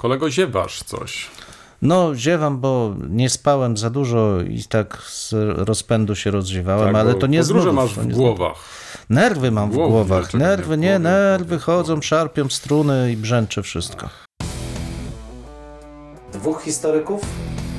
[0.00, 1.30] Kolego, ziewasz coś.
[1.82, 5.34] No, ziewam, bo nie spałem za dużo i tak z
[5.68, 8.56] rozpędu się rozziewałem, Tak, ale to nie z podróże nudów, masz w głowach.
[9.10, 10.20] Nerwy mam w Głowy, głowach.
[10.30, 10.48] dlaczego nie?
[10.48, 12.02] Nerwy, nie, Głowy, nerwy głowy, chodzą, głowy.
[12.06, 14.08] szarpią struny i brzęczy wszystko.
[16.32, 17.20] Dwóch historyków,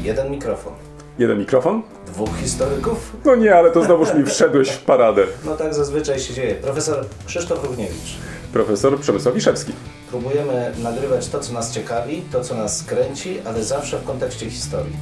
[0.03, 0.73] jeden mikrofon.
[1.19, 1.81] Jeden mikrofon?
[2.07, 3.11] Dwóch historyków?
[3.25, 5.23] No nie, ale to znowuż mi wszedłeś w paradę.
[5.45, 6.55] No tak zazwyczaj się dzieje.
[6.55, 8.15] Profesor Krzysztof Równiewicz.
[8.53, 9.71] Profesor Przemysław Wiszewski.
[10.11, 14.95] Próbujemy nagrywać to, co nas ciekawi, to, co nas kręci, ale zawsze w kontekście historii.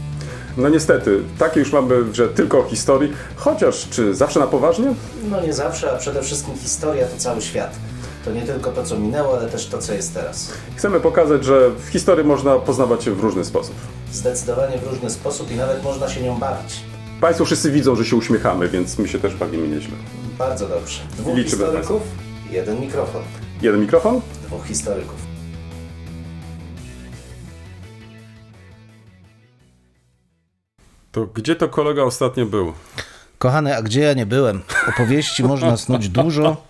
[0.58, 4.94] No niestety, takie już mamy, że tylko o historii, chociaż czy zawsze na poważnie?
[5.30, 7.76] No nie zawsze, a przede wszystkim historia to cały świat.
[8.26, 10.52] To nie tylko to, co minęło, ale też to, co jest teraz.
[10.76, 13.76] Chcemy pokazać, że w historii można poznawać się w różny sposób.
[14.12, 16.80] Zdecydowanie w różny sposób i nawet można się nią bawić.
[17.22, 19.94] Państwo wszyscy widzą, że się uśmiechamy, więc my się też bawimy nieźle.
[20.38, 21.00] Bardzo dobrze.
[21.18, 22.02] Dwóch Liczymy historyków,
[22.52, 23.22] jeden mikrofon.
[23.62, 24.22] Jeden mikrofon?
[24.48, 25.30] Dwóch historyków.
[31.12, 32.74] To gdzie to kolega ostatnio był?
[33.38, 34.62] Kochany, a gdzie ja nie byłem?
[34.88, 36.66] Opowieści można snuć dużo,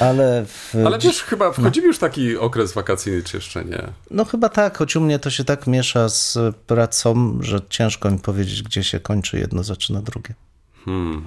[0.00, 0.74] ale w...
[0.86, 3.82] Ale wiesz, chyba wchodzimy już w taki okres wakacyjny, czy jeszcze nie?
[4.10, 8.18] No chyba tak, choć u mnie to się tak miesza z pracą, że ciężko mi
[8.18, 10.34] powiedzieć, gdzie się kończy jedno, zaczyna drugie.
[10.84, 11.24] Hmm.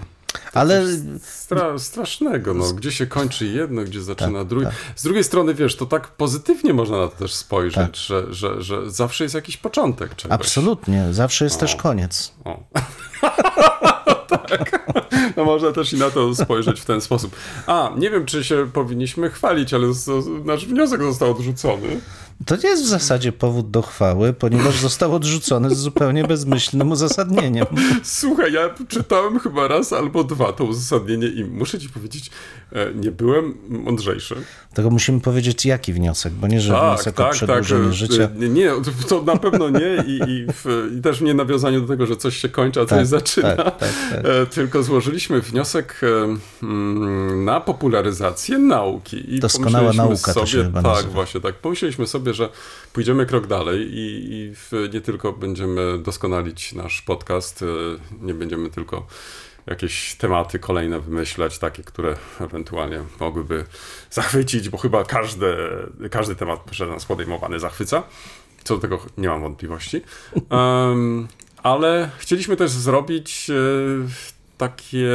[0.54, 0.84] Ale
[1.22, 2.74] Stra strasznego, no.
[2.74, 4.66] Gdzie się kończy jedno, gdzie zaczyna Tak, drugie.
[4.66, 4.76] tak.
[4.96, 7.96] Z drugiej strony, wiesz, to tak pozytywnie można na to też spojrzeć, Tak.
[7.96, 10.40] że, że, że zawsze jest jakiś początek czegoś.
[10.40, 12.32] absolutnie, zawsze jest też koniec.
[12.46, 12.60] O.
[14.28, 14.84] tak.
[15.38, 17.36] No można też i na to spojrzeć w ten sposób.
[17.68, 19.88] A, nie wiem, czy się powinniśmy chwalić, ale
[20.46, 22.00] nasz wniosek został odrzucony.
[22.46, 27.66] To nie jest w zasadzie powód do chwały, ponieważ został odrzucony z zupełnie bezmyślnym uzasadnieniem.
[28.04, 32.32] Słuchaj, ja czytałem chyba raz albo dwa to uzasadnienie i muszę ci powiedzieć,
[32.72, 34.36] e, nie byłem mądrzejszy.
[34.74, 38.30] Tego musimy powiedzieć, jaki wniosek, bo nie, że wniosek o przedłużenie e, życia.
[38.36, 38.72] Nie, nie,
[39.10, 42.38] to na pewno nie i, i, w, i też nie nawiązaniu do tego, że coś
[42.38, 43.56] się kończy, a coś Tak, zaczyna.
[43.56, 44.26] tak, tak, tak.
[44.26, 46.02] E, Tylko złożyliśmy wniosek
[46.64, 49.36] mm, na popularyzację nauki.
[49.36, 51.14] I Doskonała nauka to sobie, się chyba Tak, nazywa.
[51.14, 51.56] właśnie tak.
[51.56, 52.50] Pomyśleliśmy sobie, że
[52.94, 54.54] pójdziemy krok dalej i, i
[54.94, 57.66] nie tylko będziemy doskonalić nasz podcast, e,
[58.22, 59.08] nie będziemy tylko
[59.66, 63.66] jakieś tematy kolejne wymyślać, takie, które ewentualnie mogłyby
[64.12, 65.56] zachwycić, bo chyba każdy,
[66.12, 68.04] każdy temat przez nas podejmowany zachwyca.
[68.64, 70.02] Co do tego nie mam wątpliwości.
[70.50, 71.28] Em,
[71.64, 73.54] ale chcieliśmy też zrobić e,
[74.58, 75.12] takie,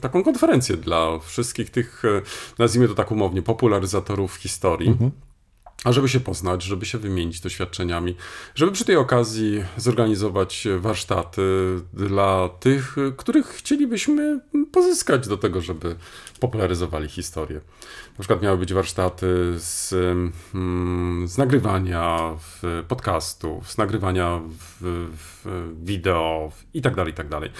[0.00, 2.22] taką konferencję dla wszystkich tych, e,
[2.58, 4.96] nazwijmy to tak umownie, popularyzatorów historii.
[5.84, 8.16] A żeby się poznać, żeby się wymienić doświadczeniami,
[8.54, 11.42] żeby przy tej okazji zorganizować warsztaty
[11.92, 14.40] dla tych, których chcielibyśmy
[14.72, 15.96] pozyskać do tego, żeby
[16.40, 17.60] popularyzowali historię.
[18.18, 19.26] Na przykład miały być warsztaty
[19.58, 19.92] z,
[20.54, 22.36] mm, z nagrywania
[22.88, 24.40] podcastów, z nagrywania
[24.80, 27.50] w, w wideo i tak dalej, i tak dalej.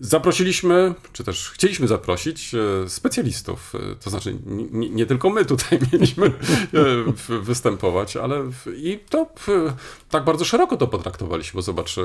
[0.00, 5.78] Zaprosiliśmy, czy też chcieliśmy zaprosić e, specjalistów, e, to znaczy nie, nie- tylko my tutaj
[5.92, 6.32] mieliśmy e,
[7.40, 9.26] występować, ale w, i to
[10.10, 11.96] tak bardzo szeroko to potraktowaliśmy, bo zobacz,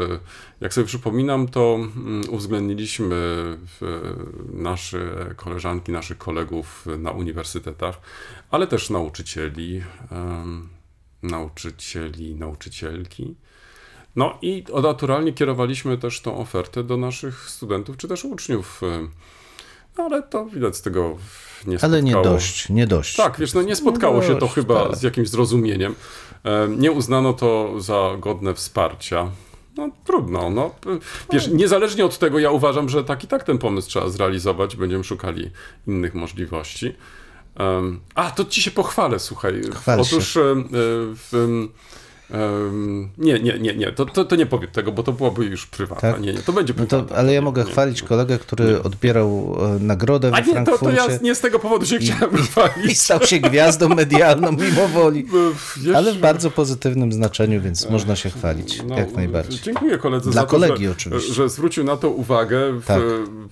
[0.62, 3.16] jak sobie przypominam, to mm, uwzględniliśmy
[4.54, 8.02] nasze koleżanki, naszych kolegów na uniwersytetach,
[8.52, 9.84] ale też nauczycieli,
[11.24, 13.36] nauczycieli, nauczycielki.
[14.20, 18.82] No i naturalnie kierowaliśmy też tą ofertę do naszych studentów czy też uczniów.
[19.98, 21.18] No ale to widać z tego
[21.68, 21.94] nie spotkało.
[21.94, 23.16] Ale nie dość, nie dość.
[23.16, 24.96] Tak, wiesz, no nie spotkało się to dość, chyba tak.
[24.96, 25.96] z jakimś zrozumieniem.
[26.44, 29.32] E, Nie uznano to za godne wsparcia.
[29.78, 30.72] No trudno, no.
[31.34, 34.76] Wiesz, niezależnie od tego, ja uważam, że tak i tak ten pomysł trzeba zrealizować.
[34.76, 35.52] Będziemy szukali
[35.88, 36.96] innych możliwości.
[38.16, 39.62] A, to ci się pochwalę, słuchaj.
[39.76, 40.16] Chwal się.
[40.16, 40.66] Otóż em, e,
[41.16, 41.68] w,
[42.32, 45.66] em, nie, nie, nie, nie, to, to, to nie powiem tego, bo to byłoby już
[45.68, 46.12] prywatne.
[46.14, 46.22] Tak?
[46.22, 47.10] Nie, nie, to będzie No prywatne.
[47.10, 48.08] to, ale ja Nie, mogę nie, chwalić nie.
[48.08, 51.98] kolegę, który odbierał e, nagrodę A nie, to, to ja nie z tego powodu się
[52.00, 53.00] chciałem i chwalić.
[53.00, 55.26] stał się gwiazdą medialną mimo woli.
[55.78, 59.60] Wiesz, Ale w bardzo pozytywnym znaczeniu, więc można się chwalić, No, jak najbardziej.
[59.64, 61.34] Dziękuję koledze Dla za to, kolegi że, oczywiście.
[61.34, 62.72] że zwrócił na to uwagę.
[62.74, 63.02] W, Tak.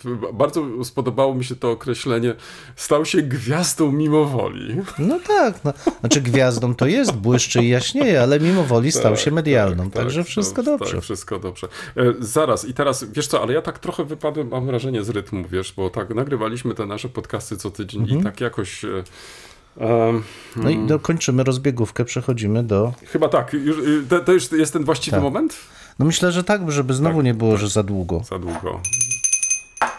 [0.03, 2.35] w, bardzo spodobało mi się to określenie.
[2.75, 4.75] Stał się gwiazdą mimo woli.
[4.99, 5.73] No tak, no.
[5.99, 9.93] znaczy gwiazdą to jest, błyszczy i jaśnieje, ale mimo woli stał Tak, się medialną, tak,
[10.03, 10.93] także tak, wszystko tak, dobrze.
[10.95, 11.67] Tak, wszystko dobrze.
[12.19, 15.73] Zaraz, i teraz, wiesz co, ale ja tak trochę wypadłem, mam wrażenie, z rytmu, wiesz,
[15.77, 18.19] bo tak nagrywaliśmy te nasze podcasty co tydzień Mhm.
[18.21, 18.85] i tak jakoś...
[18.85, 19.03] E,
[20.55, 22.93] No i dokończymy rozbiegówkę, przechodzimy do...
[23.11, 25.23] chyba tak, już, y, to, to już jest ten właściwy Tak.
[25.23, 25.55] moment?
[25.99, 28.21] No myślę, że tak, żeby znowu nie było, że za długo.
[28.29, 28.81] Za długo.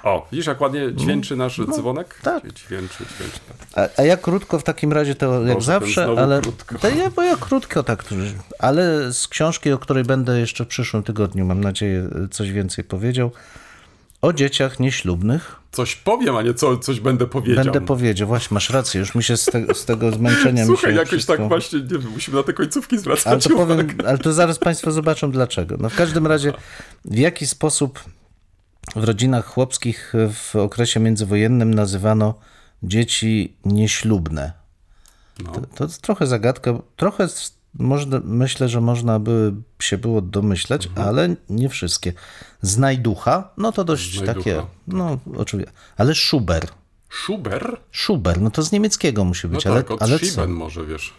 [0.03, 2.21] O, widzisz, jak ładnie dźwięczy nasz dzwonek?
[2.23, 2.53] tak.
[2.53, 3.41] Dźwięczy, dźwięczy.
[3.75, 3.89] Tak.
[3.97, 6.41] A, a ja krótko w takim razie to jak Boże, zawsze, ale.
[6.41, 6.79] krótko.
[6.79, 8.05] To ja, bo ja krótko tak.
[8.59, 13.31] Ale z książki, o której będę jeszcze w przyszłym tygodniu, mam nadzieję, coś więcej powiedział.
[14.23, 15.57] O dzieciach nieślubnych.
[15.73, 17.65] Coś powiem, a nie co, coś będę powiedział.
[17.65, 21.09] Będę powiedział, właśnie, masz rację, już mi się z, te, z tego zmęczenia Słuchaj, jakoś
[21.09, 21.37] wszystko...
[21.37, 23.85] tak właśnie, nie wiem, musimy na te końcówki zwracać Ale to uwagę.
[23.85, 25.77] powiem, ale to zaraz Państwo zobaczą dlaczego.
[25.81, 26.53] No w każdym razie,
[27.05, 28.01] w jaki sposób
[28.97, 32.35] w rodzinach chłopskich w okresie międzywojennym nazywano
[32.83, 34.53] dzieci nieślubne.
[35.45, 35.53] No.
[35.53, 37.29] To, to jest trochę zagadka, trochę
[37.75, 39.53] można, myślę, że można by
[39.83, 41.09] się było domyśleć, Mhm.
[41.09, 42.13] ale nie wszystkie.
[42.63, 46.67] Znajducha, no to dość Znajducha, takie, no oczywiście, ale Schuber.
[47.11, 47.77] Schuber?
[47.93, 50.47] Schuber, no to z niemieckiego musi No być, tak, ale, od ale co?
[50.49, 51.15] Może, wiesz.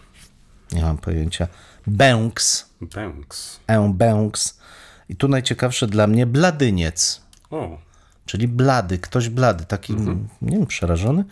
[0.72, 1.48] Nie mam pojęcia.
[1.88, 2.70] Bęks.
[2.82, 3.60] Banks.
[3.68, 4.60] E, Bęks.
[5.10, 7.78] I tu najciekawsze dla mnie bladyniec, O,
[8.26, 10.28] czyli blady, ktoś blady, taki, Mhm.
[10.42, 11.24] nie wiem, przerażony.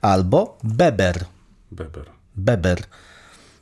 [0.00, 1.24] Albo beber,
[1.70, 2.04] Beber.
[2.36, 2.78] beber.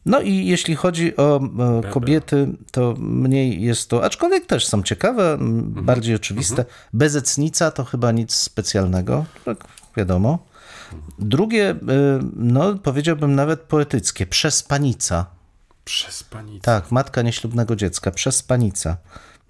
[0.07, 1.41] No i jeśli chodzi o
[1.87, 5.85] e, kobiety, to mniej jest to, aczkolwiek też są ciekawe, Mhm.
[5.85, 6.65] bardziej oczywiste.
[6.93, 9.65] Bezecnica to chyba nic specjalnego, tak
[9.97, 10.39] wiadomo.
[11.19, 11.77] Drugie, e,
[12.37, 15.27] no powiedziałbym nawet poetyckie, przespanica.
[15.85, 16.61] Przez panicę.
[16.62, 18.97] Tak, matka nieślubnego dziecka, przespanica.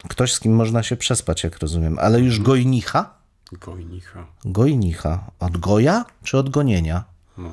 [0.09, 1.99] Ktoś, z kim można się przespać, jak rozumiem.
[1.99, 3.15] Ale już gojnicha?
[3.53, 4.27] Gojnicha.
[4.45, 5.31] Gojnicha.
[5.41, 7.05] Od goja czy od gonienia?
[7.39, 7.51] No.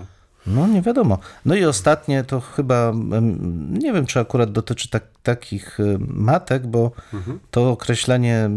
[0.47, 1.19] No, nie wiadomo.
[1.45, 2.94] No i ostatnie to chyba,
[3.69, 6.91] nie wiem, czy akurat dotyczy tak, takich y, matek, bo
[7.51, 8.49] to określenie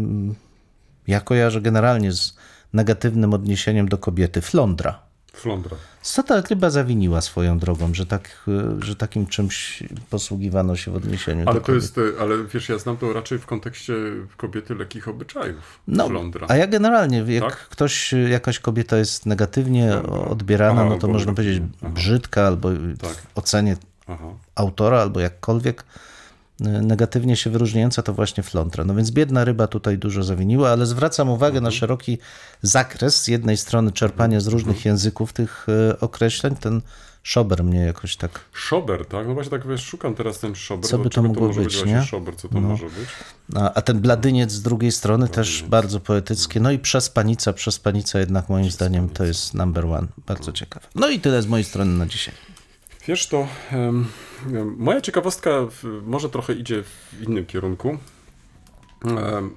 [1.07, 2.37] ja kojarzę generalnie z
[2.73, 4.41] negatywnym odniesieniem do kobiety.
[4.41, 4.99] Flądra.
[5.33, 5.77] Flądra.
[6.01, 8.45] Co ta ryba zawiniła swoją drogą, że, tak,
[8.79, 12.97] że takim czymś posługiwano się w odniesieniu Ale do to jest, ale wiesz, ja znam
[12.97, 13.93] to raczej w kontekście
[14.37, 15.79] kobiety lekkich obyczajów.
[15.87, 16.47] No, Flądra.
[16.49, 17.57] a ja generalnie, jak Tak?
[17.69, 19.97] ktoś, jakaś kobieta jest negatywnie
[20.29, 22.69] odbierana, Aha, no to można powiedzieć brzydka, albo
[23.01, 23.11] Tak.
[23.11, 23.77] w ocenie
[24.07, 24.27] Aha.
[24.55, 25.83] autora, albo jakkolwiek
[26.61, 28.83] negatywnie się wyróżniająca, to właśnie flądra.
[28.85, 31.63] No więc biedna ryba tutaj dużo zawiniła, ale zwracam uwagę Mhm.
[31.63, 32.17] na szeroki
[32.61, 33.23] zakres.
[33.23, 34.93] Z jednej strony czerpanie z różnych Mhm.
[34.93, 36.81] języków tych y, określeń, ten
[37.23, 38.39] szober mnie jakoś tak...
[38.53, 39.27] Szober, tak?
[39.27, 40.89] No właśnie tak wiesz, szukam teraz ten szober.
[40.89, 41.95] Co by to mogło może być, nie?
[41.95, 42.05] No.
[42.05, 43.09] Szober, co to może być?
[43.55, 46.59] A, a ten bladyniec z drugiej strony też bardzo poetyckie.
[46.59, 50.07] No i przespanica, przespanica jednak moim zdaniem to jest number one.
[50.27, 50.87] Bardzo ciekawe.
[50.95, 52.33] No i tyle z mojej strony na dzisiaj.
[53.07, 54.07] Wiesz to, em,
[54.77, 57.97] moja ciekawostka w, może trochę idzie w innym kierunku.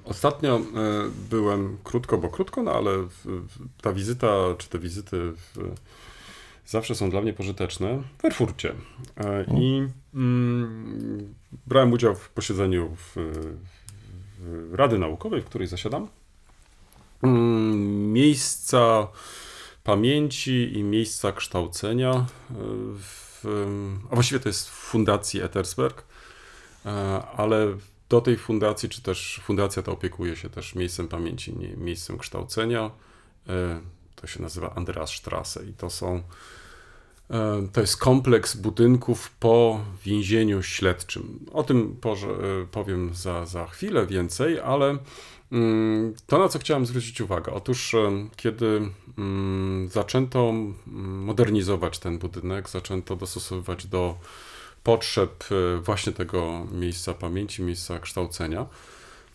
[0.05, 0.61] Ostatnio e,
[1.29, 4.27] byłem krótko, bo krótko, no ale w, w, ta wizyta,
[4.57, 5.75] czy te wizyty w,
[6.65, 8.73] zawsze są dla mnie pożyteczne w Erfurcie.
[9.17, 11.33] E, I mm,
[11.67, 13.15] brałem udział w posiedzeniu w,
[14.39, 16.07] w Rady Naukowej, w której zasiadam.
[17.21, 19.07] Mm, Miejsca
[19.83, 22.25] pamięci i miejsca kształcenia, e,
[24.11, 26.03] a właściwie to jest w Fundacji Etersberg,
[26.85, 26.89] e,
[27.35, 27.67] ale
[28.09, 32.91] do tej fundacji, czy też fundacja ta opiekuje się też miejscem pamięci, miejscem kształcenia.
[33.49, 33.81] E,
[34.15, 36.23] To się nazywa Andreasstrasse i to są
[37.29, 41.45] e, to jest kompleks budynków po więzieniu śledczym.
[41.53, 41.97] O tym
[42.71, 44.97] powiem za, za chwilę więcej, ale
[46.27, 47.53] to, na co chciałem zwrócić uwagę.
[47.53, 47.95] Otóż,
[48.35, 48.81] kiedy
[49.17, 54.15] mm, zaczęto mm, modernizować ten budynek, zaczęto dostosowywać do
[54.83, 58.65] potrzeb e, właśnie tego miejsca pamięci, miejsca kształcenia,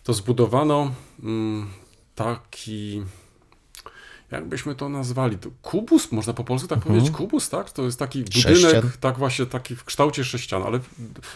[0.03, 0.91] to zbudowano
[1.23, 1.67] mm,
[2.15, 3.01] taki
[4.31, 7.71] jakbyśmy to nazwali, to kubus, można po polsku tak powiedzieć, kubus, tak?
[7.71, 8.91] To jest taki budynek, Sześcian.
[8.99, 10.79] tak właśnie taki w kształcie sześcian, ale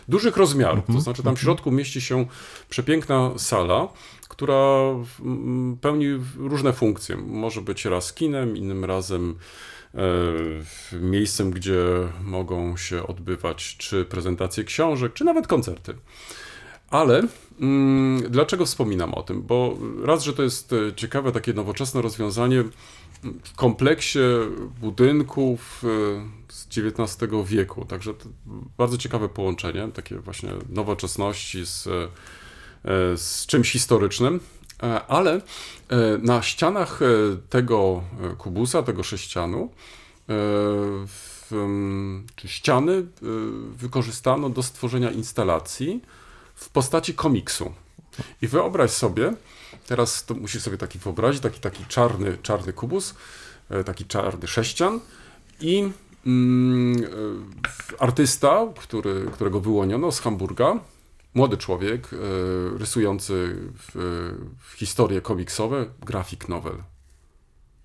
[0.07, 2.25] dużych rozmiarów, to znaczy tam w środku mieści się
[2.69, 3.87] przepiękna sala,
[4.35, 4.81] która
[5.81, 7.17] pełni różne funkcje.
[7.17, 9.35] Może być raz kinem, innym razem
[9.93, 9.99] e,
[10.99, 11.83] miejscem, gdzie
[12.23, 15.95] mogą się odbywać czy prezentacje książek, czy nawet koncerty.
[16.89, 17.23] Ale
[17.61, 19.41] mm, dlaczego wspominam o tym?
[19.41, 22.63] Bo raz, że to jest e, ciekawe, takie nowoczesne rozwiązanie
[23.43, 24.19] w kompleksie
[24.81, 27.85] budynków e, z XIX wieku.
[27.85, 28.13] Także
[28.77, 31.87] bardzo ciekawe połączenie, takie właśnie nowoczesności z,
[33.15, 34.39] z czymś historycznym.
[34.83, 35.41] E, Ale e,
[36.21, 37.05] na ścianach e,
[37.49, 39.71] tego e, kubusa, tego sześcianu,
[40.29, 40.33] e,
[42.35, 43.03] czy ściany e,
[43.75, 46.01] wykorzystano do stworzenia instalacji
[46.55, 47.73] w postaci komiksu.
[48.41, 49.33] I wyobraź sobie,
[49.87, 53.15] teraz to musisz sobie taki wyobrazić, taki, taki czarny, czarny kubus,
[53.69, 54.99] e, taki czarny sześcian
[55.61, 55.89] i
[56.25, 60.79] mm, e, artysta, który, którego wyłoniono z Hamburga,
[61.35, 62.17] młody człowiek, e,
[62.77, 63.91] rysujący w,
[64.59, 66.83] w historie komiksowe, grafik novel.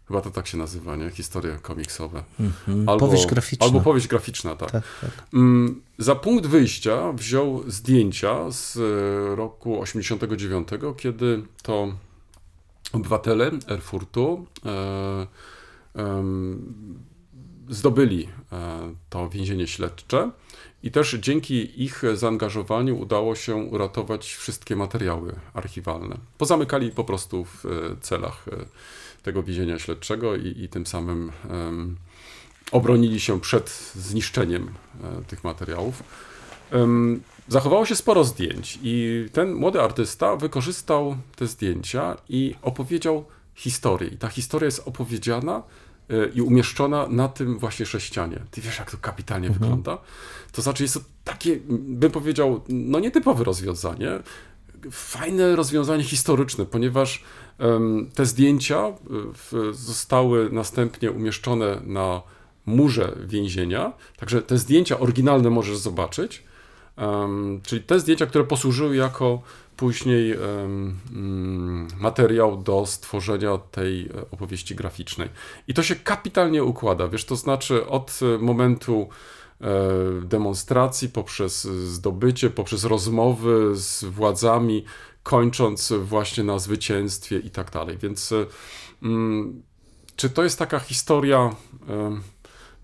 [0.09, 1.11] Chyba to tak się nazywa, nie?
[1.11, 2.23] Historie komiksowe.
[2.41, 2.99] Mhm.
[2.99, 3.67] powieść graficzna.
[3.67, 4.71] Albo powieść graficzna, tak.
[4.71, 5.11] tak, tak.
[5.35, 11.93] Mm, za punkt wyjścia wziął zdjęcia z e, roku 89, kiedy to
[12.93, 14.71] obywatele Erfurtu e,
[15.97, 16.25] e,
[17.69, 20.31] zdobyli e, to więzienie śledcze
[20.83, 26.17] i też dzięki ich zaangażowaniu udało się uratować wszystkie materiały archiwalne.
[26.39, 27.69] Pozamykali po prostu w e,
[28.01, 28.57] celach e,
[29.23, 31.97] tego więzienia śledczego i, i tym samym um,
[32.73, 36.03] obronili się przed zniszczeniem um, tych materiałów.
[36.73, 44.09] Um, zachowało się sporo zdjęć i ten młody artysta wykorzystał te zdjęcia i opowiedział historię.
[44.09, 45.63] I ta historia jest opowiedziana e,
[46.35, 48.41] i umieszczona na tym właśnie sześcianie.
[48.51, 49.65] Ty wiesz, jak to kapitalnie mhm.
[49.65, 49.99] wygląda?
[50.53, 54.11] To znaczy, jest to takie, bym powiedział, no nietypowe rozwiązanie,
[54.91, 57.25] fajne rozwiązanie historyczne, ponieważ
[58.15, 58.95] te zdjęcia e,
[59.73, 62.23] zostały następnie umieszczone na
[62.67, 66.43] murze więzienia, także te zdjęcia oryginalne możesz zobaczyć,
[67.63, 69.43] czyli te zdjęcia, które posłużyły jako
[69.81, 75.29] później mm, materiał do stworzenia tej e, opowieści graficznej.
[75.69, 79.09] I to się kapitalnie układa, wiesz, to znaczy od e, momentu
[80.23, 84.85] demonstracji, poprzez zdobycie, poprzez rozmowy z władzami,
[85.23, 87.99] kończąc właśnie na zwycięstwie i tak dalej.
[87.99, 88.35] Więc
[89.03, 89.63] mm,
[90.17, 91.55] czy to jest taka historia,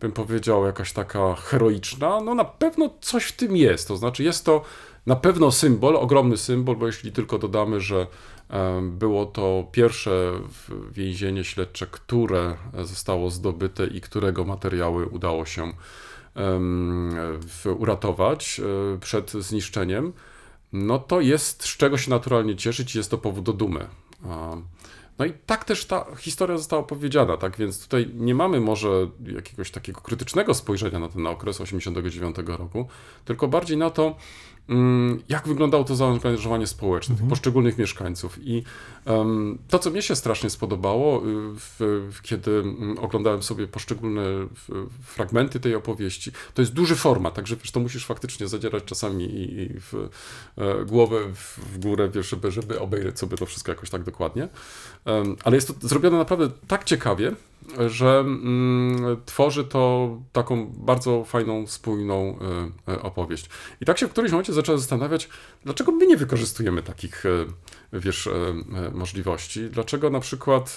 [0.01, 2.21] bym powiedział, jakaś taka heroiczna?
[2.21, 3.89] No na pewno coś w tym jest.
[3.89, 4.63] To znaczy, jest to
[5.07, 8.07] na pewno symbol, ogromny symbol, bo jeśli tylko dodamy, że
[8.83, 10.33] było to pierwsze
[10.91, 15.73] więzienie śledcze, które zostało zdobyte i którego materiały udało się
[17.79, 20.13] uratować e, przed zniszczeniem,
[20.73, 23.89] no to jest z czego się naturalnie cieszyć jest to powód do dumy.
[25.19, 28.89] No i tak też ta historia została opowiedziana, tak więc tutaj nie mamy może
[29.27, 32.89] jakiegoś takiego krytycznego spojrzenia na ten okres 89 roku,
[33.25, 34.17] tylko bardziej na to,
[35.29, 37.31] jak wyglądało to zaangażowanie społeczne mhm.
[37.31, 38.39] poszczególnych mieszkańców.
[38.43, 38.63] I
[39.05, 41.23] um, to, co mnie się strasznie spodobało, y,
[41.55, 41.77] w,
[42.13, 44.23] w, kiedy mm, oglądałem sobie poszczególne
[45.03, 49.61] fragmenty tej opowieści, to jest duży format, także wiesz, to musisz faktycznie zadzierać czasami i,
[49.61, 49.95] i w
[50.59, 54.49] e, głowę w, w, górę, wiesz, żeby, żeby obejrzeć sobie to wszystko jakoś tak dokładnie.
[55.05, 57.33] Um, ale jest to zrobione naprawdę tak ciekawie,
[57.89, 62.39] że mm, tworzy to taką bardzo fajną, spójną
[62.89, 63.49] y, y, opowieść.
[63.81, 65.29] I tak się w którymś momencie zaczęła zastanawiać,
[65.65, 67.47] dlaczego my nie wykorzystujemy takich, y,
[67.93, 68.29] wiesz,
[68.95, 69.71] możliwości?
[69.71, 70.77] Dlaczego na przykład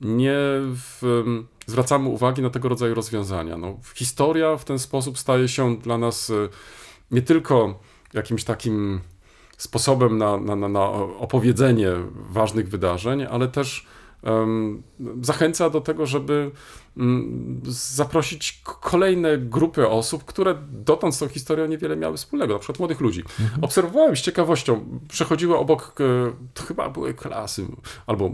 [0.00, 0.36] nie
[0.74, 1.22] w,
[1.66, 3.56] zwracamy uwagi na tego rodzaju rozwiązania?
[3.56, 6.32] No, historia w ten sposób staje się dla nas
[7.10, 7.80] nie tylko
[8.14, 9.00] jakimś takim
[9.56, 13.86] sposobem na, na, na opowiedzenie ważnych wydarzeń, ale też
[15.22, 16.50] zachęca do tego, żeby
[17.66, 23.00] zaprosić kolejne grupy osób, które dotąd z tą historią niewiele miały wspólnego, na przykład młodych
[23.00, 23.20] ludzi.
[23.40, 23.64] Mhm.
[23.64, 25.94] Obserwowałem z ciekawością, przechodziły obok,
[26.54, 27.66] to chyba były klasy,
[28.06, 28.30] albo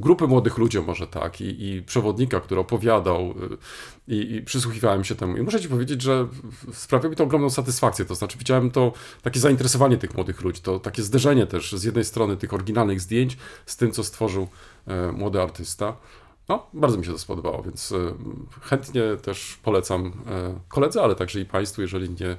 [0.00, 5.14] grupy młodych ludzi może tak, i, i przewodnika, który opowiadał e, i, i przysłuchiwałem się
[5.14, 5.36] temu.
[5.36, 6.28] I muszę ci powiedzieć, że
[6.72, 10.78] sprawia mi to ogromną satysfakcję, to znaczy widziałem to takie zainteresowanie tych młodych ludzi, to
[10.78, 14.48] takie zderzenie też z jednej strony tych oryginalnych zdjęć z tym, co stworzył
[14.88, 15.96] E, młody artysta.
[16.48, 18.14] No, bardzo mi się to spodobało, więc e,
[18.62, 22.36] chętnie też polecam e, koledze, ale także i Państwu, jeżeli nie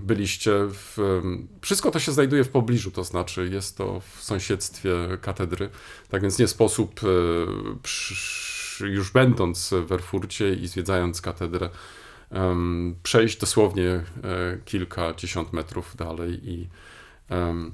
[0.00, 1.20] byliście w...
[1.60, 5.70] Wszystko to się znajduje w pobliżu, to znaczy jest to w sąsiedztwie katedry,
[6.08, 7.00] tak więc nie sposób
[8.80, 11.70] już będąc w Erfurcie i zwiedzając katedrę
[13.02, 14.04] przejść dosłownie
[14.64, 16.68] kilkadziesiąt metrów dalej i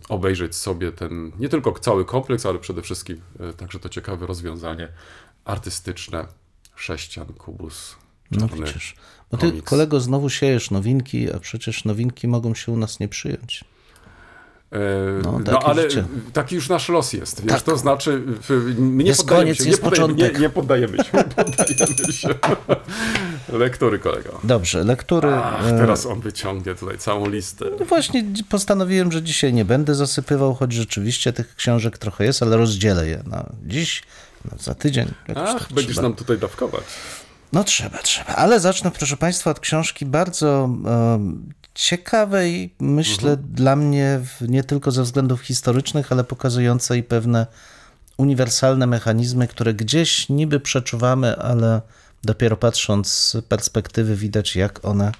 [0.08, 4.88] obejrzeć sobie ten nie tylko cały kompleks, ale przede wszystkim e, także to ciekawe rozwiązanie
[5.44, 6.26] artystyczne
[6.76, 7.96] sześcian, kubus.
[8.30, 8.94] No przecież.
[9.30, 9.70] Bo ty, komiks.
[9.70, 13.64] kolego, znowu siejesz nowinki, a przecież nowinki mogą się u nas nie przyjąć.
[14.72, 15.84] E, no, no ale
[16.32, 17.62] taki już nasz los jest, wiesz, tak.
[17.62, 18.22] to znaczy
[18.78, 20.34] nie jest poddajemy koniec, się, nie, początek.
[20.34, 22.28] nie, nie poddajemy się, poddajemy się.
[23.52, 24.40] lektury kolego.
[24.44, 25.28] Dobrze, lektury.
[25.34, 27.64] Ach, e, teraz on wyciągnie tutaj całą listę.
[27.80, 32.56] No właśnie postanowiłem, że dzisiaj nie będę zasypywał, choć rzeczywiście tych książek trochę jest, ale
[32.56, 34.02] rozdzielę je na dziś,
[34.44, 35.08] na za tydzień.
[35.36, 36.08] Ach, tak będziesz trzeba.
[36.08, 36.84] nam tutaj dawkować.
[37.52, 38.36] No trzeba, trzeba.
[38.36, 40.68] Ale zacznę, proszę Państwa, od książki bardzo
[41.74, 43.48] ciekawej, myślę, mhm.
[43.52, 47.46] dla mnie nie tylko ze względów historycznych, ale pokazującej pewne
[48.16, 51.80] uniwersalne mechanizmy, które gdzieś niby przeczuwamy, ale
[52.24, 55.12] dopiero patrząc z perspektywy widać, jak one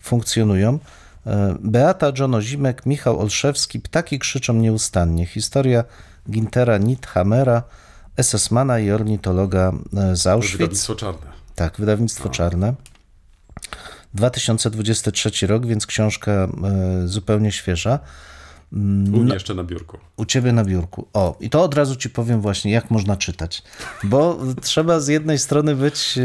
[0.00, 0.78] funkcjonują.
[1.26, 5.26] E, Beata Jono-Zimek, Michał Olszewski, Ptaki krzyczą nieustannie.
[5.26, 5.84] Historia
[6.30, 7.62] Gintera Nithamera
[8.16, 10.58] SS-mana i ornitologa e, z Auschwitz.
[10.58, 11.26] Wydawnictwo czarne.
[11.54, 12.74] Tak, wydawnictwo czarne.
[14.16, 16.48] 2023 rok, więc książka e,
[17.08, 17.98] zupełnie świeża.
[18.72, 19.98] U mnie jeszcze na biurku.
[20.16, 21.08] U ciebie na biurku.
[21.12, 23.62] O, i to od razu ci powiem właśnie, jak można czytać.
[24.04, 26.18] Bo trzeba z jednej strony być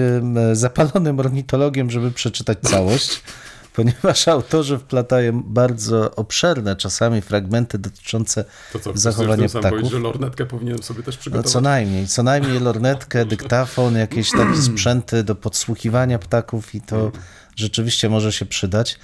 [0.51, 3.21] e, zapalonym ornitologiem, żeby przeczytać całość,
[3.75, 9.91] ponieważ autorzy wplatają bardzo obszerne czasami fragmenty dotyczące To co, zachowania samym powiedzieć, ptaków.
[9.91, 11.51] że lornetkę powinienem sobie też No, przygotować?
[11.51, 17.11] co najmniej, co najmniej lornetkę, dyktafon, jakieś takie sprzęty do podsłuchiwania ptaków i to
[17.61, 18.97] rzeczywiście może się przydać.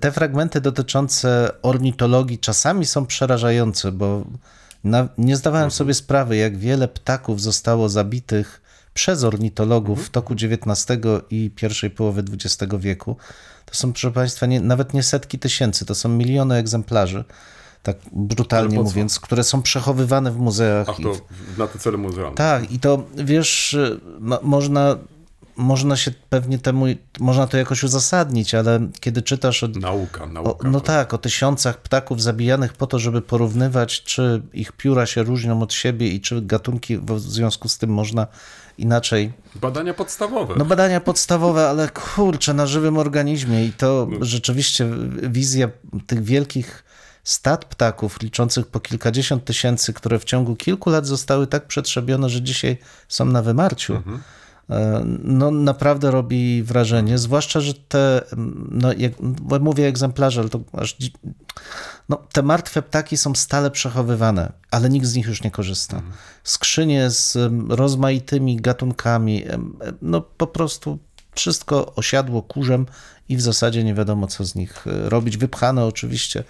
[0.00, 4.24] Te fragmenty dotyczące ornitologii czasami są przerażające, bo
[4.84, 8.62] na, nie zdawałem sobie sprawy, jak wiele ptaków zostało zabitych
[8.94, 11.00] przez ornitologów w toku XIX
[11.30, 13.16] i pierwszej połowy XX wieku.
[13.64, 17.24] To są, proszę Państwa, nie, nawet nie setki tysięcy, to są miliony egzemplarzy,
[17.82, 20.86] tak brutalnie mówiąc, które są przechowywane w muzeach.
[20.90, 22.34] Ach, to w- na te cele muzealne.
[22.36, 23.76] tak, i to wiesz,
[24.20, 24.96] mo- można,
[25.56, 26.86] można się pewnie temu,
[27.20, 30.68] można to jakoś uzasadnić, ale kiedy czytasz o, Nauka, o, nauka.
[30.68, 35.22] no to- tak, o tysiącach ptaków zabijanych po to, żeby porównywać, czy ich pióra się
[35.22, 38.26] różnią od siebie i czy gatunki w związku z tym można
[38.78, 39.32] inaczej.
[39.54, 40.54] Badania podstawowe.
[40.58, 44.18] No badania podstawowe, ale kurczę, na żywym organizmie i to No.
[44.24, 44.86] rzeczywiście
[45.22, 45.68] wizja
[46.06, 46.84] tych wielkich
[47.24, 52.42] stad ptaków liczących po kilkadziesiąt tysięcy, które w ciągu kilku lat zostały tak przetrzebione, że
[52.42, 52.76] dzisiaj
[53.08, 53.94] są na wymarciu.
[53.94, 54.22] Mhm.
[55.22, 58.22] No naprawdę robi wrażenie, zwłaszcza, że te,
[58.70, 59.12] no jak,
[59.60, 60.96] mówię egzemplarze, ale to aż,
[62.08, 66.02] no te martwe ptaki są stale przechowywane, ale nikt z nich już nie korzysta.
[66.44, 69.44] Skrzynie z rozmaitymi gatunkami,
[70.02, 70.98] no po prostu
[71.34, 72.86] wszystko osiadło kurzem
[73.28, 75.36] i w zasadzie nie wiadomo, co z nich e, robić.
[75.36, 76.44] Wypchane oczywiście.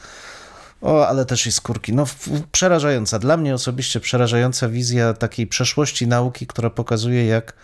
[0.80, 1.92] O, ale też i skórki.
[1.92, 2.06] No,
[2.52, 3.18] przerażająca.
[3.18, 7.54] Dla mnie osobiście przerażająca wizja takiej przeszłości nauki, która pokazuje, jak,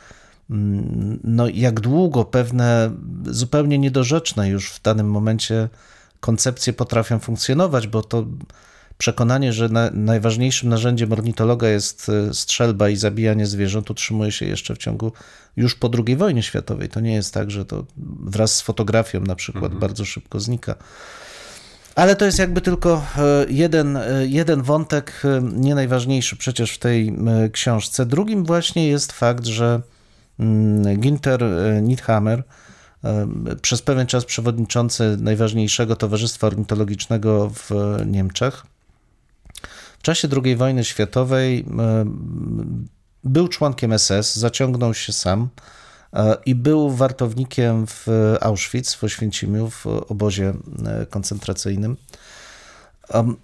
[1.24, 2.90] no, jak długo pewne
[3.24, 5.68] zupełnie niedorzeczne już w danym momencie
[6.20, 8.26] koncepcje potrafią funkcjonować, bo to
[8.98, 14.74] przekonanie, że na, najważniejszym narzędziem ornitologa jest e, strzelba i zabijanie zwierząt, utrzymuje się jeszcze
[14.74, 15.12] w ciągu
[15.56, 16.88] już po II wojnie światowej.
[16.88, 17.84] To nie jest tak, że to
[18.24, 20.74] wraz z fotografią na przykład bardzo szybko znika.
[21.94, 27.16] Ale to jest jakby tylko e, jeden, e, jeden wątek, nie najważniejszy przecież w tej
[27.52, 28.06] książce.
[28.06, 29.82] Drugim właśnie jest fakt, że mm,
[30.98, 32.42] Ginter e, Nithammer,
[33.04, 33.26] e,
[33.62, 37.70] przez pewien czas przewodniczący najważniejszego Towarzystwa Ornitologicznego w
[38.06, 38.66] Niemczech,
[39.98, 42.04] w czasie II wojny światowej e,
[43.24, 45.48] był członkiem SS, zaciągnął się sam
[46.46, 48.06] i był wartownikiem w
[48.40, 50.54] Auschwitz, w Oświęcimiu, w obozie
[51.10, 51.96] koncentracyjnym.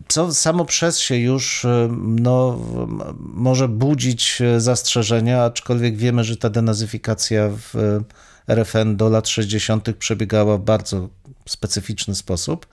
[0.08, 1.66] Co samo przez się już
[1.98, 2.58] no,
[3.18, 9.96] może budzić e, zastrzeżenia, aczkolwiek wiemy, że ta denazyfikacja w e, RFN do lat 60.
[9.98, 11.08] przebiegała w bardzo
[11.46, 12.66] specyficzny sposób.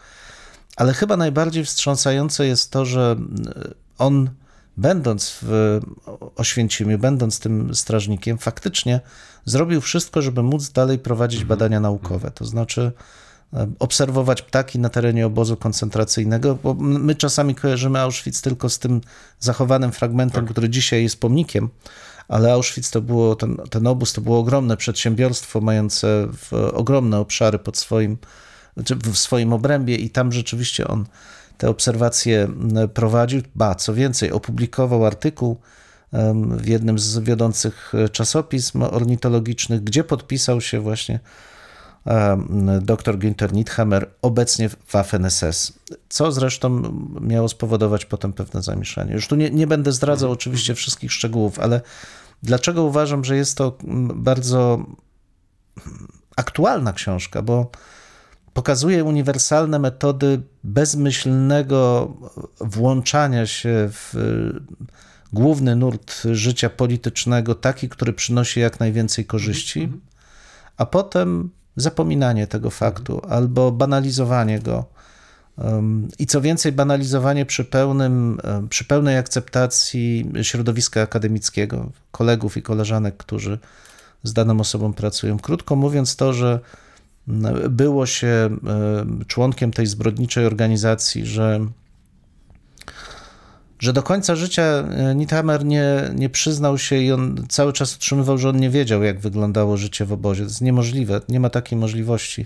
[0.76, 3.16] Ale chyba najbardziej wstrząsające jest to, że
[3.98, 4.30] on,
[4.78, 5.80] będąc w
[6.36, 9.00] Oświęcimiu, będąc tym strażnikiem, faktycznie
[9.46, 12.32] zrobił wszystko, żeby móc dalej prowadzić badania naukowe.
[12.32, 12.92] To znaczy
[13.80, 19.02] obserwować ptaki na terenie obozu koncentracyjnego, bo my czasami kojarzymy Auschwitz tylko z tym
[19.40, 21.70] zachowanym fragmentem, który dzisiaj jest pomnikiem,
[22.28, 26.28] ale Auschwitz to było, ten, ten obóz to było ogromne przedsiębiorstwo mające
[26.74, 28.18] ogromne obszary pod swoim,
[29.04, 31.06] w swoim obrębie i tam rzeczywiście on
[31.58, 32.48] te obserwacje
[32.94, 33.42] prowadził.
[33.56, 35.58] Ba, co więcej, opublikował artykuł
[36.58, 41.20] w jednym z wiodących e, czasopism ornitologicznych, gdzie podpisał się właśnie
[42.82, 45.74] dr Günther Nithammer, obecnie w Waffen-SS,
[46.10, 46.82] co zresztą
[47.22, 49.14] miało spowodować potem pewne zamieszanie.
[49.14, 51.82] Już tu nie, nie będę zdradzał oczywiście wszystkich szczegółów, ale
[52.44, 54.86] dlaczego uważam, że jest to mm, bardzo
[56.36, 57.72] aktualna książka, bo
[58.54, 62.14] pokazuje uniwersalne metody bezmyślnego
[62.60, 64.14] włączania się w
[65.34, 69.92] główny nurt życia politycznego, taki, który przynosi jak najwięcej korzyści,
[70.78, 74.86] a potem zapominanie tego faktu albo banalizowanie go.
[76.20, 78.38] I co więcej, banalizowanie przy, pełnym,
[78.70, 83.60] przy pełnej akceptacji środowiska akademickiego, kolegów i koleżanek, którzy
[84.24, 85.40] z daną osobą pracują.
[85.40, 86.60] Krótko mówiąc, to, że
[87.70, 91.66] było się em, członkiem tej zbrodniczej organizacji, że
[93.86, 98.38] że do końca życia e, Nithammer nie, nie przyznał się i on cały czas utrzymywał,
[98.38, 100.44] że on nie wiedział, jak wyglądało życie w obozie.
[100.44, 102.46] To jest niemożliwe, nie ma takiej możliwości.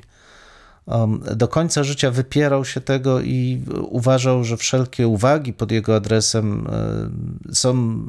[0.85, 6.67] Um, do końca życia wypierał się tego i uważał, że wszelkie uwagi pod jego adresem
[6.67, 8.03] e, są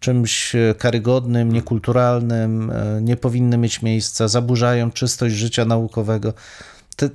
[0.00, 6.32] czymś e, karygodnym, niekulturalnym, e, nie powinny mieć miejsca, zaburzają czystość życia naukowego.
[6.96, 7.10] Te,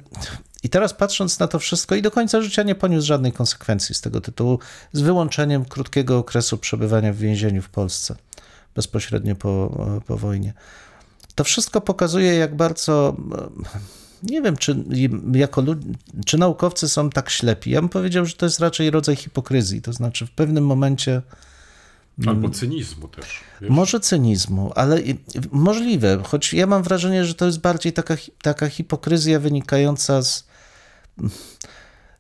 [0.66, 4.02] I teraz patrząc na to wszystko, i do końca życia nie poniósł żadnej konsekwencji z
[4.02, 4.60] tego tytułu,
[4.94, 8.16] z wyłączeniem krótkiego okresu przebywania w więzieniu w Polsce,
[8.76, 10.54] bezpośrednio po, po wojnie.
[11.36, 13.16] To wszystko pokazuje, jak bardzo.
[14.24, 14.84] Nie wiem, czy,
[15.34, 15.80] jako lud...
[16.26, 17.72] czy naukowcy są tak ślepi.
[17.72, 19.82] Ja bym powiedział, że to jest raczej rodzaj hipokryzji.
[19.82, 21.22] To znaczy, w pewnym momencie
[22.28, 23.26] Albo cynizmu też.
[23.62, 23.70] Wiesz?
[23.70, 25.02] Może cynizmu, ale
[25.52, 30.55] możliwe, choć ja mam wrażenie, że to jest bardziej taka, taka hipokryzja wynikająca z,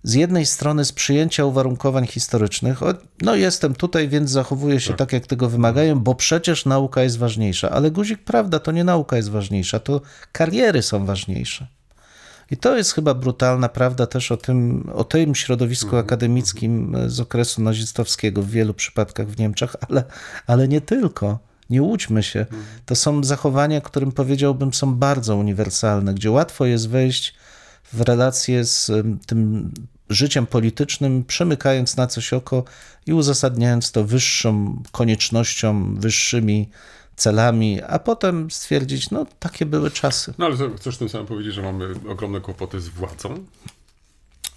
[0.03, 2.79] z jednej strony z przyjęcia uwarunkowań historycznych.
[3.21, 4.97] No, jestem tutaj, więc zachowuję się tak.
[4.97, 7.69] tak, jak tego wymagają, bo przecież nauka jest ważniejsza.
[7.69, 11.67] Ale guzik, prawda, to nie nauka jest ważniejsza, to kariery są ważniejsze.
[12.51, 16.05] I to jest chyba brutalna prawda też o tym, o tym środowisku mhm.
[16.05, 20.03] akademickim z okresu nazistowskiego w wielu przypadkach w Niemczech, ale,
[20.47, 21.39] ale nie tylko.
[21.69, 22.39] Nie łudźmy się.
[22.39, 22.63] Mhm.
[22.85, 27.35] To są zachowania, którym powiedziałbym są bardzo uniwersalne, gdzie łatwo jest wejść
[27.93, 28.91] w relacje z
[29.25, 29.71] tym
[30.09, 32.63] życiem politycznym, przemykając na coś oko
[33.05, 36.69] i uzasadniając to wyższą koniecznością, wyższymi
[37.15, 40.33] celami, a potem stwierdzić, no takie były czasy.
[40.37, 43.45] No ale chcesz tym samym powiedzieć, że mamy ogromne kłopoty z władzą?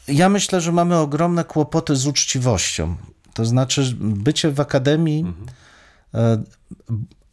[0.09, 2.97] Ja myślę, że mamy ogromne kłopoty z uczciwością.
[3.35, 6.45] To znaczy, bycie w akademii mhm.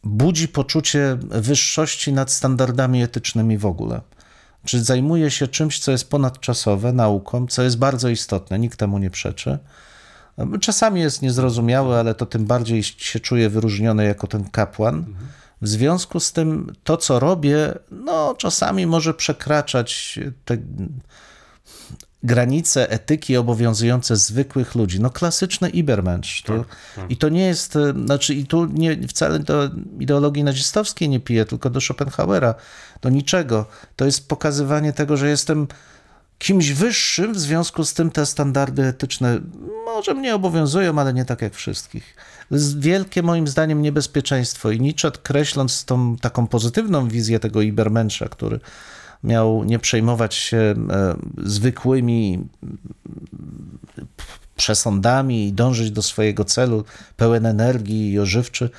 [0.04, 4.00] budzi poczucie wyższości nad standardami etycznymi w ogóle.
[4.66, 9.10] Czy zajmuje się czymś, co jest ponadczasowe, nauką, co jest bardzo istotne, nikt temu nie
[9.10, 9.58] przeczy
[10.60, 15.04] Czasami jest niezrozumiały, ale to tym bardziej się czuję wyróżniony jako ten kapłan.
[15.62, 20.56] W związku z tym to, co robię, no czasami może przekraczać te
[22.22, 25.00] granice etyki obowiązujące zwykłych ludzi.
[25.00, 26.42] No klasyczny Ibermensch.
[26.46, 26.60] Tak,
[26.96, 27.10] tak.
[27.10, 27.74] I to nie jest,
[28.04, 32.54] znaczy i tu nie, wcale do ideologii nazistowskiej nie piję, tylko do Schopenhauera,
[33.02, 33.66] do niczego.
[33.96, 35.66] To jest pokazywanie tego, że jestem
[36.38, 39.40] kimś wyższym, w związku z tym te standardy etyczne
[39.84, 42.16] może mnie obowiązują, ale nie tak jak wszystkich.
[42.48, 48.28] To jest wielkie moim zdaniem niebezpieczeństwo i Nietzsche kreśląc tą taką pozytywną wizję tego Ibermensza,
[48.28, 48.60] który
[49.26, 50.74] miał nie przejmować się e,
[51.38, 52.48] zwykłymi
[54.56, 56.84] przesądami i dążyć do swojego celu,
[57.16, 58.70] pełen energii i ożywczy.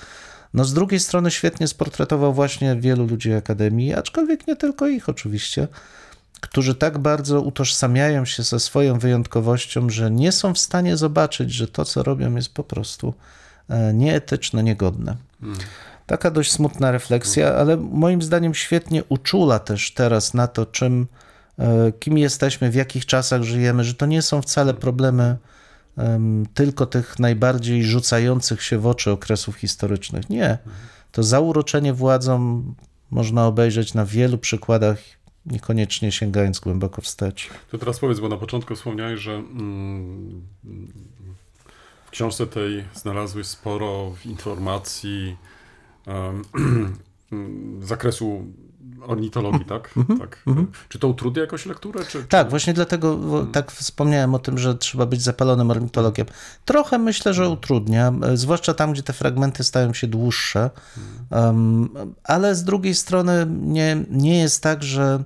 [0.54, 5.68] No z drugiej strony świetnie sportretował właśnie wielu ludzi Akademii, aczkolwiek nie tylko ich oczywiście
[6.42, 11.68] którzy tak bardzo utożsamiają się ze swoją wyjątkowością, że nie są w stanie zobaczyć, że
[11.68, 13.14] to, co robią, jest po prostu
[13.70, 15.16] e, nieetyczne, niegodne.
[15.42, 15.60] Hmm.
[16.08, 21.08] Taka dość smutna refleksja, ale moim zdaniem świetnie uczula też teraz na to, czym,
[21.60, 25.38] e, kim jesteśmy, w jakich czasach żyjemy, że to nie są wcale problemy
[26.54, 30.30] tylko tych najbardziej rzucających się w oczy okresów historycznych.
[30.30, 30.58] Nie.
[31.12, 32.64] To zauroczenie władzą
[33.12, 34.98] można obejrzeć na wielu przykładach
[35.46, 37.50] niekoniecznie sięgając głęboko wstecz.
[37.72, 40.42] To teraz powiedz, bo na początku wspomniałeś, że mm,
[42.06, 45.38] w książce tej znalazłeś sporo informacji
[47.82, 48.44] zakresu
[49.08, 49.94] ornitologii, tak?
[49.98, 50.20] Mm -hmm.
[50.20, 50.44] tak.
[50.48, 50.66] -hmm.
[50.90, 52.06] Czy to utrudnia jakoś lekturę?
[52.06, 52.24] Czy, czy...
[52.24, 53.20] Tak, właśnie dlatego
[53.52, 56.28] tak wspomniałem o tym, że trzeba być zapalonym ornitologiem.
[56.66, 60.70] Trochę myślę, że utrudnia, zwłaszcza tam, gdzie te fragmenty stają się dłuższe,
[62.24, 65.24] ale z drugiej strony nie, nie jest tak, że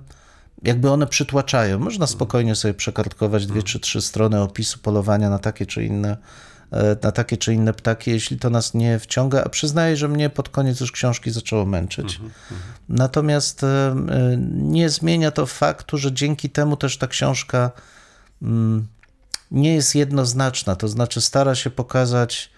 [0.62, 1.78] jakby one przytłaczają.
[1.78, 6.16] Można spokojnie sobie przekartkować dwie czy trzy strony opisu polowania na takie czy inne E,
[7.02, 10.48] na takie czy inne ptaki, jeśli to nas nie wciąga, a przyznaję, że mnie pod
[10.48, 12.14] koniec już książki zaczęło męczyć.
[12.14, 12.72] Mhm, mhm.
[12.88, 13.94] Natomiast e, e,
[14.52, 17.70] nie zmienia to faktu, że dzięki temu też ta książka
[18.42, 18.86] mm,
[19.50, 22.52] nie jest jednoznaczna, to znaczy stara się pokazać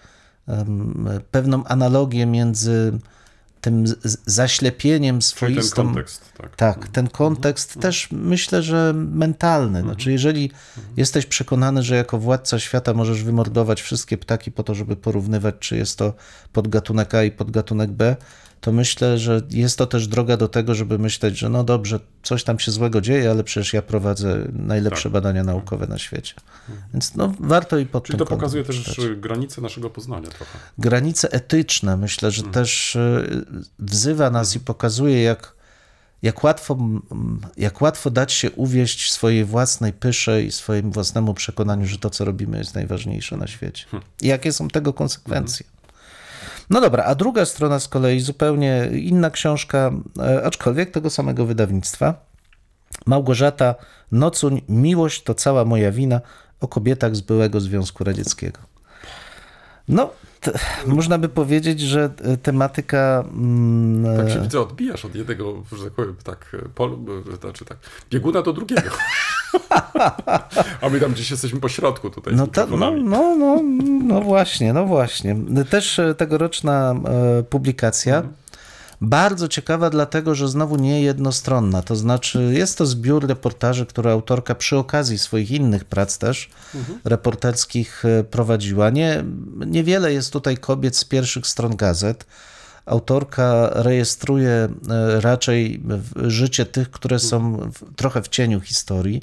[1.31, 2.99] pewną analogię między
[3.65, 3.85] tym
[4.25, 5.75] zaślepieniem swoistą.
[5.75, 6.55] Ten kontekst, tak.
[6.55, 6.93] Tak, mhm.
[6.93, 7.81] ten kontekst mhm.
[7.81, 9.79] też myślę, że mentalny.
[9.79, 9.85] Mhm.
[9.85, 10.51] Znaczy, jeżeli
[10.97, 15.77] jesteś przekonany, że jako władca świata możesz wymordować wszystkie ptaki po to, żeby porównywać, czy
[15.77, 16.13] jest to
[16.53, 18.15] podgatunek A i podgatunek B,
[18.65, 22.43] to myślę, że jest to też droga do tego, żeby myśleć, że no dobrze, coś
[22.43, 25.11] tam się złego dzieje, ale przecież ja prowadzę najlepsze tak.
[25.11, 26.33] badania naukowe na świecie.
[26.69, 26.87] Mhm.
[26.93, 29.05] Więc no, warto i pod Czyli to pokazuje też czytać.
[29.17, 30.57] granice naszego poznania trochę.
[30.77, 32.53] Granice etyczne, myślę, że hmm.
[32.53, 33.45] też y,
[33.79, 34.61] wzywa nas hmm.
[34.61, 35.55] i pokazuje, jak,
[36.21, 36.77] jak, łatwo,
[37.57, 42.25] jak łatwo dać się uwieść swojej własnej pysze i swojemu własnemu przekonaniu, że to, co
[42.25, 43.85] robimy, jest najważniejsze na świecie.
[43.91, 44.09] Hmm.
[44.21, 45.65] I jakie są tego konsekwencje.
[46.69, 52.13] No dobra, a druga strona z kolei zupełnie inna książka, e, aczkolwiek tego samego wydawnictwa.
[53.05, 53.75] Małgorzata
[54.11, 56.21] Nocuń, Miłość to cała moja wina
[56.61, 58.59] o kobietach z byłego Związku Radzieckiego.
[59.87, 60.09] No,
[60.41, 60.51] t-
[60.87, 63.23] można by powiedzieć, że e, tematyka.
[63.33, 67.05] mm, Tak się e, widzę, odbijasz od jednego, że tak powiem, tak, polu,
[67.41, 67.77] znaczy tak,
[68.11, 68.81] bieguna do drugiego.
[70.81, 73.61] A my tam gdzieś jesteśmy po środku tutaj No, ta, no, no, no,
[74.03, 75.35] no właśnie, no właśnie.
[75.69, 76.95] Też e, tegoroczna
[77.39, 78.23] e, publikacja.
[79.01, 81.81] Bardzo ciekawa, dlatego że znowu nie jednostronna.
[81.81, 86.49] To znaczy, jest to zbiór reportaży, które autorka przy okazji swoich innych prac też
[87.03, 88.89] reporterskich e, prowadziła.
[88.89, 89.23] Nie,
[89.65, 92.25] niewiele jest tutaj kobiet z pierwszych stron gazet.
[92.85, 94.69] Autorka rejestruje e,
[95.21, 95.81] raczej
[96.15, 99.21] życie tych, które są w, trochę w cieniu historii.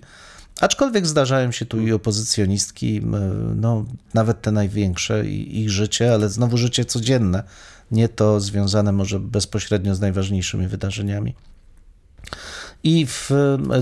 [0.61, 6.57] Aczkolwiek zdarzają się tu i opozycjonistki, m, no, nawet te największe, ich życie, ale znowu
[6.57, 7.42] życie codzienne,
[7.90, 11.35] nie to związane może bezpośrednio z najważniejszymi wydarzeniami.
[12.85, 13.31] I w,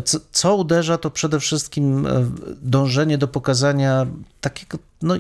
[0.05, 2.31] co, co uderza, to przede wszystkim e,
[2.63, 4.07] dążenie do pokazania
[4.41, 5.15] takiego, no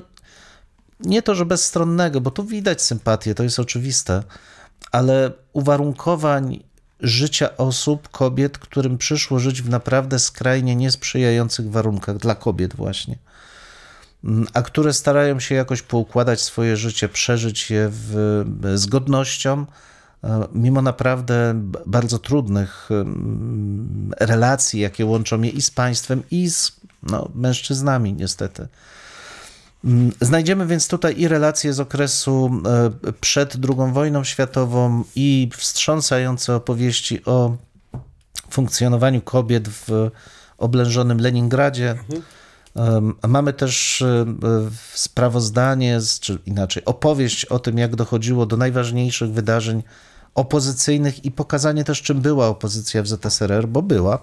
[1.00, 4.22] nie to, że bezstronnego, bo tu widać sympatię, to jest oczywiste,
[4.92, 6.60] ale uwarunkowań
[7.00, 13.18] życia osób, kobiet, którym przyszło żyć w naprawdę skrajnie niesprzyjających warunkach, dla kobiet właśnie,
[14.24, 19.66] Mm, a które starają się jakoś poukładać swoje życie, przeżyć je w, z godnością,
[20.24, 21.54] e, mimo naprawdę
[21.86, 26.72] bardzo trudnych mm, relacji, jakie łączą je i z państwem, i z
[27.02, 28.68] no, mężczyznami, niestety.
[29.84, 32.50] Mm, Znajdziemy więc tutaj i relacje z okresu
[33.06, 37.56] e, przed II wojną światową, i wstrząsające opowieści o
[38.50, 40.10] funkcjonowaniu kobiet w
[40.58, 41.98] oblężonym Leningradzie.
[42.76, 44.26] Em, Mamy też e,
[44.94, 49.82] sprawozdanie, czy inaczej, opowieść o tym, jak dochodziło do najważniejszych wydarzeń
[50.34, 54.18] opozycyjnych i pokazanie też, czym była opozycja w ZSRR, bo była.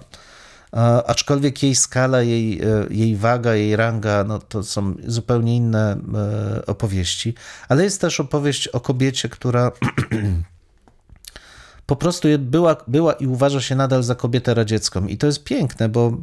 [1.07, 6.65] Aczkolwiek jej skala, jej, e, jej waga, jej ranga, no to są zupełnie inne e,
[6.65, 7.33] opowieści.
[7.69, 9.71] Ale jest też opowieść o kobiecie, która
[11.85, 15.07] po prostu była, była i uważa się nadal za kobietę radziecką.
[15.07, 16.17] I to jest piękne, bo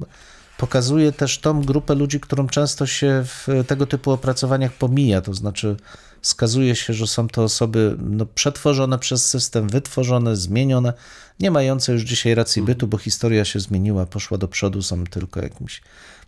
[0.58, 5.20] pokazuje też tą grupę ludzi, którą często się w tego typu opracowaniach pomija.
[5.20, 5.76] To znaczy,
[6.24, 10.92] wskazuje się, że są to osoby no, przetworzone przez system, wytworzone, zmienione,
[11.40, 15.42] nie mające już dzisiaj racji bytu, bo historia się zmieniła, poszła do przodu, są tylko
[15.42, 15.82] jakimś,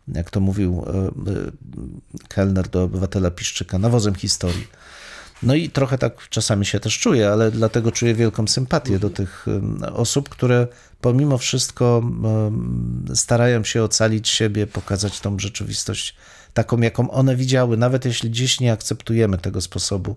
[0.08, 1.10] jak to mówił e, e,
[2.28, 4.66] kelner do obywatela Piszczyka, nawozem historii.
[5.42, 9.48] No i trochę tak czasami się też czuję, ale dlatego czuję wielką sympatię do tych
[9.48, 10.66] em, osób, które
[11.00, 12.02] pomimo wszystko
[13.14, 16.16] starają się ocalić siebie, pokazać tą rzeczywistość
[16.56, 20.16] taką, jaką one widziały, nawet jeśli dziś nie akceptujemy tego sposobu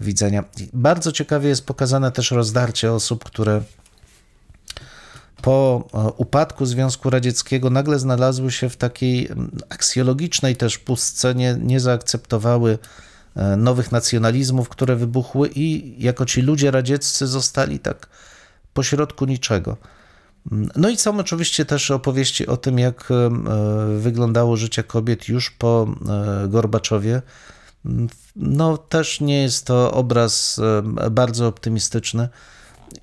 [0.00, 0.44] widzenia.
[0.72, 3.62] Bardzo ciekawie jest pokazane też rozdarcie osób, które
[5.42, 9.28] po e, upadku Związku Radzieckiego nagle znalazły się w takiej
[9.68, 12.78] aksjologicznej też pustce, nie, nie zaakceptowały
[13.36, 18.06] e, nowych nacjonalizmów, które wybuchły i jako ci ludzie radzieccy zostali tak
[18.74, 19.76] pośrodku niczego.
[20.76, 23.30] No i są oczywiście też opowieści o tym, jak e,
[23.98, 25.86] wyglądało życie kobiet już po
[26.44, 27.22] e, Gorbaczowie.
[28.36, 30.60] No też nie jest to obraz
[31.04, 32.28] e, bardzo optymistyczny.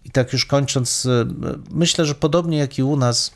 [0.06, 1.08] I tak już kończąc,
[1.72, 3.32] myślę, że podobnie jak i u nas,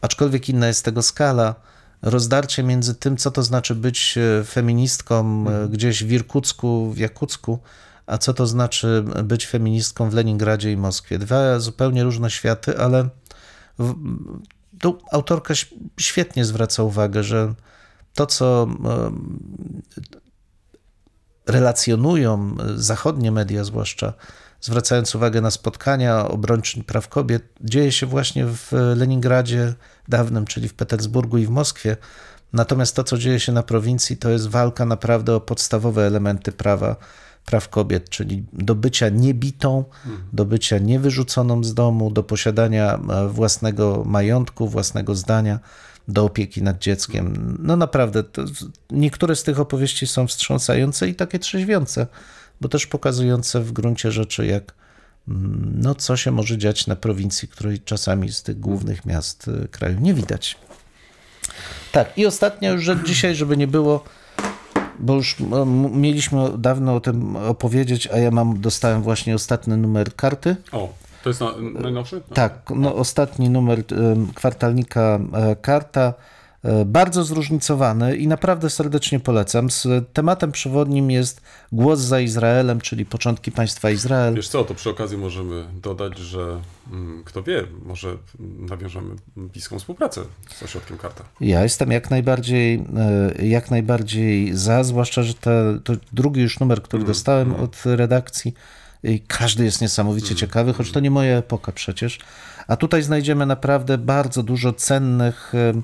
[0.00, 1.54] aczkolwiek inna jest tego skala,
[2.02, 7.58] rozdarcie między tym, co to znaczy być feministką e, gdzieś w Irkucku, w Jakucku,
[8.10, 11.18] a co to znaczy być feministką w Leningradzie i Moskwie.
[11.18, 13.08] Dwa zupełnie różne światy, ale
[14.80, 15.54] tu autorka
[16.00, 17.54] świetnie zwraca uwagę, że
[18.14, 18.68] to, co
[21.46, 24.12] relacjonują zachodnie media, zwłaszcza
[24.60, 29.74] zwracając uwagę na spotkania obrończyń praw kobiet, dzieje się właśnie w Leningradzie
[30.08, 31.96] dawnym, czyli w Petersburgu i w Moskwie.
[32.52, 36.96] Natomiast to, co dzieje się na prowincji, to jest walka naprawdę o podstawowe elementy prawa,
[37.50, 39.84] praw kobiet, czyli do bycia niebitą,
[40.32, 45.58] do bycia niewyrzuconą z domu, do posiadania e, własnego majątku, własnego zdania,
[46.08, 47.56] do opieki nad dzieckiem.
[47.62, 48.24] No naprawdę,
[48.90, 52.06] niektóre z tych opowieści są wstrząsające i takie trzeźwiące,
[52.60, 54.74] bo też pokazujące w gruncie rzeczy, jak
[55.28, 59.68] mm, no, co się może dziać na prowincji, której czasami z tych głównych miast y,
[59.68, 60.56] kraju nie widać.
[61.92, 64.04] Tak, i ostatnia już rzecz dzisiaj, żeby nie było,
[65.00, 70.14] bo już m, mieliśmy dawno o tym opowiedzieć, a ja mam, dostałem właśnie ostatni numer
[70.16, 70.56] karty.
[70.72, 70.88] O,
[71.22, 72.22] to jest na, najnowszy?
[72.34, 73.82] Tak, no, ostatni numer
[74.34, 76.14] kwartalnika e, Karta.
[76.62, 79.68] E, bardzo zróżnicowany i naprawdę serdecznie polecam.
[80.12, 81.40] Tematem przewodnim jest
[81.72, 84.34] Głos za Izraelem, czyli początki państwa Izrael.
[84.34, 86.60] Wiesz co, to przy okazji możemy dodać, że
[86.92, 88.16] mm, kto wie, może
[88.58, 90.20] nawiążemy bliską współpracę
[90.54, 91.24] z ośrodkiem Karta.
[91.40, 92.84] Ja jestem jak najbardziej,
[93.38, 98.54] e, jak najbardziej za, zwłaszcza, że te, to drugi już numer, który dostałem od redakcji,
[99.02, 102.18] i każdy jest niesamowicie ciekawy, choć to nie moja epoka przecież.
[102.68, 105.82] A tutaj znajdziemy naprawdę bardzo dużo cennych, em,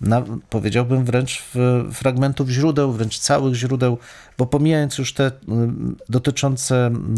[0.00, 3.98] na, powiedziałbym wręcz w, fragmentów źródeł, wręcz całych źródeł,
[4.38, 7.14] bo pomijając już te em, dotyczące em,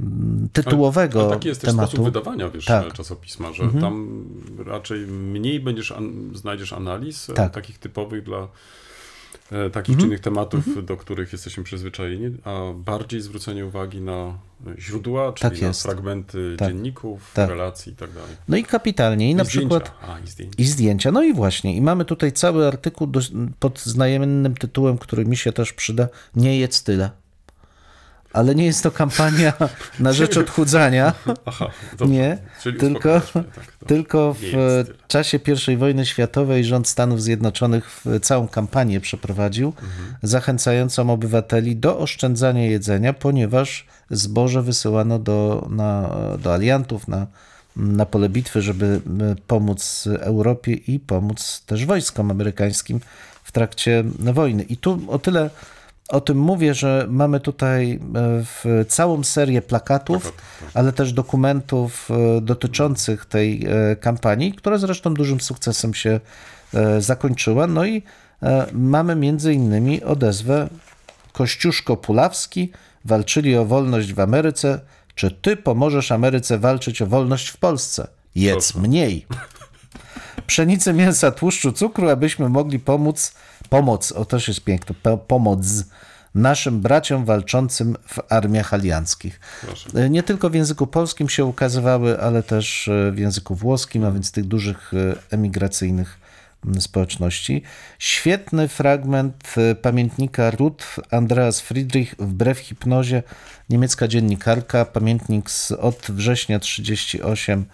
[0.00, 1.88] em, tytułowego Ale taki jest też tematu.
[1.88, 2.92] sposób wydawania, wiesz, Tak.
[2.92, 4.24] czasopisma, że tam
[4.66, 7.52] raczej mniej będziesz an- znajdziesz analiz e, Tak.
[7.54, 8.48] takich typowych dla
[9.52, 14.38] e, takich czy innych tematów, do których jesteśmy przyzwyczajeni, a bardziej zwrócenie uwagi na
[14.78, 16.68] źródła, czyli Tak na fragmenty Tak.
[16.68, 17.48] dzienników, Tak.
[17.50, 18.36] relacji i tak dalej.
[18.48, 19.30] No i kapitalnie.
[19.30, 19.68] I na I zdjęcia.
[19.80, 20.54] przykład A, i zdjęcia.
[20.58, 21.12] I zdjęcia.
[21.12, 21.76] No i właśnie.
[21.76, 23.20] I mamy tutaj cały artykuł do,
[23.58, 26.08] pod znamiennym tytułem, który mi się też przyda.
[26.36, 27.10] Nie jedz tyle.
[28.32, 29.52] Ale nie jest to kampania
[30.00, 31.12] na rzecz odchudzania,
[31.46, 31.66] Aha,
[31.98, 32.14] dobrze.
[32.14, 33.44] Nie, Czyli tylko- tak,
[33.86, 35.40] tylko w czasie
[35.72, 40.14] I wojny światowej rząd Stanów Zjednoczonych całą kampanię przeprowadził, Mhm.
[40.22, 47.26] zachęcającą obywateli do oszczędzania jedzenia, ponieważ zboże wysyłano do, na, do aliantów na,
[47.76, 53.00] na pole bitwy, żeby m, pomóc Europie i pomóc też wojskom amerykańskim
[53.44, 54.62] w trakcie wojny.
[54.62, 55.50] I tu o tyle
[56.10, 57.98] o tym mówię, że mamy tutaj e,
[58.44, 60.70] w całą serię plakatów, Plakatów, tak.
[60.74, 66.20] ale też dokumentów e, dotyczących tej e, kampanii, która zresztą dużym sukcesem się
[66.98, 67.66] zakończyła.
[67.66, 68.02] No i
[68.72, 70.68] mamy między innymi odezwę
[71.32, 72.72] Kościuszko Pulawski,
[73.04, 74.80] walczyli o wolność w Ameryce.
[75.14, 78.08] Czy ty pomożesz Ameryce walczyć o wolność w Polsce?
[78.34, 79.26] Jedz mniej.
[80.46, 83.34] Pszenicy, mięsa, tłuszczu, cukru, abyśmy mogli pomóc,
[83.70, 85.84] pomoc, o też jest piękne, po, pomoc
[86.34, 89.40] naszym braciom walczącym w armiach alianckich.
[89.60, 89.90] Proszę.
[89.94, 94.10] E, Nie tylko w języku polskim się ukazywały, ale też e, w języku włoskim, a
[94.10, 96.18] więc tych dużych e, emigracyjnych
[96.80, 97.62] społeczności.
[97.98, 103.22] Świetny fragment pamiętnika Ruth Andreas Friedrich wbrew hipnozie,
[103.70, 107.64] niemiecka dziennikarka, pamiętnik z, od września 38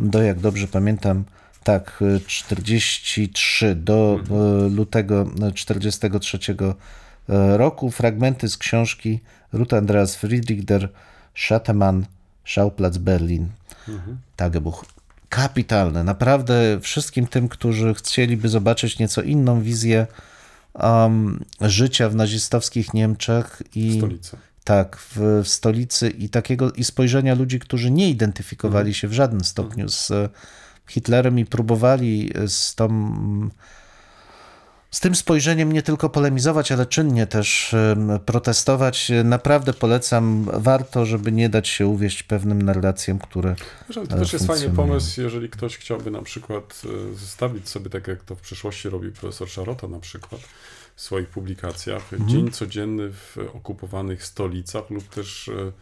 [0.00, 1.24] do, jak dobrze pamiętam,
[1.64, 6.38] tak, e, 43 do e, lutego 43
[7.28, 7.90] e, roku.
[7.90, 9.20] Fragmenty z książki
[9.52, 10.88] Ruth Andreas Friedrich der
[11.34, 12.06] Schattemann,
[12.44, 13.48] Schauplatz Berlin.
[14.36, 14.84] Tagebuch.
[15.28, 16.04] Kapitalne.
[16.04, 20.06] Naprawdę wszystkim tym, którzy chcieliby zobaczyć nieco inną wizję
[20.74, 24.36] um, życia w nazistowskich Niemczech i Stolica.
[24.64, 29.44] tak, w, w stolicy i takiego i spojrzenia ludzi, którzy nie identyfikowali się w żadnym
[29.44, 30.12] stopniu z
[30.88, 32.88] Hitlerem i próbowali z tą
[34.94, 37.74] z tym spojrzeniem nie tylko polemizować, ale czynnie też
[38.26, 39.12] protestować.
[39.24, 43.56] Naprawdę polecam, warto, żeby nie dać się uwieść pewnym narracjom, które
[43.94, 48.08] to Ale też jest fajny pomysł, jeżeli ktoś chciałby na przykład e, zostawić sobie, tak
[48.08, 50.40] jak to w przyszłości robił profesor Szarota na przykład
[50.96, 52.30] w swoich publikacjach, Mhm.
[52.30, 55.72] dzień codzienny w okupowanych stolicach lub też e,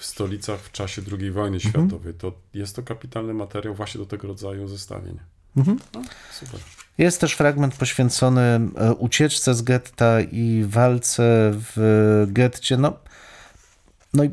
[0.00, 1.60] w stolicach w czasie II wojny Mhm.
[1.60, 2.14] światowej.
[2.14, 5.18] To jest to kapitalny materiał właśnie do tego rodzaju zestawień.
[5.56, 5.78] Mhm.
[5.94, 6.60] No, super.
[6.98, 8.40] Jest też fragment poświęcony
[8.76, 12.76] e, ucieczce z getta i walce w getcie.
[12.76, 12.92] No,
[14.14, 14.30] no i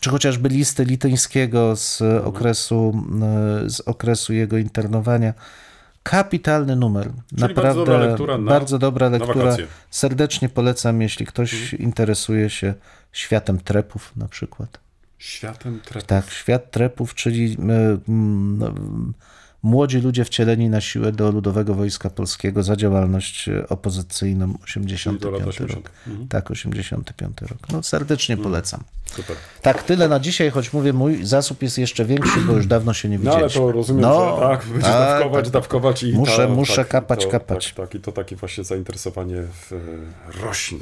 [0.00, 3.02] czy chociażby listy Lityńskiego z okresu,
[3.66, 5.34] e, z okresu jego internowania.
[6.02, 7.10] Kapitalny numer.
[7.54, 9.56] bardzo dobra lektura na- bardzo dobra lektura.
[9.90, 11.82] Serdecznie polecam, jeśli ktoś Mhm.
[11.82, 12.74] interesuje się
[13.12, 14.80] światem trepów na przykład.
[15.18, 16.02] Światem trep.
[16.04, 18.74] Tak, świat trepów, czyli e, no,
[19.62, 25.20] młodzi ludzie wcieleni na siłę do Ludowego Wojska Polskiego za działalność e, opozycyjną Czyli 85
[25.22, 25.48] do lat rok.
[25.48, 25.90] 80.
[26.06, 26.28] Mhm.
[26.28, 27.58] Tak, 85 rok.
[27.72, 28.84] No serdecznie polecam.
[29.06, 29.36] Super.
[29.62, 33.08] Tak, tyle na dzisiaj, choć mówię, mój zasób jest jeszcze większy, bo już dawno się
[33.08, 33.62] nie No widzieliśmy.
[33.62, 35.52] ale to rozumiem, No, że tak, będziesz tak, dawkować, tak.
[35.52, 37.66] dawkować i Muszę- ta, muszę tak, kapać, to, kapać.
[37.74, 39.76] Tak, tak, i to takie właśnie zainteresowanie w, e,
[40.42, 40.78] rośnie.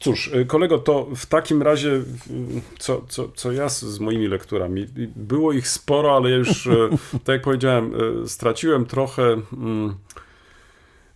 [0.00, 4.28] Cóż, e, kolego, to w takim razie, w- co, co, co ja z, z moimi
[4.28, 6.74] lekturami, i było ich sporo, ale ja już, e,
[7.24, 7.92] tak jak powiedziałem,
[8.24, 9.94] e, straciłem trochę mm,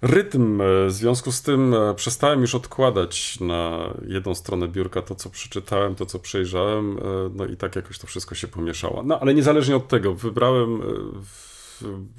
[0.03, 5.31] rytm, e, w związku z tym przestałem już odkładać na jedną stronę biurka to, co
[5.31, 6.99] przeczytałem, to, co przejrzałem,
[7.35, 9.03] no i tak jakoś to wszystko się pomieszało.
[9.03, 10.83] No, ale niezależnie od tego, wybrałem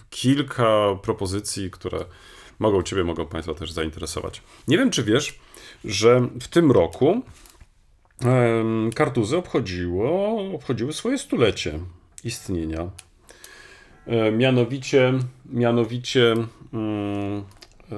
[0.09, 2.05] kilka propozycji, które
[2.59, 4.41] mogą Ciebie, mogą Państwa też zainteresować.
[4.67, 5.39] Nie wiem, czy wiesz,
[5.85, 7.21] że w tym roku
[8.95, 11.79] Kartuzy obchodziło, obchodziły swoje stulecie
[12.23, 12.89] istnienia.
[14.07, 15.13] E, mianowicie,
[15.45, 16.33] mianowicie
[16.73, 17.43] mm,
[17.91, 17.97] e,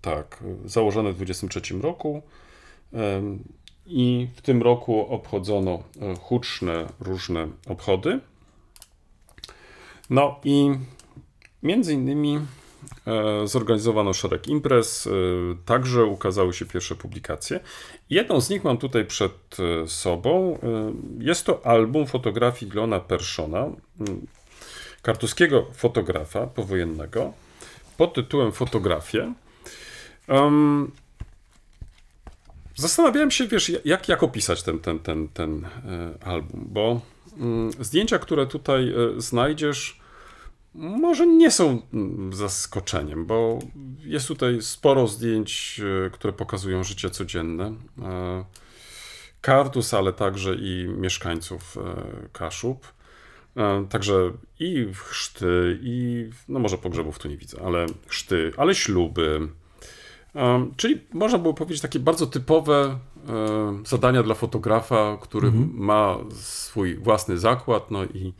[0.00, 2.22] tak, założone w 23 roku
[2.92, 3.22] e,
[3.86, 5.82] i w tym roku obchodzono
[6.20, 8.20] huczne różne obchody.
[10.10, 10.70] No i
[11.62, 12.40] między innymi
[13.44, 15.08] zorganizowano szereg imprez,
[15.64, 17.60] także ukazały się pierwsze publikacje.
[18.10, 19.56] Jedną z nich mam tutaj przed
[19.86, 20.58] sobą.
[21.18, 23.66] Jest to album fotografii Leona Perszona,
[25.02, 27.32] kartuskiego fotografa powojennego
[27.96, 29.32] pod tytułem Fotografie.
[32.76, 37.00] Zastanawiałem się, wiesz, jak, jak opisać ten, ten, ten, ten e, album, bo
[37.38, 39.99] mm, zdjęcia, które tutaj e, znajdziesz,
[40.74, 41.82] może nie są
[42.32, 43.58] zaskoczeniem, bo
[43.98, 47.74] jest tutaj sporo zdjęć, e, które pokazują życie codzienne.
[49.40, 51.78] Kartus, ale także i mieszkańców
[52.32, 52.86] Kaszub.
[53.56, 59.48] E, także i chrzty, i no może pogrzebów tu nie widzę, ale chrzty, ale śluby.
[60.36, 62.98] E, czyli można było powiedzieć takie bardzo typowe
[63.28, 65.70] e, zadania dla fotografa, który mhm.
[65.74, 68.32] ma swój własny zakład, no i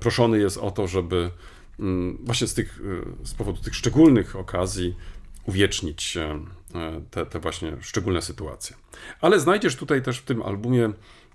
[0.00, 1.30] proszony jest o to, żeby
[1.80, 2.80] mm, właśnie z, tych,
[3.24, 4.94] z powodu tych szczególnych okazji
[5.46, 6.18] uwiecznić
[7.10, 8.76] te, te właśnie szczególne sytuacje.
[9.20, 10.90] Ale znajdziesz tutaj też w tym albumie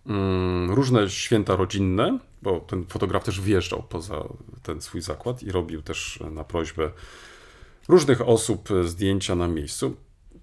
[0.07, 4.23] mm, różne święta rodzinne, bo ten fotograf też wjeżdżał poza
[4.63, 6.91] ten swój zakład i robił też na prośbę
[7.87, 9.95] różnych osób zdjęcia na miejscu.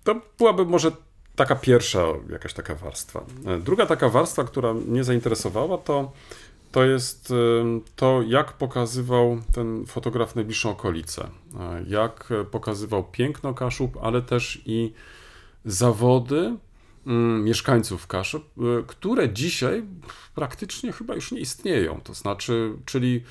[0.05, 0.93] To byłaby może
[1.37, 3.25] taka pierwsza jakaś taka warstwa.
[3.61, 6.13] Druga taka warstwa, która mnie zainteresowała, to,
[6.73, 7.33] to jest
[7.97, 11.29] to, jak pokazywał ten fotograf najbliższą okolicę.
[11.89, 14.93] Jak pokazywał piękno Kaszub, ale też i
[15.65, 16.57] zawody
[17.07, 19.83] Mm, mieszkańców Kaszub, y, które dzisiaj
[20.35, 22.01] praktycznie chyba już nie istnieją.
[22.05, 23.23] To znaczy, czyli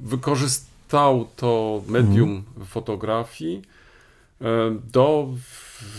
[0.00, 2.66] wykorzystał to medium mhm.
[2.66, 3.62] fotografii
[4.92, 5.28] do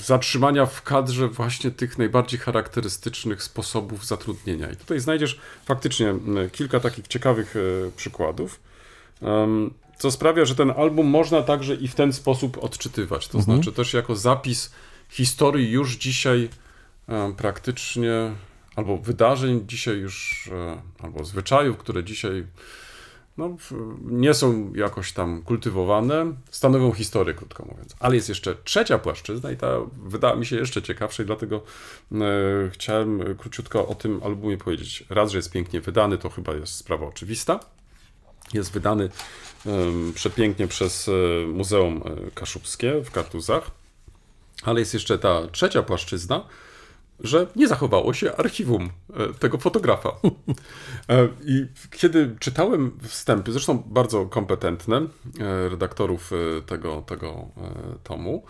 [0.03, 4.71] zatrzymania w kadrze właśnie tych najbardziej charakterystycznych sposobów zatrudnienia.
[4.71, 6.15] I tutaj znajdziesz faktycznie
[6.51, 7.55] kilka takich ciekawych
[7.95, 8.59] przykładów,
[9.97, 13.27] co sprawia, że ten album można także i w ten sposób odczytywać.
[13.27, 13.57] To mhm.
[13.57, 14.71] znaczy też jako zapis
[15.09, 16.49] historii już dzisiaj
[17.07, 18.31] E, praktycznie
[18.75, 22.45] albo wydarzeń dzisiaj już, e, albo zwyczajów, które dzisiaj
[23.37, 23.57] no,
[24.01, 27.95] nie są jakoś tam kultywowane, stanowią historię, krótko mówiąc.
[27.99, 29.67] Ale jest jeszcze trzecia płaszczyzna i ta
[30.05, 31.61] wydała mi się jeszcze ciekawsza i dlatego
[32.11, 32.17] e,
[32.71, 35.03] chciałem króciutko o tym albumie powiedzieć.
[35.09, 37.59] Raz, że jest pięknie wydany, to chyba jest sprawa oczywista.
[38.53, 39.09] Jest wydany
[39.65, 39.69] e,
[40.15, 41.11] przepięknie przez e,
[41.47, 42.03] Muzeum
[42.35, 43.71] Kaszubskie w Kartuzach,
[44.63, 46.43] ale jest jeszcze ta trzecia płaszczyzna,
[47.19, 50.09] że nie zachowało się archiwum e, tego fotografa.
[51.09, 56.31] E, I kiedy czytałem wstępy, zresztą bardzo kompetentne, e, redaktorów
[56.65, 57.47] tego, tego
[58.03, 58.43] tomu,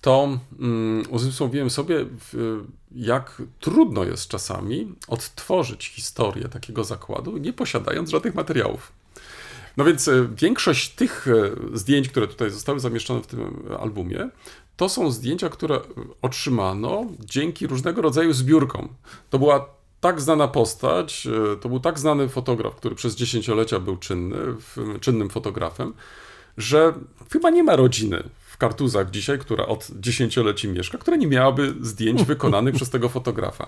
[0.00, 2.06] to um, uzmysłowiłem sobie,
[2.92, 8.92] jak trudno jest czasami odtworzyć historię takiego zakładu, nie posiadając żadnych materiałów.
[9.76, 11.26] No więc większość tych
[11.72, 14.28] zdjęć, które tutaj zostały zamieszczone w tym albumie,
[14.76, 15.80] to są zdjęcia, które
[16.22, 18.88] otrzymano dzięki różnego rodzaju zbiórkom.
[19.30, 19.68] To była
[20.00, 24.36] tak znana postać, e, to był tak znany fotograf, który przez dziesięciolecia był czynny,
[25.00, 25.94] czynnym fotografem,
[26.56, 26.94] że
[27.32, 32.24] chyba nie ma rodziny w Kartuzach dzisiaj, która od dziesięcioleci mieszka, która nie miałaby zdjęć
[32.24, 33.66] wykonanych przez tego fotografa.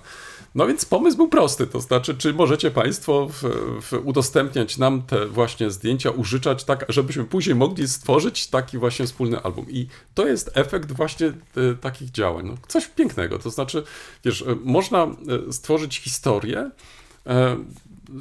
[0.54, 3.42] No więc pomysł był prosty, to znaczy, czy możecie Państwo w,
[3.82, 9.40] w udostępniać nam te właśnie zdjęcia, użyczać tak, żebyśmy później mogli stworzyć taki właśnie wspólny
[9.40, 9.66] album.
[9.68, 11.32] I to jest efekt właśnie y,
[11.80, 12.46] takich działań.
[12.46, 13.82] No, coś pięknego, to znaczy,
[14.24, 15.06] wiesz, y, można
[15.48, 16.70] y, stworzyć historię,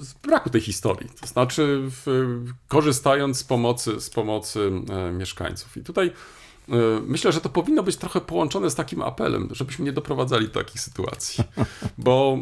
[0.02, 2.26] z braku tej historii, to znaczy w,
[2.68, 5.78] korzystając z pomocy, z pomocy e, mieszkańców.
[5.78, 6.14] I tutaj E,
[7.08, 10.82] myślę, że to powinno być trochę połączone z takim apelem, żebyśmy nie doprowadzali do takich
[10.82, 11.44] sytuacji.
[11.98, 12.38] Bo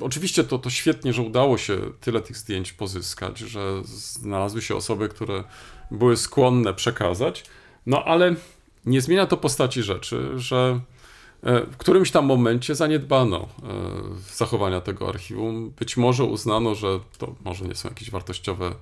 [0.00, 4.76] y, oczywiście to, to świetnie, że udało się tyle tych zdjęć pozyskać, że znalazły się
[4.76, 5.44] osoby, które
[5.90, 7.44] były skłonne przekazać,
[7.86, 8.34] no ale
[8.86, 10.80] nie zmienia to postaci rzeczy, że
[11.42, 13.48] e, w którymś tam momencie zaniedbano
[14.34, 15.72] zachowania tego archiwum.
[15.78, 18.74] Być może uznano, że to może nie są jakieś wartościowe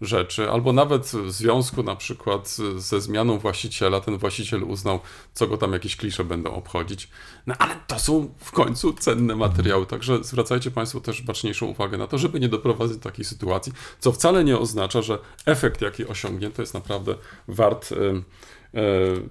[0.00, 5.00] rzeczy, albo nawet w związku na przykład ze zmianą właściciela, ten właściciel uznał,
[5.34, 7.08] co go tam jakieś klisze będą obchodzić.
[7.46, 12.06] No ale to są w końcu cenne materiały, także zwracajcie Państwo też baczniejszą uwagę na
[12.06, 16.62] to, żeby nie doprowadzić do takiej sytuacji, co wcale nie oznacza, że efekt, jaki osiągnięto,
[16.62, 17.14] jest naprawdę
[17.48, 18.82] wart e, e,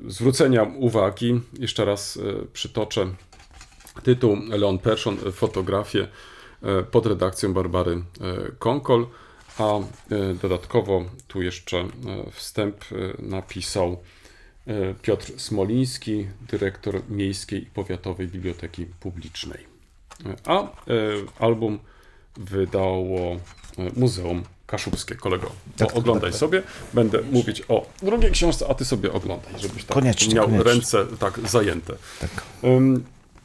[0.07, 1.41] zwrócenia uwagi.
[1.59, 2.21] Jeszcze raz e,
[2.53, 3.07] przytoczę
[4.03, 6.07] tytuł Leon Perszon, fotografię
[6.91, 8.03] pod redakcją Barbary
[8.59, 9.07] Konkol
[9.57, 9.79] a
[10.41, 11.87] dodatkowo tu jeszcze
[12.31, 12.85] wstęp
[13.19, 13.97] napisał
[15.01, 19.65] Piotr Smoliński, dyrektor Miejskiej i Powiatowej Biblioteki Publicznej.
[20.45, 20.67] A
[21.39, 21.79] album
[22.37, 23.37] wydało
[23.95, 25.51] Muzeum Kaszubskie, kolego.
[25.77, 26.63] Tak, tak, oglądaj tak, sobie.
[26.93, 30.71] Będę mówić o drugiej książce, a ty sobie oglądaj, żebyś tak koniecznie, miał koniecznie.
[30.71, 31.93] ręce tak zajęte.
[32.21, 32.43] Tak.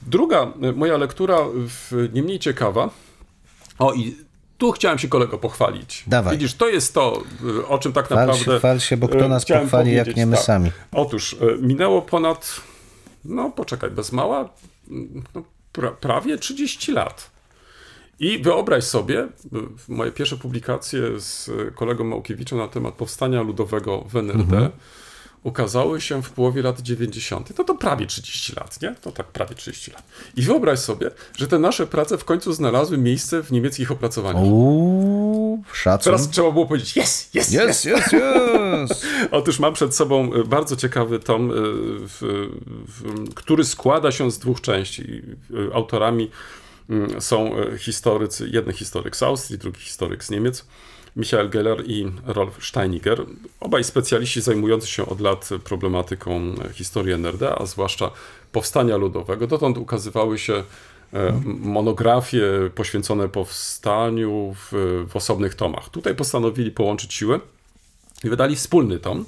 [0.02, 1.38] Druga moja lektura,
[2.12, 2.90] nie mniej ciekawa.
[3.78, 4.16] O i
[4.61, 6.04] tu chciałem się kolego pochwalić.
[6.06, 6.36] Dawaj.
[6.36, 7.22] Widzisz, to jest to,
[7.68, 8.44] o czym tak chwal naprawdę...
[8.44, 10.44] Się, chwal się, bo kto nas pochwali, jak nie my tak.
[10.44, 10.70] sami.
[10.92, 12.61] Otóż minęło ponad,
[13.24, 14.48] no poczekaj, bez mała,
[15.34, 15.42] no,
[15.72, 17.30] pra, prawie 30 lat
[18.20, 19.28] i wyobraź sobie,
[19.88, 24.70] moje pierwsze publikacje z kolegą Małkiewiczem na temat powstania ludowego w NRD mhm.
[25.43, 27.59] Ukazały się w połowie lat 90.
[27.59, 28.95] No to prawie 30 lat, nie?
[29.01, 30.03] To tak prawie 30 lat.
[30.36, 34.45] I wyobraź sobie, że te nasze prace w końcu znalazły miejsce w niemieckich opracowaniach.
[34.45, 36.05] Uuu, szacun.
[36.05, 39.05] Teraz trzeba było powiedzieć yes, yes, yes, yes, yes.
[39.30, 42.49] Otóż mam przed sobą e, bardzo ciekawy tom, e, w,
[42.88, 45.22] w, który składa się z dwóch części.
[45.70, 46.30] E, autorami
[46.91, 50.66] Mm, są historycy, jeden historyk z Austrii, drugi historyk z Niemiec,
[51.16, 53.26] Michael Geller i Rolf Steiniger.
[53.61, 58.11] Obaj specjaliści zajmujący się od lat problematyką historii NRD, a zwłaszcza
[58.52, 59.46] powstania ludowego.
[59.46, 60.54] Dotąd ukazywały się
[61.12, 62.42] e, monografie
[62.74, 64.72] poświęcone powstaniu w,
[65.08, 65.88] w osobnych tomach.
[65.88, 67.40] Tutaj postanowili połączyć siły
[68.24, 69.24] i wydali wspólny tom.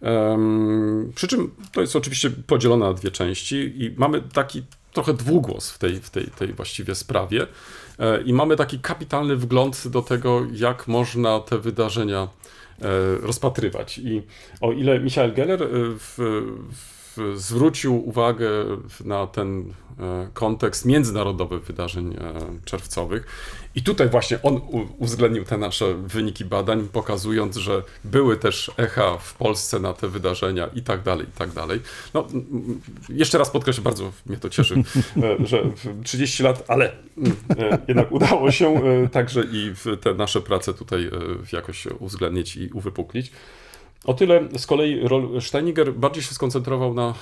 [0.00, 4.62] Um, przy czym to jest oczywiście podzielone na dwie części i mamy taki
[4.92, 7.46] trochę dwugłos w tej, w tej, tej właściwie sprawie.
[7.98, 12.28] E, I mamy taki kapitalny wgląd do tego, jak można te wydarzenia
[12.82, 12.88] e,
[13.20, 13.98] rozpatrywać.
[13.98, 14.22] I
[14.60, 15.66] o ile Michael Geller e,
[15.98, 16.18] w,
[17.16, 18.48] w zwrócił uwagę
[19.04, 19.72] na ten
[20.34, 22.16] kontekst międzynarodowych wydarzeń
[22.64, 23.26] czerwcowych.
[23.76, 24.60] I tutaj właśnie on
[24.98, 30.66] uwzględnił te nasze wyniki badań, pokazując, że były też echa w Polsce na te wydarzenia
[30.74, 31.80] i tak dalej, i tak dalej.
[32.14, 32.26] No,
[33.08, 34.74] jeszcze raz podkreślę, bardzo mnie to cieszy,
[35.22, 35.62] e, że
[36.04, 36.92] 30 lat, ale
[37.88, 38.80] jednak udało się
[39.12, 41.10] także i te nasze prace tutaj
[41.52, 43.32] jakoś uwzględnić i uwypuklić.
[44.06, 45.00] O tyle z kolei
[45.40, 47.14] Steiniger bardziej się skoncentrował na e,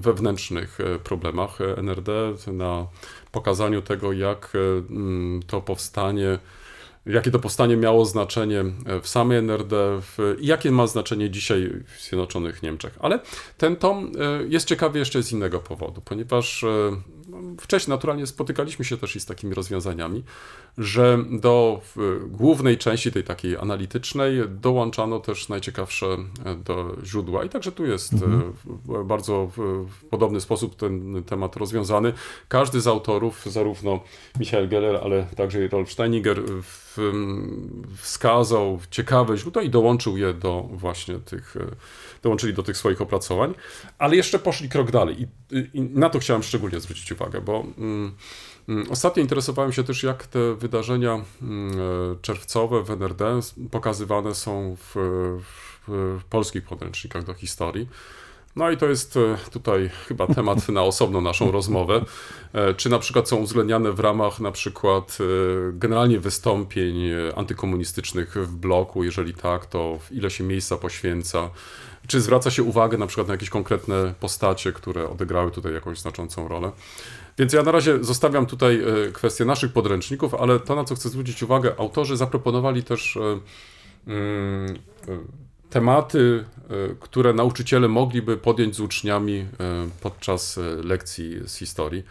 [0.00, 2.12] wewnętrznych e, problemach NRD,
[2.46, 2.86] na
[3.32, 4.58] pokazaniu tego, jak e,
[5.46, 6.38] to powstanie
[7.06, 8.64] jakie to powstanie miało znaczenie
[9.02, 10.00] w samej NRD
[10.40, 12.98] i jakie ma znaczenie dzisiaj w Zjednoczonych Niemczech.
[13.00, 13.20] Ale
[13.58, 14.12] ten tom
[14.48, 16.64] jest ciekawy jeszcze z innego powodu, ponieważ
[17.60, 20.24] wcześniej naturalnie spotykaliśmy się też i z takimi rozwiązaniami,
[20.78, 21.80] że do
[22.26, 26.06] głównej części tej takiej analitycznej dołączano też najciekawsze
[26.44, 28.52] e, do źródła i także tu jest mhm.
[29.00, 32.12] E, bardzo w podobny sposób ten temat rozwiązany.
[32.48, 34.00] Każdy z autorów, zarówno
[34.40, 36.42] Michael Geller, ale także Rolf Steiniger
[37.96, 41.66] wskazał ciekawe źródła i dołączył je do właśnie tych, e,
[42.22, 43.54] dołączyli do tych swoich opracowań,
[43.98, 45.26] ale jeszcze poszli krok dalej i,
[45.74, 48.14] i na to chciałem szczególnie zwrócić uwagę, bo mm,
[48.68, 54.76] mm, Ostatnio interesowałem się też, jak te wydarzenia mm, e, czerwcowe w NRD pokazywane są
[54.76, 54.94] w,
[55.42, 55.88] w,
[56.20, 57.88] w polskich podręcznikach do historii.
[58.56, 62.04] No i to jest e, tutaj chyba temat na osobną naszą rozmowę.
[62.52, 65.18] E, czy na przykład są uwzględniane w ramach na przykład
[65.72, 66.96] generalnie wystąpień
[67.36, 69.04] antykomunistycznych w bloku?
[69.04, 71.50] Jeżeli tak, to ile się miejsca poświęca?
[72.12, 76.48] Czy zwraca się uwagę na przykład na jakieś konkretne postacie, które odegrały tutaj jakąś znaczącą
[76.48, 76.72] rolę?
[77.38, 78.82] Więc ja na razie zostawiam tutaj
[79.12, 83.18] kwestię naszych podręczników, ale to, na co chcę zwrócić uwagę, autorzy zaproponowali też
[84.06, 84.78] mm,
[85.72, 89.46] tematy, e, które nauczyciele mogliby podjąć z uczniami e,
[90.00, 92.04] podczas e, lekcji z historii.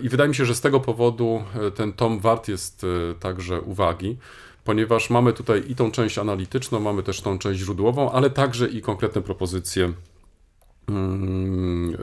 [0.00, 2.86] I wydaje mi się, że z tego powodu ten tom wart jest
[3.20, 4.16] także uwagi,
[4.68, 8.82] ponieważ mamy tutaj i tą część analityczną, mamy też tą część źródłową, ale także i
[8.82, 9.92] konkretne propozycje
[10.88, 11.96] mm,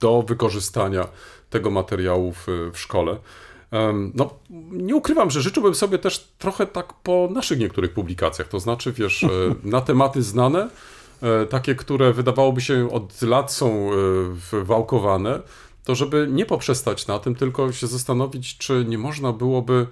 [0.00, 1.08] do wykorzystania
[1.50, 3.16] tego materiału w, w szkole.
[4.14, 4.30] No,
[4.70, 9.24] nie ukrywam, że życzyłbym sobie też trochę tak po naszych niektórych publikacjach, to znaczy, wiesz,
[9.24, 9.28] e,
[9.68, 10.68] na tematy znane,
[11.22, 13.90] e, takie, które wydawałoby się od lat są
[14.52, 15.40] e, wałkowane,
[15.84, 19.86] to żeby nie poprzestać na tym, tylko się zastanowić, czy nie można byłoby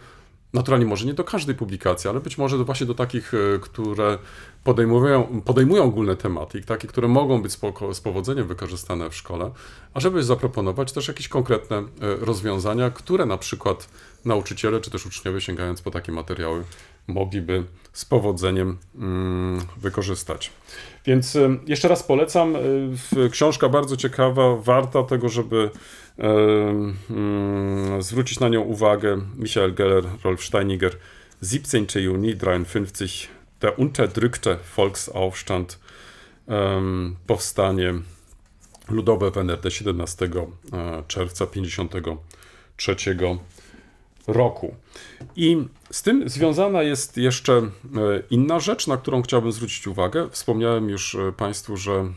[0.53, 4.19] naturalnie może nie do każdej publikacji, ale być może właśnie do takich, które
[4.65, 9.51] podejmują, podejmują ogólne tematy takie, które mogą być spoko, z powodzeniem wykorzystane w szkole,
[9.95, 13.89] a żeby zaproponować też jakieś konkretne e, rozwiązania, które na przykład
[14.25, 16.65] nauczyciele czy też uczniowie sięgając po takie materiały
[17.07, 20.53] mogliby z powodzeniem mm, wykorzystać.
[21.07, 22.57] Więc e, jeszcze raz polecam.
[22.57, 25.71] E, książka bardzo ciekawa, warta tego, żeby
[27.99, 29.21] zwrócić na nią uwagę.
[29.37, 30.97] Michael Geller, Rolf Steiniger
[31.43, 32.01] 17.
[32.01, 33.29] Juni 53
[33.61, 35.79] der unterdrückte Volksaufstand,
[37.27, 37.95] powstanie
[38.91, 40.31] ludowe w NRD 17
[40.73, 42.97] e, czerwca 53
[44.27, 44.75] roku.
[45.37, 47.71] I z tym związana jest jeszcze e,
[48.31, 50.29] inna rzecz, na którą chciałbym zwrócić uwagę.
[50.31, 52.15] Wspomniałem już e, Państwu, że mm,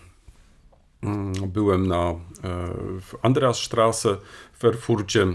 [1.48, 2.14] byłem na
[3.02, 4.18] w Andreasstraße
[4.54, 5.28] w Erfurcie,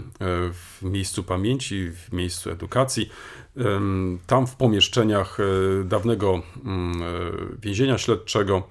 [0.53, 3.09] w miejscu pamięci, w miejscu edukacji.
[4.27, 5.37] Tam w pomieszczeniach
[5.85, 7.01] dawnego mm,
[7.61, 8.63] więzienia śledczego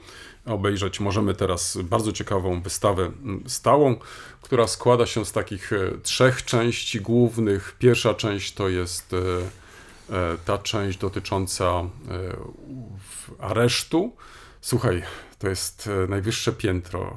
[0.46, 3.96] obejrzeć możemy teraz bardzo ciekawą wystawę mm, stałą,
[4.42, 7.76] która składa się z takich e, trzech części głównych.
[7.78, 9.16] Pierwsza część to jest e,
[10.16, 11.82] e, ta część dotycząca
[13.38, 14.16] aresztu.
[14.60, 15.02] Słuchaj,
[15.38, 17.16] to jest najwyższe piętro.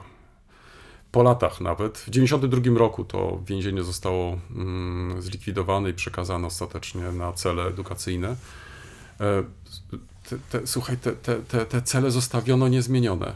[1.11, 1.97] Po latach nawet.
[1.97, 8.35] W 1992 roku to więzienie zostało mm, zlikwidowane i przekazane ostatecznie na cele edukacyjne
[10.29, 13.33] te, te, słuchaj, te, te, te cele zostawiono niezmienione.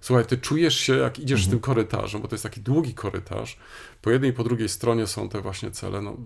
[0.00, 1.50] Słuchaj, ty czujesz się, jak idziesz mhm.
[1.50, 3.58] tym korytarzem, bo to jest taki długi korytarz.
[4.02, 6.02] Po jednej i po drugiej stronie są te właśnie cele.
[6.02, 6.16] No,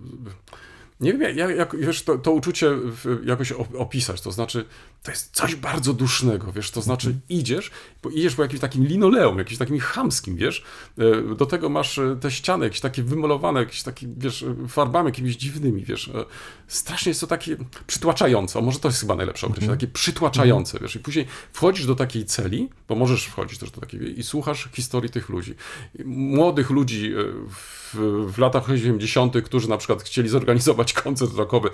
[1.01, 2.71] nie wiem, jak, jak wiesz, to, to, uczucie
[3.25, 4.21] jakoś opisać.
[4.21, 4.65] To znaczy,
[5.03, 7.23] to jest coś bardzo dusznego, wiesz, to znaczy mhm.
[7.29, 7.71] idziesz,
[8.03, 10.65] bo idziesz po jakimś takim linoleum, jakimś takim chamskim, wiesz,
[10.99, 15.37] e, do tego masz e, te ściany jakieś takie wymalowane, jakieś takie, wiesz, farbami jakimiś
[15.37, 16.25] dziwnymi, wiesz, e,
[16.69, 19.81] strasznie jest to takie przytłaczające, może to jest chyba najlepsze określenie, mhm.
[19.81, 24.19] takie przytłaczające, wiesz, i później wchodzisz do takiej celi, bo możesz wchodzić też do takiej,
[24.19, 25.55] i słuchasz historii tych ludzi,
[26.05, 27.13] młodych ludzi
[27.49, 27.95] w,
[28.33, 31.71] w latach 80., którzy na przykład chcieli zorganizować koncert rockowy,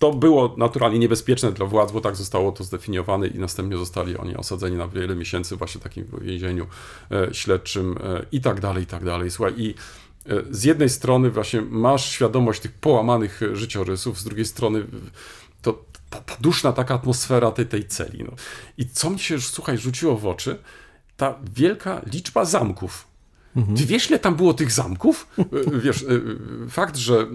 [0.00, 4.36] to było naturalnie niebezpieczne dla władz, bo tak zostało to zdefiniowane i następnie zostali oni
[4.36, 6.66] osadzeni na wiele miesięcy właśnie w takim więzieniu
[7.10, 9.30] e, śledczym e, i tak dalej, i tak dalej.
[9.30, 9.74] Słuchaj, i e,
[10.50, 14.86] z jednej strony właśnie masz świadomość tych połamanych życiorysów, z drugiej strony
[15.62, 15.84] to
[16.40, 18.24] duszna taka atmosfera tej, tej celi.
[18.24, 18.32] No.
[18.78, 20.58] I co mi się, słuchaj, rzuciło w oczy,
[21.16, 23.09] ta wielka liczba zamków,
[23.56, 23.76] Mhm.
[23.76, 25.26] Ty wiesz, ile tam było tych zamków?
[25.38, 25.44] E,
[25.80, 26.06] wiesz, e,
[26.68, 27.26] fakt, że e,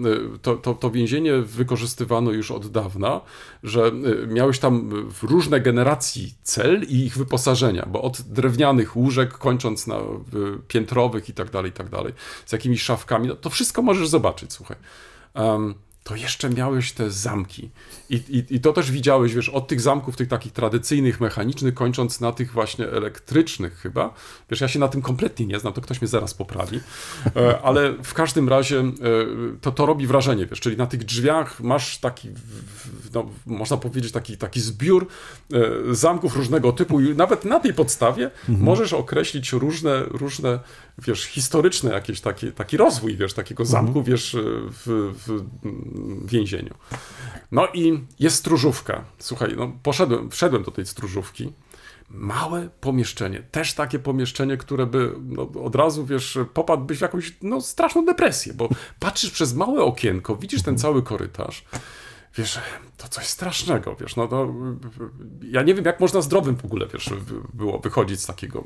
[0.42, 3.20] to, to, to, więzienie wykorzystywano już od dawna,
[3.62, 3.92] że
[4.28, 4.90] miałeś tam
[5.22, 9.98] różne generacji cel i ich wyposażenia, bo od drewnianych łóżek, kończąc na
[10.68, 12.12] piętrowych i tak dalej, i tak dalej,
[12.46, 14.76] z jakimiś szafkami, no to wszystko możesz zobaczyć, słuchaj.
[15.34, 15.74] Um,
[16.06, 17.70] to jeszcze miałeś te zamki.
[18.10, 22.20] I, i, I to też widziałeś, wiesz, od tych zamków, tych takich tradycyjnych, mechanicznych, kończąc
[22.20, 24.14] na tych właśnie elektrycznych chyba.
[24.50, 26.80] Wiesz, ja się na tym kompletnie nie znam, to ktoś mnie zaraz poprawi.
[27.36, 28.92] E, ale w każdym razie e,
[29.60, 32.28] to, to robi wrażenie, wiesz, czyli na tych drzwiach masz taki,
[33.14, 35.06] no, można powiedzieć, taki, taki zbiór
[35.52, 38.60] e, zamków różnego typu i nawet na tej podstawie mhm.
[38.60, 40.60] możesz określić różne, różne,
[40.98, 44.04] wiesz, historyczne jakieś taki, taki rozwój, wiesz, takiego zamku, mhm.
[44.04, 44.36] wiesz,
[44.70, 45.40] w, w
[46.30, 46.74] więzieniu.
[47.52, 49.04] No i jest stróżówka.
[49.18, 51.52] Słuchaj, no poszedłem, wszedłem do tej stróżówki.
[52.10, 57.60] Małe pomieszczenie, też takie pomieszczenie, które by no, od razu, wiesz, popadłbyś w jakąś no,
[57.60, 58.68] straszną depresję, bo
[58.98, 61.64] patrzysz przez małe okienko, widzisz ten cały korytarz
[62.38, 62.60] wiesz,
[62.96, 64.54] to coś strasznego, wiesz, no to
[65.50, 67.10] ja nie wiem, jak można zdrowym w ogóle, wiesz,
[67.54, 68.64] było wychodzić z takiego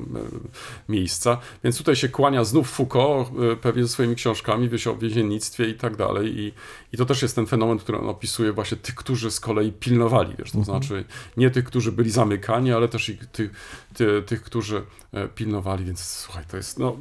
[0.89, 5.69] miejsca, więc tutaj się kłania znów Foucault, e, pewnie ze swoimi książkami, wiesz, o więziennictwie
[5.69, 6.39] i tak dalej.
[6.39, 6.53] I,
[6.93, 10.35] i to też jest ten fenomen, który on opisuje właśnie tych, którzy z kolei pilnowali,
[10.39, 10.65] wiesz, to mhm.
[10.83, 11.05] znaczy
[11.37, 13.51] nie tych, którzy byli zamykani, ale też i tych,
[13.93, 16.97] ty, tych, którzy e, pilnowali, więc słuchaj, to jest, no,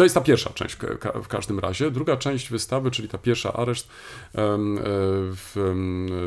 [0.00, 0.76] to jest ta pierwsza część
[1.22, 1.90] w każdym razie.
[1.90, 3.88] Druga część wystawy, czyli ta pierwsza areszt,
[4.34, 4.58] e,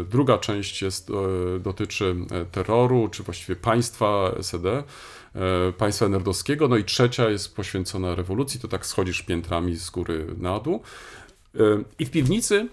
[0.10, 4.84] druga część jest, e, dotyczy e, terroru, czy właściwie państwa SED,
[5.78, 10.60] państwa nerdowskiego, no i trzecia jest poświęcona rewolucji, to tak schodzisz piętrami z góry na
[10.60, 10.82] dół.
[12.00, 12.68] I w piwnicy,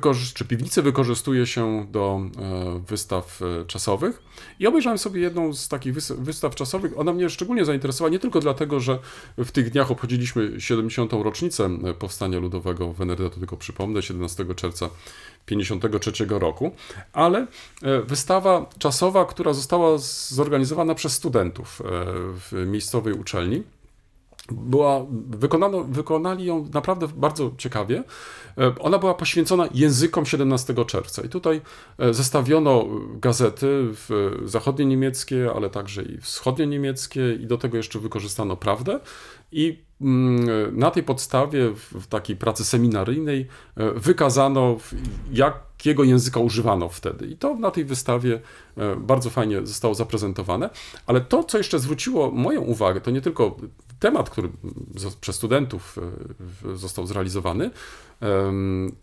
[0.00, 4.22] e, czy piwnicy wykorzystuje się do e, wystaw czasowych.
[4.58, 6.98] I obejrzałem sobie jedną z takich wystaw czasowych.
[6.98, 8.98] Ona mnie szczególnie zainteresowała, nie tylko dlatego, że
[9.38, 11.12] w tych dniach obchodziliśmy 70.
[11.12, 14.88] rocznicę Powstania Ludowego w NRD, to tylko przypomnę, 17 czerwca
[15.46, 16.70] 1953 roku,
[17.12, 17.46] ale
[18.04, 19.98] wystawa czasowa, która została
[20.28, 21.82] zorganizowana przez studentów
[22.50, 23.62] w miejscowej uczelni
[24.52, 28.04] była, wykonano, wykonali ją naprawdę bardzo ciekawie.
[28.58, 31.60] E, ona była poświęcona językom 17 czerwca i tutaj
[31.98, 33.86] e, zestawiono gazety
[34.44, 39.00] zachodnie niemieckie, ale także i wschodnie niemieckie i do tego jeszcze wykorzystano prawdę
[39.52, 43.46] i mm, na tej podstawie w takiej pracy seminaryjnej
[43.76, 44.76] e, wykazano,
[45.32, 47.26] jakiego języka używano wtedy.
[47.26, 48.40] I to na tej wystawie
[48.76, 50.70] e, bardzo fajnie zostało zaprezentowane.
[51.06, 53.56] Ale to, co jeszcze zwróciło moją uwagę, to nie tylko
[54.00, 54.48] temat, który
[55.20, 55.98] przez studentów
[56.74, 57.70] został zrealizowany,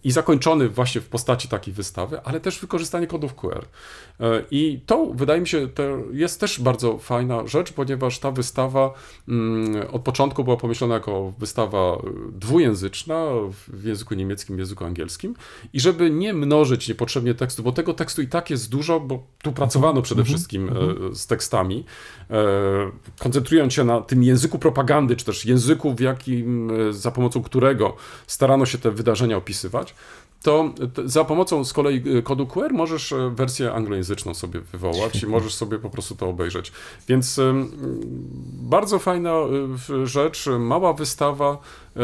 [0.04, 3.66] i zakończony właśnie w postaci takiej wystawy, ale też wykorzystanie kodów QR.
[4.20, 8.94] E, I to wydaje mi się, to jest też bardzo fajna rzecz, ponieważ ta wystawa
[9.28, 11.98] mm, od początku była pomyślana jako wystawa
[12.32, 13.26] dwujęzyczna
[13.68, 15.36] w języku niemieckim, w języku angielskim
[15.74, 19.52] i żeby nie mnożyć niepotrzebnie tekstu, bo tego tekstu i tak jest dużo, bo tu
[19.52, 20.36] pracowano przede mhm.
[20.38, 21.16] wszystkim mhm.
[21.16, 21.86] z tekstami,
[22.17, 22.17] e,
[23.20, 27.96] koncentrując się na tym języku propagandy, czy też języku, w jakim, za pomocą którego
[28.28, 29.96] starano się te wydarzenia opisywać,
[30.44, 30.74] to
[31.06, 35.54] za pomocą z kolei y, kodu QR możesz e, wersję anglojęzyczną sobie wywołać i możesz
[35.54, 36.72] sobie po prostu to obejrzeć.
[37.08, 37.40] Więc
[38.44, 39.34] bardzo fajna
[40.04, 41.58] rzecz, mała wystawa,
[41.96, 42.02] e,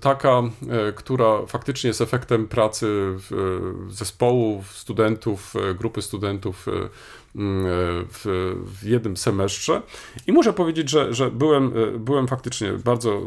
[0.00, 3.16] taka, e, która faktycznie jest efektem pracy
[3.88, 6.66] zespołu, studentów, grupy studentów
[7.34, 9.82] w, w jednym semestrze
[10.26, 13.22] i muszę powiedzieć, że, że byłem, e, byłem faktycznie bardzo,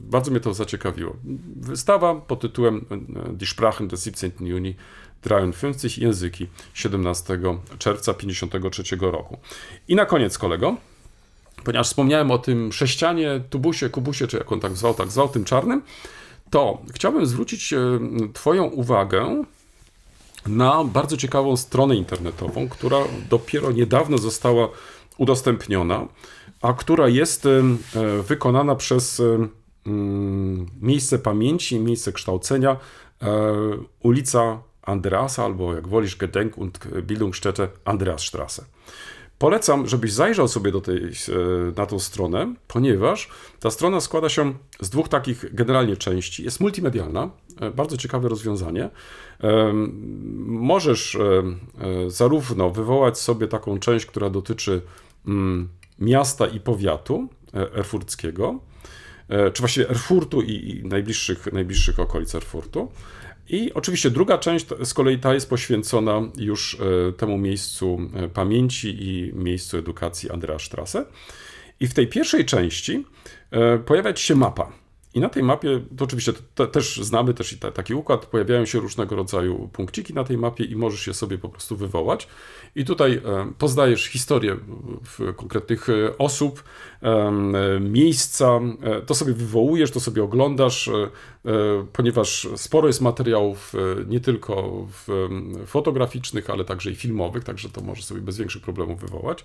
[0.00, 1.16] bardzo mnie to zaciekawiło.
[1.56, 4.32] Wystawa pod tytułem e, Die Sprachen des 17.
[4.40, 4.74] Juni
[5.22, 7.40] 53 języki 17
[7.78, 9.38] czerwca 53 roku.
[9.88, 10.76] I na koniec kolego,
[11.64, 15.44] ponieważ wspomniałem o tym sześcianie, tubusie, kubusie, czy jak on tak zwał, tak zwał, tym
[15.44, 15.82] czarnym,
[16.50, 17.78] to chciałbym zwrócić e,
[18.32, 19.44] Twoją uwagę
[20.46, 22.98] na bardzo ciekawą stronę internetową, która
[23.30, 24.68] dopiero niedawno została
[25.18, 26.06] udostępniona,
[26.62, 27.62] a która jest e,
[28.22, 29.22] wykonana przez
[29.86, 32.76] mm, miejsce pamięci, miejsce kształcenia,
[33.22, 33.28] e,
[34.02, 38.64] ulica Andreasa, albo jak wolisz, Gedenk- und Bildungsstätte Andreasstraße.
[39.38, 41.10] Polecam, żebyś zajrzał sobie do tej, e,
[41.76, 43.28] na tą stronę, ponieważ
[43.60, 46.44] ta strona składa się z dwóch takich generalnie części.
[46.44, 47.30] Jest multimedialna,
[47.60, 48.84] e, bardzo ciekawe rozwiązanie.
[49.42, 49.72] E,
[50.46, 51.18] możesz
[52.06, 54.82] zarówno wywołać sobie taką część, która dotyczy
[55.26, 55.68] mm,
[55.98, 58.60] miasta i powiatu erfurckiego,
[59.52, 62.88] czy właściwie Erfurtu i najbliższych, najbliższych okolic Erfurtu,
[63.48, 66.76] i oczywiście druga część z kolei ta jest poświęcona już
[67.08, 71.04] e, temu miejscu e, pamięci i miejscu edukacji Andrea Strasse.
[71.80, 73.04] I w tej pierwszej części
[73.50, 74.72] e, pojawia się mapa.
[75.18, 78.80] I na tej mapie, to oczywiście to, też znamy też i taki układ, pojawiają się
[78.80, 82.28] różnego rodzaju punkciki na tej mapie i możesz je sobie po prostu wywołać.
[82.74, 84.56] I tutaj e, poznajesz historię
[85.36, 86.62] konkretnych e, osób,
[87.02, 87.30] e,
[87.80, 88.60] miejsca,
[89.06, 90.90] to sobie wywołujesz, to sobie oglądasz,
[91.92, 93.72] ponieważ sporo jest materiałów
[94.06, 94.86] nie tylko
[95.66, 99.44] fotograficznych, ale także i filmowych, także to możesz sobie bez większych problemów wywołać.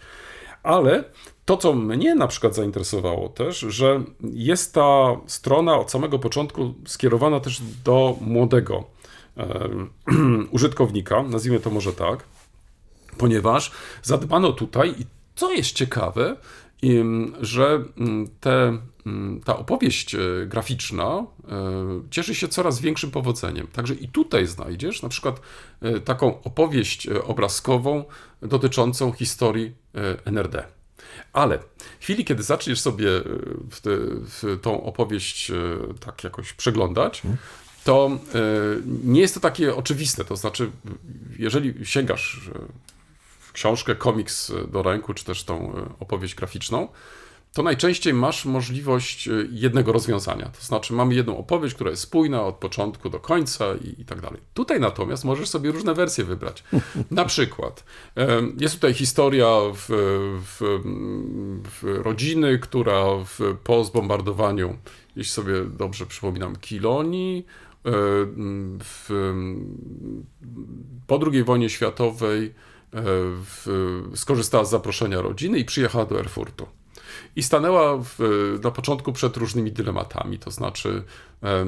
[0.64, 1.03] Ale
[1.45, 7.39] to, co mnie na przykład zainteresowało też, że jest ta strona od samego początku skierowana
[7.39, 8.84] też do młodego
[10.51, 12.24] użytkownika, nazwijmy to może tak,
[13.18, 13.72] ponieważ
[14.03, 15.05] zadbano tutaj, i
[15.36, 16.36] co jest ciekawe,
[17.41, 18.78] że mm, te,
[19.45, 21.26] ta opowieść e, graficzna e,
[22.12, 23.68] cieszy się coraz większym powodzeniem.
[23.68, 25.41] Także i tutaj znajdziesz na przykład
[25.82, 28.04] e, taką opowieść obrazkową
[28.41, 29.76] dotyczącą historii
[30.26, 30.66] NRD.
[31.34, 31.60] Ale
[31.99, 33.08] w chwili, kiedy zaczniesz sobie
[33.72, 33.89] w, te,
[34.22, 35.51] w tą opowieść
[36.06, 37.22] tak jakoś przeglądać,
[37.84, 38.12] to
[39.04, 40.26] nie jest to takie oczywiste.
[40.26, 40.72] To znaczy,
[41.39, 42.49] jeżeli sięgasz
[43.54, 46.88] książkę, komiks do ręku, czy też tą opowieść graficzną,
[47.54, 50.49] to najczęściej masz możliwość e, jednego rozwiązania.
[50.49, 54.22] To znaczy, mamy jedną opowieść, która jest spójna od początku do końca i, i tak
[54.22, 54.41] dalej.
[54.54, 56.64] Tutaj natomiast możesz sobie różne wersje wybrać.
[57.12, 57.84] Na przykład,
[58.18, 59.86] e, jest tutaj historia w,
[60.43, 60.80] w,
[61.82, 64.78] w rodziny, która w, po zbombardowaniu,
[65.16, 67.45] jeśli sobie dobrze przypominam, Kilonii,
[68.84, 69.10] w,
[71.08, 72.54] po II wojnie światowej
[72.93, 73.66] w,
[74.16, 76.68] skorzystała z zaproszenia rodziny i przyjechała do Erfurtu.
[77.36, 78.20] I stanęła w,
[78.64, 81.03] na początku przed różnymi dylematami, to znaczy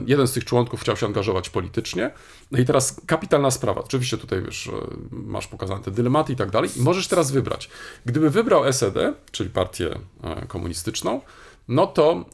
[0.05, 2.11] jeden z tych członków chciał się angażować politycznie,
[2.51, 4.71] no i teraz kapitalna sprawa, oczywiście tutaj wiesz,
[5.11, 6.69] masz pokazane te dylematy i tak dalej.
[6.77, 7.69] I możesz teraz wybrać.
[8.05, 11.21] Gdyby wybrał SED, czyli partię e, komunistyczną,
[11.68, 12.26] no to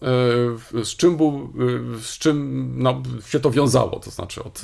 [0.82, 1.54] e, z czym, był,
[1.96, 4.00] e, z czym no, się to wiązało?
[4.00, 4.62] To znaczy, od,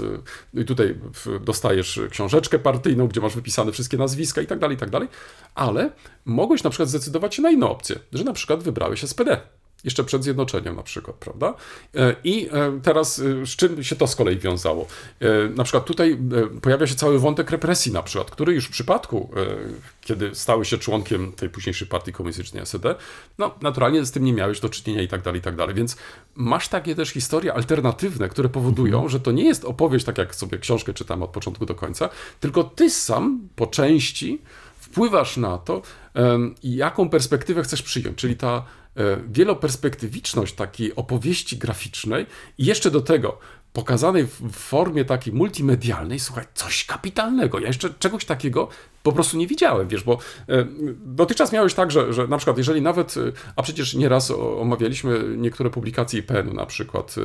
[0.55, 0.99] e, i tutaj
[1.41, 5.07] dostajesz książeczkę partyjną, gdzie masz wypisane wszystkie nazwiska i tak dalej, i tak dalej,
[5.55, 5.91] ale
[6.25, 9.41] mogłeś na przykład zdecydować się na inną opcję, że na przykład wybrałeś SPD.
[9.87, 11.53] Jeszcze przed zjednoczeniem na przykład, prawda?
[11.95, 14.87] E, I e, teraz z czym się to z kolei wiązało?
[15.55, 16.17] Na przykład tutaj
[16.61, 19.29] pojawia się cały wątek represji na przykład, który już w przypadku,
[20.01, 22.95] kiedy stały się członkiem tej późniejszej partii komunistycznej SED,
[23.37, 25.75] no naturalnie z tym nie miałeś do czynienia i tak dalej, i tak dalej.
[25.75, 25.97] Więc
[26.35, 29.09] masz takie też historie alternatywne, które powodują, mhm.
[29.09, 32.09] że to nie jest opowieść, tak jak sobie książkę czytam od początku do końca,
[32.39, 34.41] tylko ty sam po części
[34.79, 35.81] wpływasz na to,
[36.63, 38.61] jaką perspektywę chcesz przyjąć, czyli ta e,
[39.27, 42.25] wieloperspektywiczność takiej opowieści graficznej
[42.57, 43.39] i jeszcze do tego
[43.77, 47.59] pokazanej w formie takiej multimedialnej, słuchaj, coś kapitalnego.
[47.59, 48.67] Ja jeszcze czegoś takiego
[49.03, 50.17] po prostu nie widziałem, wiesz, bo
[50.49, 50.65] e,
[51.05, 55.69] dotychczas miałeś tak, że, że na przykład jeżeli nawet, e, a przecież nieraz omawialiśmy niektóre
[55.69, 57.21] publikacje IPN-u na przykład, e,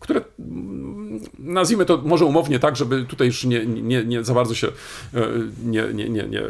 [0.00, 4.54] które mm, nazwijmy to może umownie tak, żeby tutaj już nie, nie, nie za bardzo
[4.54, 4.68] się
[5.64, 6.42] nie, nie, nie, nie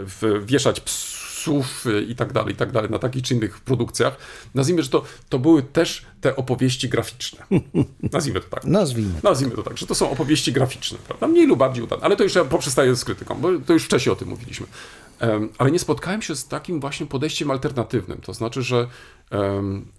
[0.45, 4.17] wieszać psu psów i tak dalej, i tak dalej, na takich czy innych produkcjach.
[4.55, 7.47] Nazwijmy, że to, to były też te opowieści graficzne.
[8.13, 8.65] Nazwijmy to tak.
[8.65, 9.21] Nazwijmy.
[9.23, 11.29] Nazwijmy to tak, że to są opowieści graficzne, prawda?
[11.29, 14.13] Mniej lub bardziej udane, ale to już ja poprzestaję z krytyką, bo to już wcześniej
[14.13, 14.67] o tym mówiliśmy.
[15.59, 18.87] Ale nie spotkałem się z takim właśnie podejściem alternatywnym, to znaczy, że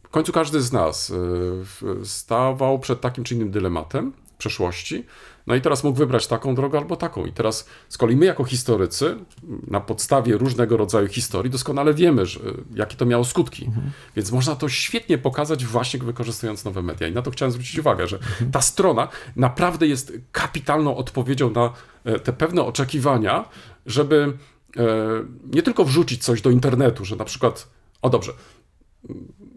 [0.03, 5.05] w końcu każdy z nas y, stawał przed takim czy innym dylematem w przeszłości,
[5.47, 7.25] no i teraz mógł wybrać taką drogę albo taką.
[7.25, 9.15] I teraz z kolei my jako historycy,
[9.67, 12.39] na podstawie różnego rodzaju historii, doskonale wiemy, że,
[12.75, 13.65] jakie to miało skutki.
[13.65, 13.91] Mhm.
[14.15, 17.07] Więc można to świetnie pokazać właśnie wykorzystując nowe media.
[17.07, 18.51] I na to chciałem zwrócić uwagę, że mhm.
[18.51, 21.73] ta strona naprawdę jest kapitalną odpowiedzią na
[22.03, 23.49] e, te pewne oczekiwania,
[23.85, 24.37] żeby
[24.77, 24.83] e,
[25.53, 27.67] nie tylko wrzucić coś do internetu, że na przykład,
[28.01, 28.33] o dobrze,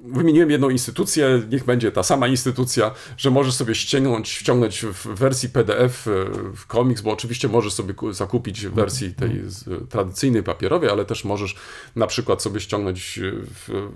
[0.07, 5.49] wymieniłem jedną instytucję, niech będzie ta sama instytucja, że możesz sobie ściągnąć, wciągnąć w wersji
[5.49, 6.11] PDF e,
[6.57, 9.43] w komiks, bo oczywiście możesz sobie zakupić w wersji tej
[9.91, 11.57] tradycyjnej papierowej, ale też możesz
[11.97, 13.21] na przykład sobie ściągnąć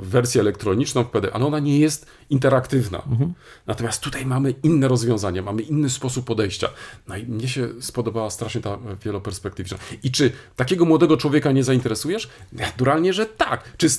[0.01, 3.03] wersję elektroniczną w PDF, ale ona nie jest interaktywna.
[3.11, 3.35] Mhm.
[3.67, 6.69] Natomiast tutaj mamy inne rozwiązania, mamy inny sposób podejścia.
[7.09, 9.79] No i mnie się spodobała strasznie ta wieloperspektywiczna.
[10.03, 12.29] I czy takiego młodego człowieka nie zainteresujesz?
[12.53, 13.77] Naturalnie, że tak.
[13.77, 13.91] Czy e,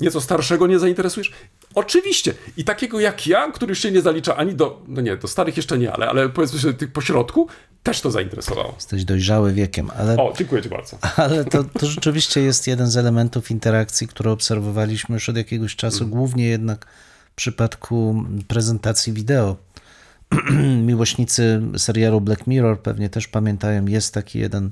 [0.00, 1.32] nieco starszego nie zainteresujesz?
[1.74, 2.34] Oczywiście.
[2.56, 5.56] I takiego jak ja, który już się nie zalicza ani do, no nie, do starych
[5.56, 7.48] jeszcze nie, ale, ale powiedzmy sobie tych pośrodku,
[7.82, 8.72] też to zainteresowało.
[8.74, 10.16] Jesteś dojrzały wiekiem, ale...
[10.16, 10.98] O, dziękuję ci bardzo.
[11.16, 16.04] Ale to, to rzeczywiście jest jeden z elementów interakcji, które obserwowaliśmy już od jakiegoś czasu,
[16.04, 16.10] mm.
[16.10, 16.86] głównie jednak
[17.32, 19.56] w przypadku prezentacji wideo.
[20.86, 24.70] Miłośnicy serialu Black Mirror pewnie też pamiętają, jest taki jeden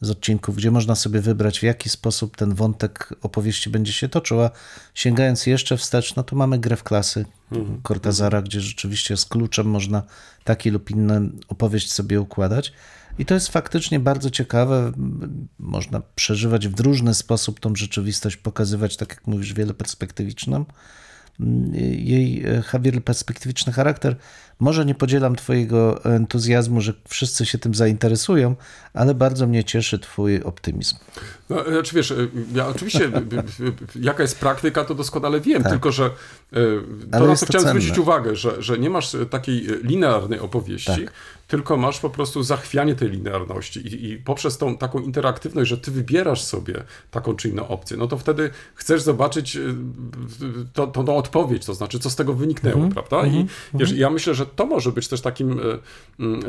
[0.00, 4.40] z odcinków, gdzie można sobie wybrać, w jaki sposób ten wątek opowieści będzie się toczył,
[4.40, 4.50] a
[4.94, 7.80] sięgając jeszcze wstecz, no to mamy grę w klasy mhm.
[7.88, 10.02] Cortazara, gdzie rzeczywiście z kluczem można
[10.44, 12.72] taki lub inny opowieść sobie układać.
[13.18, 14.92] I to jest faktycznie bardzo ciekawe.
[15.58, 20.64] Można przeżywać w różny sposób tą rzeczywistość, pokazywać, tak jak mówisz, wieloperspektywiczną.
[21.90, 24.16] Jej Javier perspektywiczny charakter
[24.60, 28.56] może nie podzielam Twojego entuzjazmu, że wszyscy się tym zainteresują,
[28.94, 30.96] ale bardzo mnie cieszy Twój optymizm.
[31.50, 32.14] No, znaczy wiesz,
[32.54, 33.10] ja oczywiście,
[34.00, 35.72] jaka jest praktyka, to doskonale wiem, tak.
[35.72, 36.10] tylko że e,
[37.12, 37.80] to na co chciałem cenne.
[37.80, 41.12] zwrócić uwagę, że, że nie masz takiej linearnej opowieści, tak.
[41.48, 45.90] tylko masz po prostu zachwianie tej linearności I, i poprzez tą taką interaktywność, że ty
[45.90, 49.60] wybierasz sobie taką czy inną opcję, no to wtedy chcesz zobaczyć e,
[50.72, 52.94] to, to, tą odpowiedź, to znaczy, co z tego wyniknęło, mm -hmm.
[52.94, 53.26] prawda?
[53.26, 53.50] I mm -hmm.
[53.74, 55.60] wiesz, ja myślę, że to może być też takim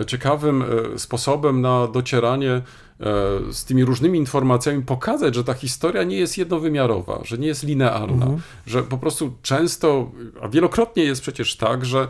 [0.02, 2.62] e, ciekawym e, sposobem na docieranie e,
[3.52, 8.26] z tymi różnymi informacjami, pokazać, że ta historia nie jest jednowymiarowa, że nie jest linearna,
[8.26, 8.42] mhm.
[8.66, 12.08] że po prostu często, a wielokrotnie jest przecież tak, że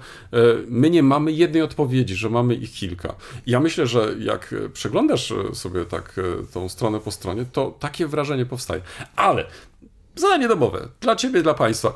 [0.67, 3.15] my nie mamy jednej odpowiedzi, że mamy ich kilka.
[3.45, 6.19] I ja myślę, że jak przeglądasz sobie tak
[6.53, 8.81] tą stronę po stronie, to takie wrażenie powstaje.
[9.15, 9.45] Ale
[10.15, 11.93] zadanie domowe dla ciebie, dla państwa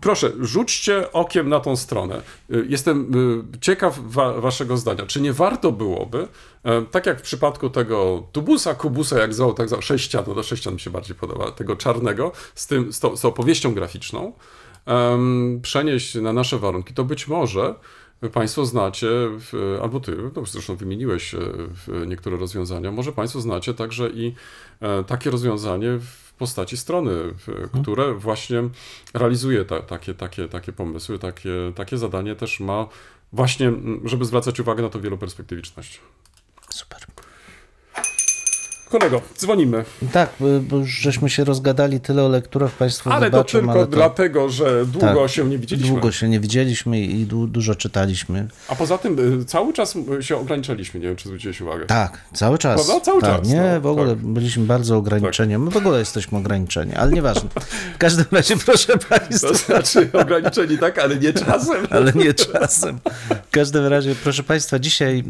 [0.00, 2.22] proszę, rzućcie okiem na tą stronę.
[2.50, 3.14] Y, jestem
[3.54, 5.06] y, ciekaw wa waszego zdania.
[5.06, 6.28] Czy nie warto byłoby,
[6.64, 10.42] e, tak jak w przypadku tego tubusa, kubusa, jak zwał, tak zwał, sześcian, no do
[10.42, 14.32] sześcian mi się bardziej podoba, tego czarnego, z, tym, z, to, z opowieścią graficzną,
[14.86, 17.74] um, przenieść na nasze warunki, to być może
[18.32, 19.08] Państwo znacie,
[19.82, 21.38] albo ty, no zresztą wymieniłeś e,
[22.06, 24.34] niektóre rozwiązania, może Państwo znacie także i
[24.80, 27.82] e, takie rozwiązanie w postaci strony, mhm.
[27.82, 28.62] które właśnie
[29.14, 32.88] realizuje ta, takie, takie, takie pomysły, takie, takie zadanie też ma
[33.32, 33.72] właśnie,
[34.04, 36.00] żeby zwracać uwagę na to wieloperspektywiczność.
[36.70, 37.15] Super.
[38.98, 39.84] Kolego, dzwonimy.
[40.12, 40.30] Tak,
[40.62, 43.86] bo już żeśmy się rozgadali tyle o lekturach, Państwo Ale to wybaczą, tylko ale to
[43.86, 45.30] dlatego, że długo Tak.
[45.30, 45.90] się nie widzieliśmy.
[45.92, 48.48] długo się nie widzieliśmy i du dużo czytaliśmy.
[48.68, 51.86] A poza tym y, cały czas y, się ograniczaliśmy, nie wiem, czy zwróciłeś uwagę.
[51.86, 52.86] Tak, cały czas.
[52.86, 53.04] Prawda?
[53.04, 54.18] Cały tak, czas, Nie, no, w ogóle tak.
[54.18, 55.58] byliśmy bardzo ograniczeni.
[55.58, 57.48] My w ogóle jesteśmy ograniczeni, ale nieważne.
[57.94, 61.86] W każdym razie, proszę Państwa, To znaczy ograniczeni tak, ale nie czasem.
[61.96, 62.98] ale nie czasem.
[63.48, 65.24] W każdym razie, proszę Państwa, dzisiaj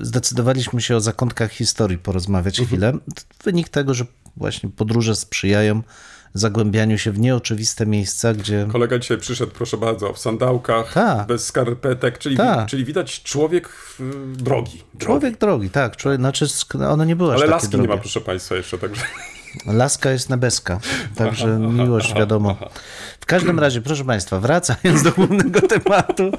[0.00, 2.68] y, zdecydowaliśmy się o zakątkach historii porozmawiać Mhm.
[2.68, 2.92] chwilę.
[3.44, 4.04] Wynik tego, że
[4.36, 5.82] właśnie podróże sprzyjają
[6.34, 11.26] zagłębianiu się w nieoczywiste miejsca, gdzie Kolega dzisiaj przyszedł, proszę bardzo, w sandałkach, Tak.
[11.26, 12.66] bez skarpetek, czyli, Tak.
[12.68, 13.68] czyli widać człowiek
[14.00, 14.82] y, drogi.
[14.98, 16.46] człowiek drogi, tak, człowiek, znaczy
[16.88, 17.88] ona nie była Ale laski drogie.
[17.88, 19.02] nie ma, proszę Państwa, jeszcze, także...
[19.66, 20.80] Laska jest nebeska,
[21.16, 22.56] także miłość wiadomo.
[23.20, 26.38] W każdym razie, proszę Państwa, wracając do głównego tematu, no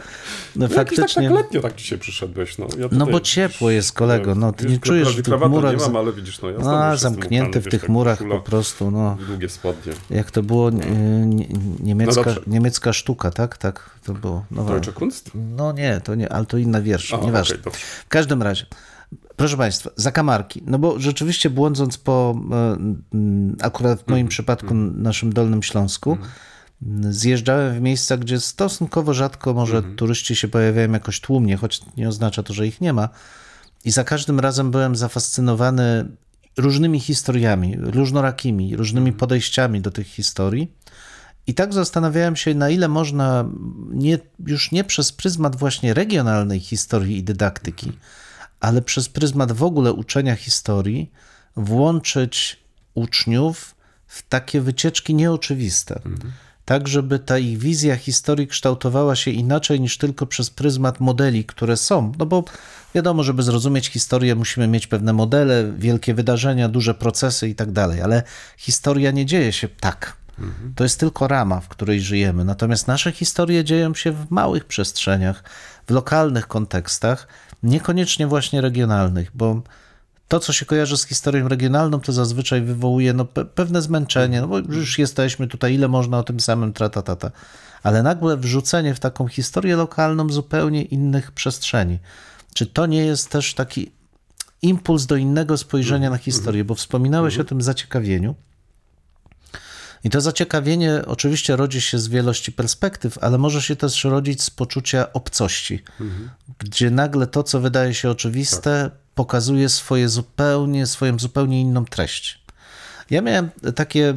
[0.55, 1.23] No, tak, faktycznie...
[1.29, 2.57] tak letnio tak dzisiaj przyszedłeś.
[2.57, 5.71] No, ja No bo ciepło jest, kolego, no ty wiesz, nie czujesz w tych murach...
[5.73, 6.55] nie mam, ale widzisz, no ja
[6.91, 9.17] jestem zamknięty w wiesz, tych tak murach po prostu, no.
[9.27, 9.93] Długie spodnie.
[10.09, 10.85] Jak to było nie,
[11.25, 11.45] nie,
[11.79, 13.57] niemiecka, No niemiecka sztuka, tak?
[13.57, 14.45] Tak, to było.
[14.51, 15.31] No, Deutsche Kunst?
[15.35, 17.57] no nie, to nie, ale to inna wiersz, Aha, nieważne.
[17.57, 17.79] dobrze.
[18.05, 18.65] W każdym razie,
[19.35, 20.63] proszę Państwa, zakamarki.
[20.65, 22.77] No bo rzeczywiście błądząc po, e,
[23.13, 26.17] mm, akurat w moim Mhm, przypadku naszym Dolnym Śląsku,
[27.09, 29.95] zjeżdżałem w miejsca, gdzie stosunkowo rzadko może Mhm.
[29.95, 33.09] turyści się pojawiają jakoś tłumnie, choć nie oznacza to, że ich nie ma.
[33.85, 36.05] I za każdym razem byłem zafascynowany
[36.57, 39.19] różnymi historiami, różnorakimi, różnymi Mhm.
[39.19, 40.71] podejściami do tych historii.
[41.47, 43.45] I tak zastanawiałem się, na ile można
[43.91, 47.91] nie, już nie przez pryzmat właśnie regionalnej historii i dydaktyki,
[48.63, 51.11] ale przez pryzmat w ogóle uczenia historii
[51.55, 52.59] włączyć
[52.93, 53.75] uczniów
[54.07, 55.99] w takie wycieczki nieoczywiste.
[56.65, 61.77] Tak, żeby ta ich wizja historii kształtowała się inaczej niż tylko przez pryzmat modeli, które
[61.77, 62.11] są.
[62.19, 62.43] No bo
[62.95, 68.01] wiadomo, żeby zrozumieć historię, musimy mieć pewne modele, wielkie wydarzenia, duże procesy i tak dalej,
[68.01, 68.23] ale
[68.57, 70.17] historia nie dzieje się tak.
[70.75, 72.45] To jest tylko rama, w której żyjemy.
[72.45, 75.43] Natomiast nasze historie dzieją się w małych przestrzeniach,
[75.87, 77.27] w lokalnych kontekstach,
[77.63, 79.61] niekoniecznie właśnie regionalnych, bo
[80.27, 84.47] to, co się kojarzy z historią regionalną, to zazwyczaj wywołuje no, pe- pewne zmęczenie, no
[84.47, 87.31] bo już jesteśmy tutaj, ile można o tym samym tratatata.
[87.83, 91.99] Ale nagłe wrzucenie w taką historię lokalną zupełnie innych przestrzeni.
[92.53, 93.91] Czy to nie jest też taki
[94.61, 96.63] impuls do innego spojrzenia na historię?
[96.63, 98.35] Bo wspominałeś o tym zaciekawieniu.
[100.03, 104.49] I to zaciekawienie oczywiście rodzi się z wielości perspektyw, ale może się też rodzić z
[104.49, 105.83] poczucia obcości,
[106.59, 112.43] gdzie nagle to, co wydaje się oczywiste, pokazuje swoje zupełnie, swoją zupełnie inną treść.
[113.09, 114.13] Ja miałem takie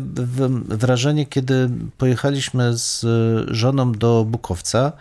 [0.69, 3.07] wrażenie, kiedy pojechaliśmy z
[3.51, 4.93] żoną do Bukowca.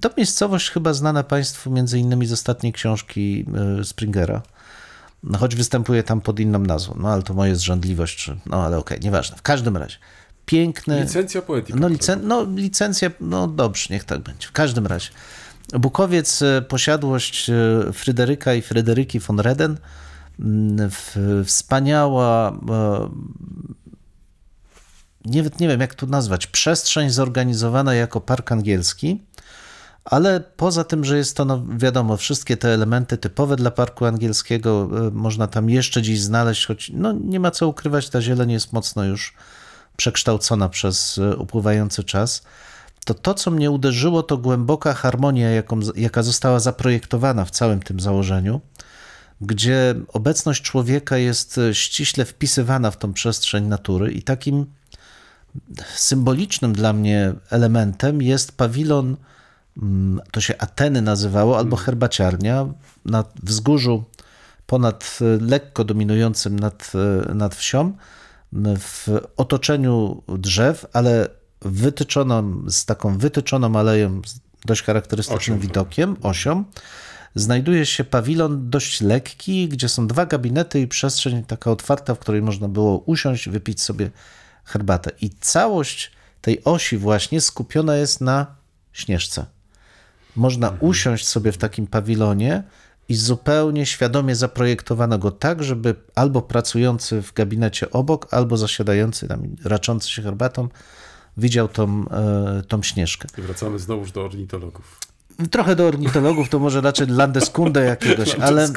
[0.00, 3.44] To miejscowość chyba znana Państwu między innymi z ostatniej książki
[3.80, 4.42] y, Springera.
[5.22, 8.78] No, choć występuje tam pod inną nazwą, no ale to moja zrzędliwość, czy, no ale
[8.78, 9.36] okej, nieważne.
[9.36, 9.96] W każdym razie,
[10.46, 11.02] piękne...
[11.02, 11.78] Licencja poetyka.
[11.78, 14.48] No, licen, no licencja, no dobrze, niech tak będzie.
[14.48, 15.08] W każdym razie.
[15.72, 19.78] Bukowiec, e, posiadłość e, Fryderyka i Fryderyki von Reden,
[20.40, 20.90] mm,
[21.44, 23.08] wspaniała, e,
[25.24, 29.20] nie, nie wiem jak tu nazwać, przestrzeń zorganizowana jako park angielski,
[30.04, 34.88] ale poza tym, że jest to, no wiadomo, wszystkie te elementy typowe dla parku angielskiego
[35.06, 38.72] e, można tam jeszcze gdzieś znaleźć, choć no, nie ma co ukrywać, ta zieleń jest
[38.72, 39.34] mocno już
[39.96, 42.42] przekształcona przez e, upływający czas.
[43.04, 48.00] To to, co mnie uderzyło, to głęboka harmonia, jaką, jaka została zaprojektowana w całym tym
[48.00, 48.60] założeniu,
[49.40, 54.66] gdzie obecność człowieka jest e, ściśle wpisywana w tą przestrzeń natury i takim
[55.94, 59.16] symbolicznym dla mnie elementem jest pawilon,
[60.32, 62.66] to się Ateny nazywało, albo herbaciarnia
[63.04, 64.04] na wzgórzu
[64.66, 66.92] ponad e, lekko dominującym nad,
[67.28, 67.92] e, nad wsią,
[68.78, 71.28] w otoczeniu drzew, ale
[71.60, 75.68] wytyczoną, z taką wytyczoną aleją z dość charakterystycznym Osią.
[75.68, 76.64] widokiem, osią,
[77.34, 82.42] znajduje się pawilon dość lekki, gdzie są dwa gabinety i przestrzeń taka otwarta, w której
[82.42, 84.10] można było usiąść, wypić sobie
[84.64, 85.10] herbatę.
[85.20, 88.46] I całość tej osi właśnie skupiona jest na
[88.92, 89.46] śnieżce.
[90.36, 92.62] Można usiąść sobie w takim pawilonie
[93.08, 99.56] i zupełnie świadomie zaprojektowano go tak, żeby albo pracujący w gabinecie obok, albo zasiadający tam,
[99.64, 100.68] raczący się herbatą,
[101.36, 103.28] widział tą, e, tą śnieżkę.
[103.38, 104.98] I wracamy znowuż do ornitologów.
[105.50, 108.68] Trochę do ornitologów to może raczej Landeskunde jakiegoś, ale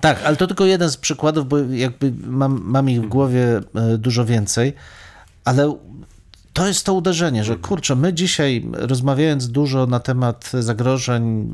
[0.00, 3.98] tak, ale to tylko jeden z przykładów, bo jakby mam, mam ich w głowie e,
[3.98, 4.72] dużo więcej,
[5.44, 5.78] ale
[6.52, 11.52] to jest to uderzenie, że kurczę, my dzisiaj rozmawiając dużo na temat zagrożeń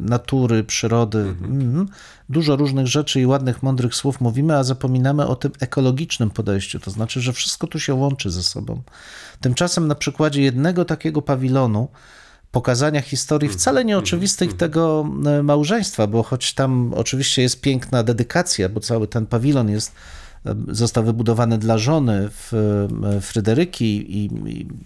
[0.00, 1.88] natury, przyrody, mhm.
[2.28, 6.80] dużo różnych rzeczy i ładnych, mądrych słów mówimy, a zapominamy o tym ekologicznym podejściu.
[6.80, 8.82] To znaczy, że wszystko tu się łączy ze sobą.
[9.40, 11.88] Tymczasem na przykładzie jednego takiego pawilonu,
[12.50, 13.58] pokazania historii Mhm.
[13.58, 15.10] wcale nieoczywistych tego
[15.42, 19.92] małżeństwa, bo choć tam oczywiście jest piękna dedykacja, bo cały ten pawilon jest
[20.68, 22.52] został wybudowany dla żony w,
[23.04, 24.30] e, Fryderyki i,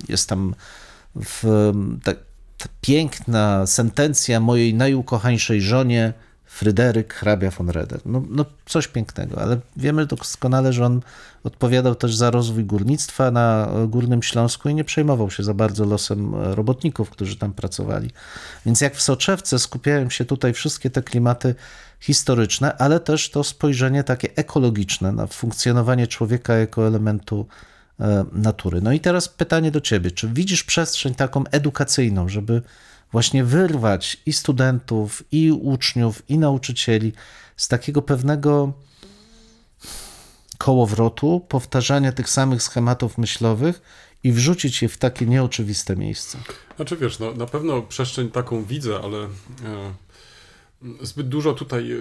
[0.08, 0.54] jest tam
[1.16, 2.12] w, ta,
[2.58, 6.12] ta piękna sentencja mojej najukochańszej żonie
[6.54, 8.00] Fryderyk hrabia von Reder.
[8.06, 11.00] No, no coś pięknego, ale wiemy doskonale, że on
[11.44, 16.34] odpowiadał też za rozwój górnictwa na Górnym Śląsku i nie przejmował się za bardzo losem
[16.34, 18.10] robotników, którzy tam pracowali.
[18.66, 21.54] Więc jak w Soczewce skupiają się tutaj wszystkie te klimaty
[22.00, 27.46] historyczne, ale też to spojrzenie takie ekologiczne na funkcjonowanie człowieka jako elementu
[28.00, 28.80] e, natury.
[28.80, 32.62] No i teraz pytanie do ciebie, czy widzisz przestrzeń taką edukacyjną, żeby
[33.14, 37.12] właśnie wyrwać i studentów, i uczniów, i nauczycieli
[37.56, 38.72] z takiego pewnego
[40.58, 43.82] kołowrotu, powtarzania tych samych schematów myślowych
[44.24, 46.38] i wrzucić je w takie nieoczywiste miejsce.
[46.76, 49.28] Znaczy wiesz, no, na pewno przestrzeń taką widzę, ale e,
[51.02, 51.96] zbyt dużo tutaj e,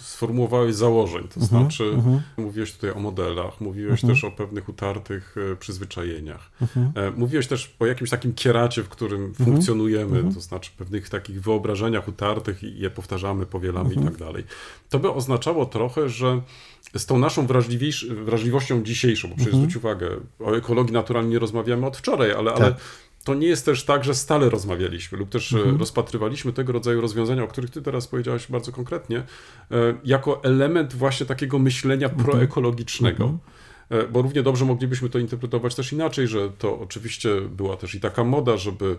[0.00, 2.20] sformułowałeś założeń, to znaczy uh -huh.
[2.36, 4.12] mówiłeś tutaj o modelach, mówiłeś uh -huh.
[4.12, 6.50] też o pewnych utartych e, przyzwyczajeniach.
[6.60, 7.16] Uh -huh.
[7.16, 12.62] Mówiłeś też o jakimś takim kieracie, w którym funkcjonujemy, to znaczy pewnych takich wyobrażeniach utartych
[12.62, 14.44] i je powtarzamy, powielamy i tak dalej.
[14.88, 16.40] To by oznaczało trochę, że
[16.96, 17.46] z tą naszą
[18.24, 20.10] wrażliwością dzisiejszą, bo przecież zwróć uwagę,
[20.40, 22.60] o ekologii naturalnie nie rozmawiamy od wczoraj, ale, tak.
[22.60, 22.74] ale
[23.24, 25.76] to nie jest też tak, że stale rozmawialiśmy lub też mhm.
[25.78, 29.22] rozpatrywaliśmy tego rodzaju rozwiązania, o których ty teraz powiedziałeś bardzo konkretnie,
[30.04, 32.24] jako element właśnie takiego myślenia mhm.
[32.24, 33.24] proekologicznego.
[33.24, 33.38] Mhm.
[34.12, 38.24] Bo równie dobrze moglibyśmy to interpretować też inaczej, że to oczywiście była też i taka
[38.24, 38.96] moda, żeby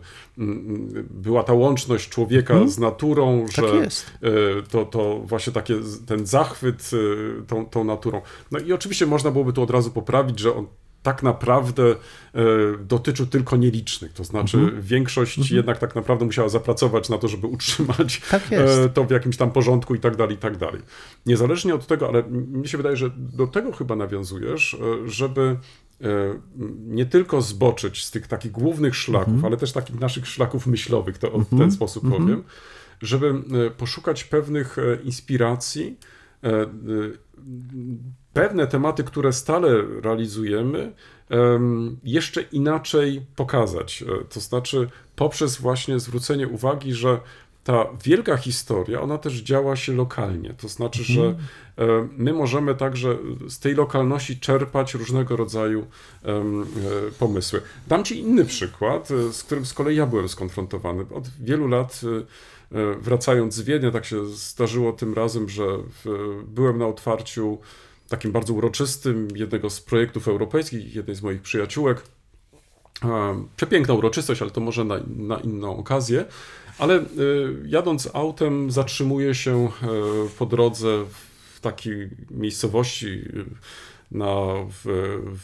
[1.10, 2.72] była ta łączność człowieka mhm.
[2.72, 4.12] z naturą, tak że jest.
[4.70, 6.92] To, to właśnie takie, ten zachwyt
[7.48, 8.22] tą, tą naturą.
[8.52, 10.68] No i oczywiście można byłoby to od razu poprawić, że on
[11.06, 11.96] tak naprawdę e,
[12.80, 14.14] dotyczył tylko nielicznych.
[14.14, 14.82] To znaczy, mhm.
[14.82, 15.56] większość mhm.
[15.58, 19.52] jednak tak naprawdę musiała zapracować na to, żeby utrzymać tak e, to w jakimś tam
[19.52, 20.82] porządku i tak dalej, i tak dalej.
[21.26, 25.58] Niezależnie od tego, ale mi się wydaje, że do tego chyba nawiązujesz, e, żeby
[26.86, 29.46] nie tylko zboczyć z tych takich głównych szlaków, mhm.
[29.46, 32.44] ale też takich naszych szlaków myślowych, to w ten sposób powiem,
[33.02, 33.34] żeby
[33.78, 35.98] poszukać pewnych inspiracji,
[38.36, 39.70] pewne tematy, które stale
[40.02, 40.92] realizujemy,
[42.04, 44.04] jeszcze inaczej pokazać.
[44.30, 47.20] To znaczy, poprzez właśnie zwrócenie uwagi, że
[47.64, 50.54] ta wielka historia, ona też działa się lokalnie.
[50.54, 51.22] To znaczy, że
[51.78, 52.10] Mhm.
[52.18, 53.18] my możemy także
[53.50, 55.88] z tej lokalności czerpać różnego rodzaju
[57.20, 57.62] pomysły.
[57.88, 61.06] Dam Ci inny przykład, z którym z kolei ja byłem skonfrontowany.
[61.14, 62.02] Od wielu lat
[63.02, 65.66] wracając z Wiednia, tak się zdarzyło tym razem, że
[66.48, 67.58] byłem na otwarciu
[68.10, 72.02] takim bardzo uroczystym jednego z projektów europejskich, jednej z moich przyjaciółek.
[73.58, 76.26] Przepiękna uroczystość, ale to może na, na inną okazję.
[76.78, 77.06] Ale
[77.66, 79.70] jadąc autem, zatrzymuję się
[80.40, 81.06] po drodze
[81.54, 83.22] w takiej miejscowości
[84.12, 84.36] na,
[84.70, 84.84] w,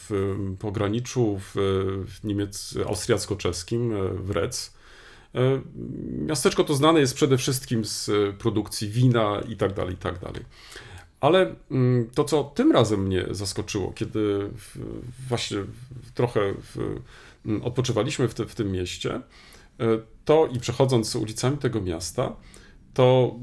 [0.08, 1.52] w pograniczu w,
[2.06, 4.74] w Niemiec, austriacko-czeskim, w Rec.
[6.18, 10.44] Miasteczko to znane jest przede wszystkim z produkcji wina i tak dalej, i tak dalej.
[11.22, 11.54] Ale
[12.14, 14.50] to, co tym razem mnie zaskoczyło, kiedy
[15.28, 15.58] właśnie
[16.14, 16.54] trochę
[17.62, 19.20] odpoczywaliśmy w, te, w tym mieście,
[20.24, 22.36] to i przechodząc ulicami tego miasta,
[22.94, 23.34] to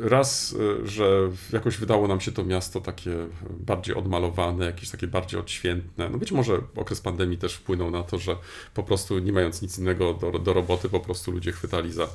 [0.00, 3.10] raz, że jakoś wydało nam się to miasto takie
[3.50, 6.08] bardziej odmalowane, jakieś takie bardziej odświętne.
[6.10, 8.36] No być może okres pandemii też wpłynął na to, że
[8.74, 12.08] po prostu nie mając nic innego do, do roboty, po prostu ludzie chwytali za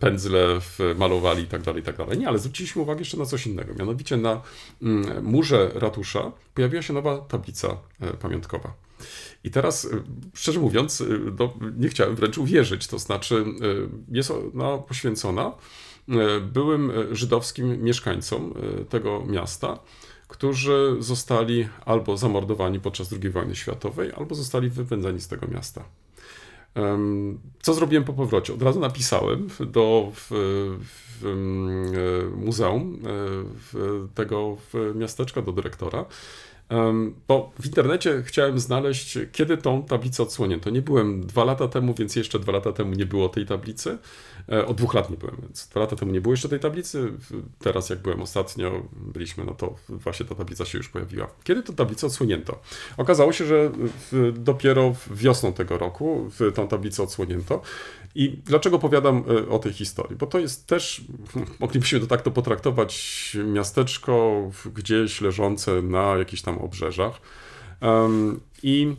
[0.00, 0.58] pędzle,
[0.96, 2.18] malowali i tak dalej, i tak dalej.
[2.18, 3.74] Nie, ale zwróciliśmy uwagę jeszcze na coś innego.
[3.74, 4.40] Mianowicie na
[5.22, 7.76] murze ratusza pojawiła się nowa tablica
[8.20, 8.72] pamiątkowa.
[9.44, 9.88] I teraz,
[10.34, 11.04] szczerze mówiąc,
[11.38, 12.86] no, nie chciałem wręcz uwierzyć.
[12.86, 13.44] To znaczy,
[14.08, 15.52] jest ona poświęcona
[16.52, 18.54] byłym żydowskim mieszkańcom
[18.88, 19.78] tego miasta,
[20.28, 25.84] którzy zostali albo zamordowani podczas II wojny światowej, albo zostali wypędzeni z tego miasta.
[27.62, 28.54] Co zrobiłem po powrocie?
[28.54, 30.28] Od razu napisałem do w,
[30.80, 32.98] w, muzeum
[34.14, 34.56] tego
[34.94, 36.04] miasteczka, do dyrektora,
[37.28, 40.70] Bo w internecie chciałem znaleźć, kiedy tą tablicę odsłonięto.
[40.70, 43.98] Nie byłem dwa lata temu, więc jeszcze dwa lata temu nie było tej tablicy.
[44.52, 47.12] E, od dwóch lat nie byłem, więc dwa lata temu nie było jeszcze tej tablicy.
[47.58, 51.28] Teraz, jak byłem ostatnio, byliśmy, no to właśnie ta tablica się już pojawiła.
[51.44, 52.60] Kiedy tę tablicę odsłonięto?
[52.96, 53.70] Okazało się, że
[54.32, 57.62] dopiero wiosną tego roku tą tablicę odsłonięto.
[58.18, 60.16] I dlaczego powiadam e, o tej historii?
[60.16, 61.02] Bo to jest też,
[61.60, 64.42] moglibyśmy to tak to potraktować, miasteczko
[64.74, 67.20] gdzieś leżące na jakichś tam obrzeżach.
[68.62, 68.96] I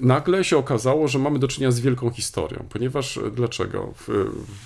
[0.00, 3.94] nagle się okazało, że mamy do czynienia z wielką historią, ponieważ e, dlaczego?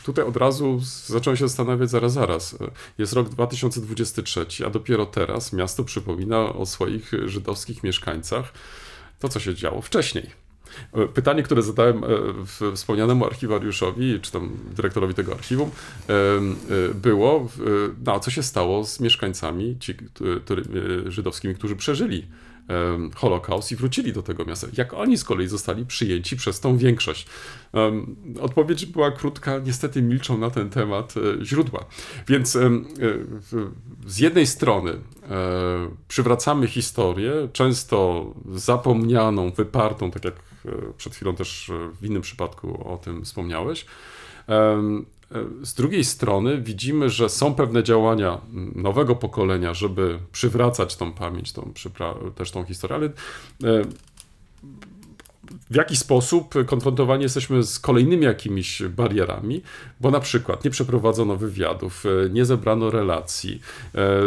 [0.05, 2.57] Tutaj od razu zacząłem się zastanawiać, zaraz, zaraz,
[2.99, 8.53] jest rok 2023, a dopiero teraz miasto przypomina o swoich żydowskich mieszkańcach
[9.19, 10.48] to, co się działo wcześniej.
[10.93, 12.03] E, pytanie, które zadałem
[12.74, 15.70] wspomnianemu archiwariuszowi, czy tam dyrektorowi tego archiwum,
[16.95, 17.49] było,
[18.07, 19.95] no, co się stało z mieszkańcami ci,
[21.07, 22.27] żydowskimi, którzy przeżyli
[23.15, 24.66] Holokaust i wrócili do tego miasta.
[24.77, 27.27] Jak oni z kolei zostali przyjęci przez tą większość?
[28.40, 31.85] Odpowiedź była krótka, niestety milczą na ten temat e, źródła.
[32.28, 32.70] Więc e,
[34.07, 34.99] z jednej strony e,
[36.09, 40.35] przywracamy historię, często zapomnianą, wypartą, tak jak
[40.97, 41.71] przed chwilą też
[42.01, 43.87] w innym przypadku o tym wspomniałeś,
[45.63, 48.41] z drugiej strony widzimy, że są pewne działania
[48.75, 51.73] nowego pokolenia, żeby przywracać tą pamięć, tą,
[52.35, 53.85] też tą historię, ale e,
[55.71, 59.63] w jaki sposób konfrontowani jesteśmy z kolejnymi jakimiś barierami,
[60.01, 63.61] bo na przykład nie przeprowadzono wywiadów, e, nie zebrano relacji,
[63.95, 64.21] e,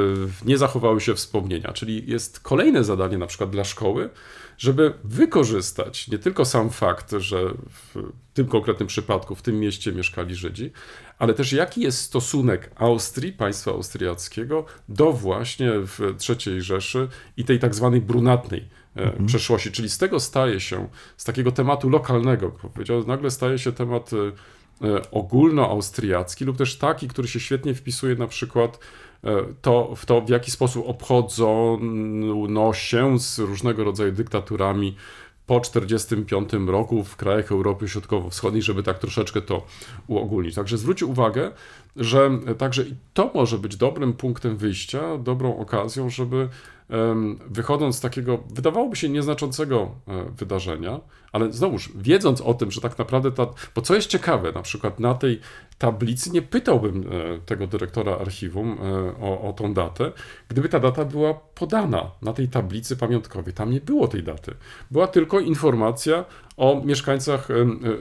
[0.46, 4.10] nie zachowały się wspomnienia, czyli jest kolejne zadanie na przykład dla szkoły,
[4.62, 7.96] żeby wykorzystać nie tylko sam fakt, że w
[8.34, 10.72] tym konkretnym przypadku, w tym mieście mieszkali Żydzi,
[11.20, 17.08] ale też jaki jest stosunek Austrii, państwa austriackiego, do właśnie w III Rzeszy
[17.38, 19.26] i tej tak zwanej brunatnej e, mhm.
[19.26, 19.72] przeszłości.
[19.72, 25.12] Czyli z tego staje się, z takiego tematu lokalnego, powiedział, nagle staje się temat e,
[25.12, 28.80] ogólnoaustriacki lub też taki, który się świetnie wpisuje na przykład
[29.62, 34.96] to, w to, w jaki sposób obchodzono się z różnego rodzaju dyktaturami
[35.48, 39.66] po 1945 roku w krajach Europy Środkowo-Wschodniej, żeby tak troszeczkę to
[40.08, 40.56] uogólnić.
[40.56, 41.52] Także zwróć uwagę,
[41.96, 46.50] że także to może być dobrym punktem wyjścia, dobrą okazją, żeby
[47.50, 51.00] wychodząc z takiego, wydawałoby się nieznaczącego e, wydarzenia,
[51.32, 55.00] ale znowuż, wiedząc o tym, że tak naprawdę ta, bo co jest ciekawe, na przykład
[55.00, 55.40] na tej
[55.78, 60.12] tablicy nie pytałbym e, tego dyrektora archiwum e, o, o tą datę,
[60.48, 63.54] gdyby ta data była podana na tej tablicy pamiątkowej.
[63.54, 64.54] Tam nie było tej daty.
[64.92, 66.26] Była tylko informacja
[66.58, 67.48] o mieszkańcach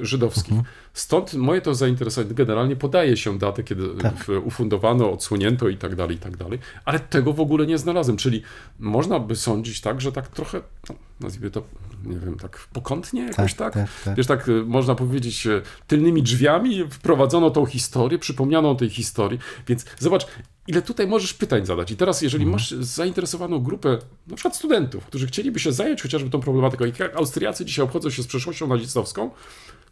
[0.00, 0.52] żydowskich.
[0.52, 0.74] Mhm.
[0.94, 2.34] Stąd moje to zainteresowanie.
[2.34, 4.14] Generalnie podaje się datę, kiedy tak.
[4.44, 8.16] ufundowano, odsłonięto i tak dalej, i tak dalej, ale tego w ogóle nie znalazłem.
[8.16, 8.42] Czyli
[8.78, 11.62] można by sądzić tak, że tak trochę, no, nazwijmy to,
[12.04, 13.84] nie wiem, tak pokątnie jakoś tak, tak?
[13.84, 14.16] tak, tak.
[14.16, 19.38] Wiesz, tak y, można powiedzieć y, tylnymi drzwiami wprowadzono tą historię, przypomniano o tej historii,
[19.68, 20.26] więc zobacz,
[20.66, 21.90] ile tutaj możesz pytań zadać.
[21.90, 22.52] I teraz, jeżeli mhm.
[22.52, 27.64] masz zainteresowaną grupę, na przykład studentów, którzy chcieliby się zająć chociażby tą problematyką, jak Austriacy
[27.64, 29.30] dzisiaj obchodzą się z przeszłością nazistowską,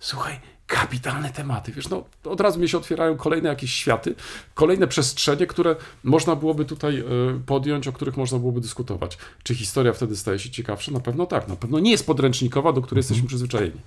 [0.00, 1.72] słuchaj, kapitalne tematy.
[1.72, 4.14] Wiesz, no, od razu mi się otwierają kolejne jakieś światy,
[4.54, 7.04] kolejne przestrzenie, które można byłoby tutaj e,
[7.46, 9.18] podjąć, o których można byłoby dyskutować.
[9.42, 10.92] Czy historia wtedy staje się ciekawsza?
[10.92, 11.48] Na pewno tak.
[11.48, 13.02] Na pewno nie jest podręcznikowa, do której mhm.
[13.02, 13.80] jesteśmy przyzwyczajeni.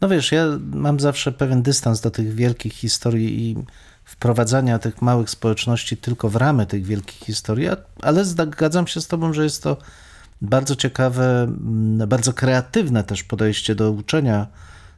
[0.00, 3.56] No wiesz, ja mam zawsze pewien dystans do tych wielkich historii i
[4.04, 7.68] wprowadzania tych małych społeczności tylko w ramy tych wielkich historii,
[8.02, 9.76] ale zgadzam się z tobą, że jest to
[10.42, 11.52] bardzo ciekawe,
[12.06, 14.46] bardzo kreatywne też podejście do uczenia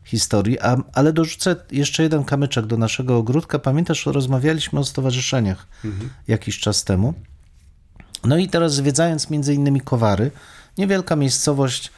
[0.04, 3.58] historii, a, ale dorzucę jeszcze jeden kamyczek do naszego ogródka.
[3.58, 6.10] Pamiętasz, rozmawialiśmy o stowarzyszeniach mhm.
[6.28, 7.14] jakiś czas temu.
[8.24, 10.30] No i teraz zwiedzając między innymi Kowary,
[10.78, 11.92] niewielka miejscowość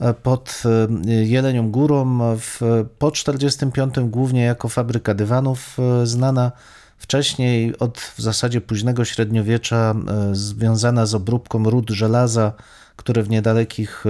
[0.00, 0.62] e, pod
[1.06, 2.60] e, Jelenią Górą, w,
[2.98, 6.52] po 45 głównie jako fabryka dywanów, e, znana
[6.98, 9.94] wcześniej od w zasadzie późnego średniowiecza,
[10.32, 12.52] związana z obróbką ród żelaza,
[12.96, 14.04] które w niedalekich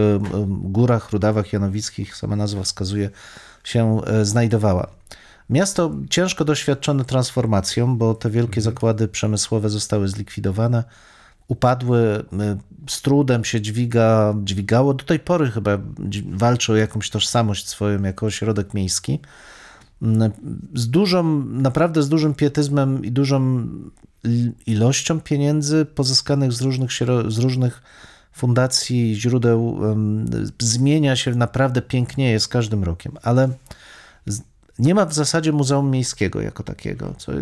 [0.49, 3.11] górach, Rudawach Janowickich, sama nazwa wskazuje,
[3.65, 4.87] się e, znajdowała.
[5.51, 8.63] Miasto ciężko doświadczone transformacją, bo te wielkie mhm.
[8.63, 10.85] zakłady przemysłowe zostały zlikwidowane,
[11.49, 12.57] upadły, e,
[12.89, 14.95] z trudem się dźwiga, dźwigało.
[14.95, 15.79] Do tej pory chyba
[16.33, 19.21] walczy o jakąś tożsamość swoją jako ośrodek miejski.
[20.03, 20.33] Mm,
[20.75, 23.69] z dużą, naprawdę z dużym pietyzmem i dużą
[24.67, 26.91] ilością pieniędzy pozyskanych z różnych,
[27.29, 27.83] z różnych
[28.37, 29.81] fundacji źródeł
[30.59, 33.49] zmienia się naprawdę pięknieje z każdym rokiem, ale
[34.79, 37.33] nie ma w zasadzie Muzeum Miejskiego jako takiego, co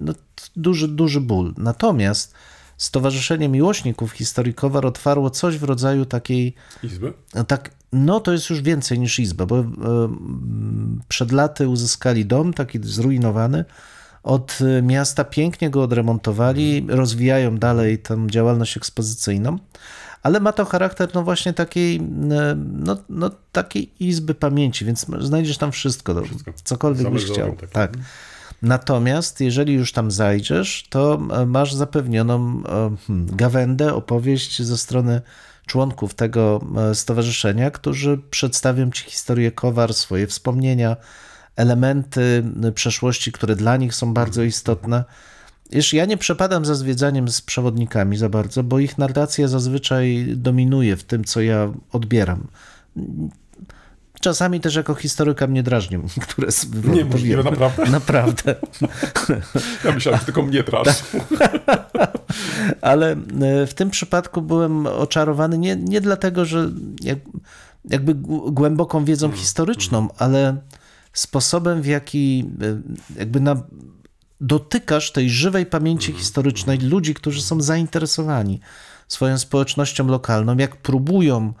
[0.00, 0.12] no,
[0.56, 1.54] duży, duży ból.
[1.56, 2.34] Natomiast
[2.76, 7.12] Stowarzyszenie Miłośników Historii Kowar otwarło coś w rodzaju takiej Izby?
[7.34, 9.64] no tak, no to jest już więcej niż izba, bo
[11.08, 13.64] przed laty uzyskali dom taki zrujnowany.
[14.22, 19.58] Od e, miasta pięknie go odremontowali, rozwijają dalej tę działalność ekspozycyjną,
[20.26, 25.58] ale ma to charakter no właśnie takiej, e, no, no, takiej izby pamięci, więc znajdziesz
[25.58, 26.52] tam wszystko, no, Wszystko.
[26.64, 27.52] cokolwiek Same byś chciał.
[27.52, 27.66] takie.
[27.66, 27.92] Tak.
[28.62, 35.20] Natomiast jeżeli już tam zajdziesz, to e, masz zapewnioną e, hmm, gawędę, opowieść ze strony
[35.66, 36.60] członków tego
[36.94, 40.96] stowarzyszenia, którzy przedstawią ci historię Kowar, swoje wspomnienia,
[41.56, 42.44] elementy
[42.74, 45.04] przeszłości, które dla nich są bardzo istotne.
[45.70, 50.96] Wiesz, ja nie przepadam za zwiedzaniem z przewodnikami za bardzo, bo ich narracja zazwyczaj dominuje
[50.96, 52.46] w tym, co ja odbieram.
[54.20, 57.90] Czasami też jako historyka mnie drażnią niektóre z Nie, możliwe, naprawdę?
[57.90, 58.54] Naprawdę.
[59.84, 60.88] Ja myślałem, że tylko mnie trasz.
[62.80, 66.70] Ale e, w tym przypadku byłem oczarowany nie, nie dlatego, że
[67.02, 67.18] jak,
[67.84, 68.14] jakby
[68.52, 70.56] głęboką wiedzą historyczną, ale
[71.12, 73.62] sposobem, w jaki e, jakby na,
[74.40, 78.60] dotykasz tej żywej pamięci historycznej ludzi, którzy są zainteresowani
[79.08, 81.52] swoją społecznością lokalną, jak próbują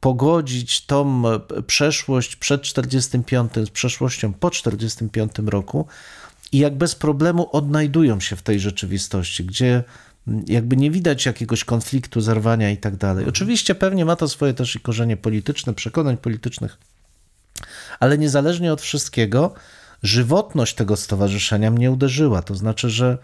[0.00, 5.86] pogodzić tą e, przeszłość przed 45 z przeszłością po 45 roku
[6.52, 9.84] i jak bez problemu odnajdują się w tej rzeczywistości, gdzie
[10.46, 13.26] jakby nie widać jakiegoś konfliktu, zerwania i tak dalej.
[13.28, 16.78] Oczywiście pewnie ma to swoje też i korzenie polityczne, przekonań politycznych,
[18.00, 19.54] ale niezależnie od wszystkiego,
[20.02, 22.42] żywotność tego stowarzyszenia mnie uderzyła.
[22.42, 23.18] To znaczy, że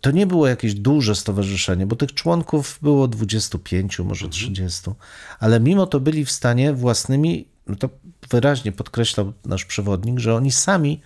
[0.00, 4.90] to nie było jakieś duże stowarzyszenie, bo tych członków było 25, może 30,
[5.40, 7.88] ale mimo to byli w stanie własnymi, no to
[8.30, 11.00] wyraźnie podkreślał nasz przewodnik, że oni sami,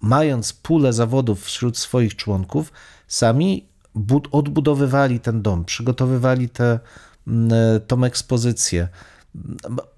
[0.00, 2.72] mając pulę zawodów wśród swoich członków,
[3.08, 6.78] sami bud- odbudowywali ten dom, przygotowywali tę
[7.86, 8.88] tą ekspozycję.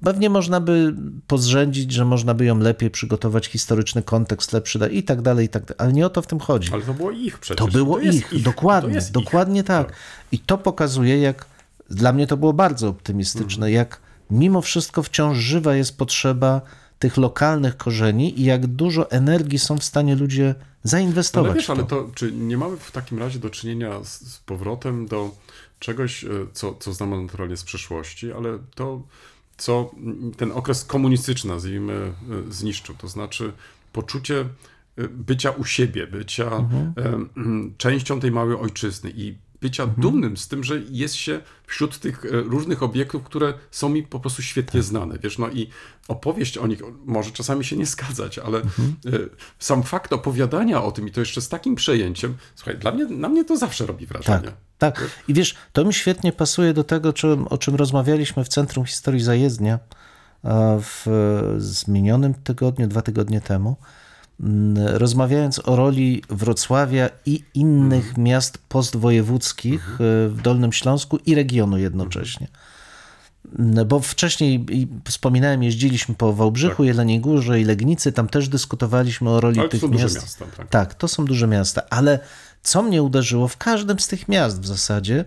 [0.05, 0.94] Pewnie można by
[1.27, 5.65] pozrzędzić, że można by ją lepiej przygotować, historyczny kontekst lepszy i tak dalej, i tak
[5.65, 5.77] dalej.
[5.78, 6.73] Ale nie o to w tym chodzi.
[6.73, 7.66] Ale to było ich przecież.
[7.66, 9.12] To było jest ich, dokładnie, to jest ich.
[9.15, 9.93] dokładnie tak.
[10.32, 11.47] I to pokazuje, jak
[11.90, 13.73] dla mnie to było bardzo optymistyczne, Mhm.
[13.73, 14.01] jak
[14.31, 16.61] mimo wszystko wciąż żywa jest potrzeba
[16.98, 21.51] tych lokalnych korzeni i jak dużo energii są w stanie ludzie zainwestować.
[21.51, 21.73] Ale wiesz, to.
[21.73, 25.31] ale to czy nie mamy w takim razie do czynienia z, z powrotem do
[25.85, 29.02] czegoś, e, co, co znamy naturalnie z przeszłości, ale to,
[29.56, 29.90] co
[30.36, 32.12] ten okres komunistyczny, nazwijmy, e,
[32.52, 33.52] zniszczył, to znaczy
[33.93, 36.94] poczucie e, bycia u siebie, bycia Mhm.
[37.78, 40.03] częścią tej małej ojczyzny i bycia Mhm.
[40.03, 44.21] dumnym z tym, że jest się wśród tych e, różnych obiektów, które są mi po
[44.21, 44.89] prostu świetnie Tak.
[44.89, 45.19] znane.
[45.23, 45.69] Wiesz, no i
[46.09, 48.97] opowieść o nich może czasami się nie zgadzać, ale Mhm.
[49.07, 49.11] e,
[49.59, 53.29] sam fakt opowiadania o tym i to jeszcze z takim przejęciem, słuchaj, dla mnie, na
[53.29, 54.39] mnie to zawsze robi wrażenie.
[54.79, 55.11] Tak, tak.
[55.29, 59.21] I wiesz, to mi świetnie pasuje do tego, czym, o czym rozmawialiśmy w Centrum Historii
[59.23, 59.79] Zajezdnia
[60.45, 61.05] e, w
[61.59, 63.77] z minionym tygodniu, dwa tygodnie temu,
[64.77, 72.48] rozmawiając o roli Wrocławia i innych miast postwojewódzkich e, w Dolnym Śląsku i regionu jednocześnie.
[73.59, 74.66] Mm, Bo wcześniej
[75.05, 79.70] wspominałem, jeździliśmy po Wałbrzychu, Jeleniej Górze i Legnicy, tam też dyskutowaliśmy o roli Ale to
[79.70, 80.16] tych są duże miast.
[80.16, 80.69] miasta, tak.
[80.69, 82.19] Tak, to są duże miasta, ale
[82.62, 85.24] co mnie uderzyło w każdym z tych miast w zasadzie,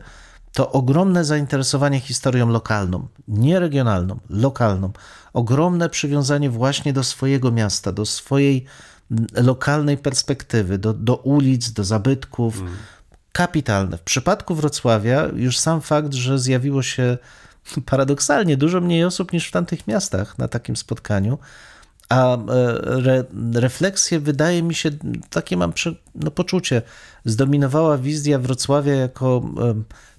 [0.54, 4.92] to ogromne zainteresowanie historią lokalną, nie regionalną, lokalną.
[5.34, 8.68] Ogromne przywiązanie właśnie do swojego miasta, do swojej mm,
[9.34, 12.64] lokalnej perspektywy, do, do ulic, do zabytków.
[13.32, 13.98] Kapitalne.
[13.98, 17.18] W przypadku Wrocławia już sam fakt, że zjawiło się
[17.86, 21.38] paradoksalnie dużo mniej osób niż w tamtych miastach na takim spotkaniu,
[22.10, 22.40] a e,
[22.84, 23.24] re,
[23.54, 24.90] refleksję wydaje mi się,
[25.30, 25.74] takie mam
[26.16, 26.82] no, poczucie,
[27.26, 29.50] zdominowała wizja Wrocławia jako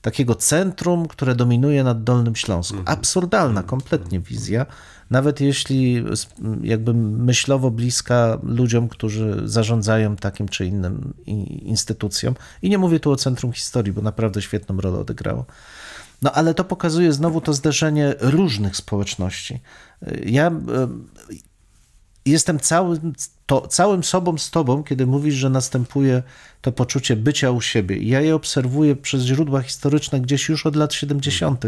[0.02, 2.76] takiego centrum, które dominuje nad Dolnym Śląsku.
[2.84, 4.66] Absurdalna kompletnie wizja,
[5.10, 6.04] nawet jeśli
[6.62, 11.14] jakby myślowo bliska ludziom, którzy zarządzają takim czy innym
[11.62, 12.34] instytucją.
[12.62, 15.46] I nie mówię tu o Centrum Historii, bo naprawdę świetną rolę odegrało.
[16.22, 19.60] No ale to pokazuje znowu to zderzenie różnych społeczności.
[20.26, 20.50] Ja
[22.30, 23.12] jestem całym,
[23.46, 26.22] to, całym sobą z tobą, kiedy mówisz, że następuje
[26.60, 27.96] to poczucie bycia u siebie.
[27.96, 31.64] I ja je obserwuję przez źródła historyczne gdzieś już od lat 70.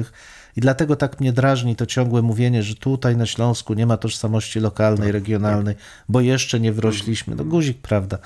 [0.57, 4.61] I dlatego tak mnie drażni to ciągłe mówienie, że tutaj na Śląsku nie ma tożsamości
[4.61, 5.75] lokalnej, regionalnej,
[6.09, 7.35] bo jeszcze nie wrośliśmy.
[7.35, 8.19] No guzik, prawda.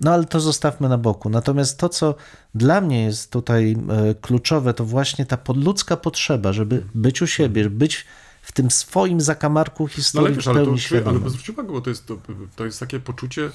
[0.00, 1.30] No ale to zostawmy na boku.
[1.30, 2.14] Natomiast to, co
[2.54, 7.70] dla mnie jest tutaj e, kluczowe, to właśnie ta podludzka potrzeba, żeby być u siebie,
[7.70, 8.06] być
[8.50, 11.30] w tym swoim zakamarku No historii ale wiesz, w ale, to, pełni ale świadomym.
[11.30, 12.16] zwróć uwagę, bo to jest, to,
[12.56, 13.50] to jest takie poczucie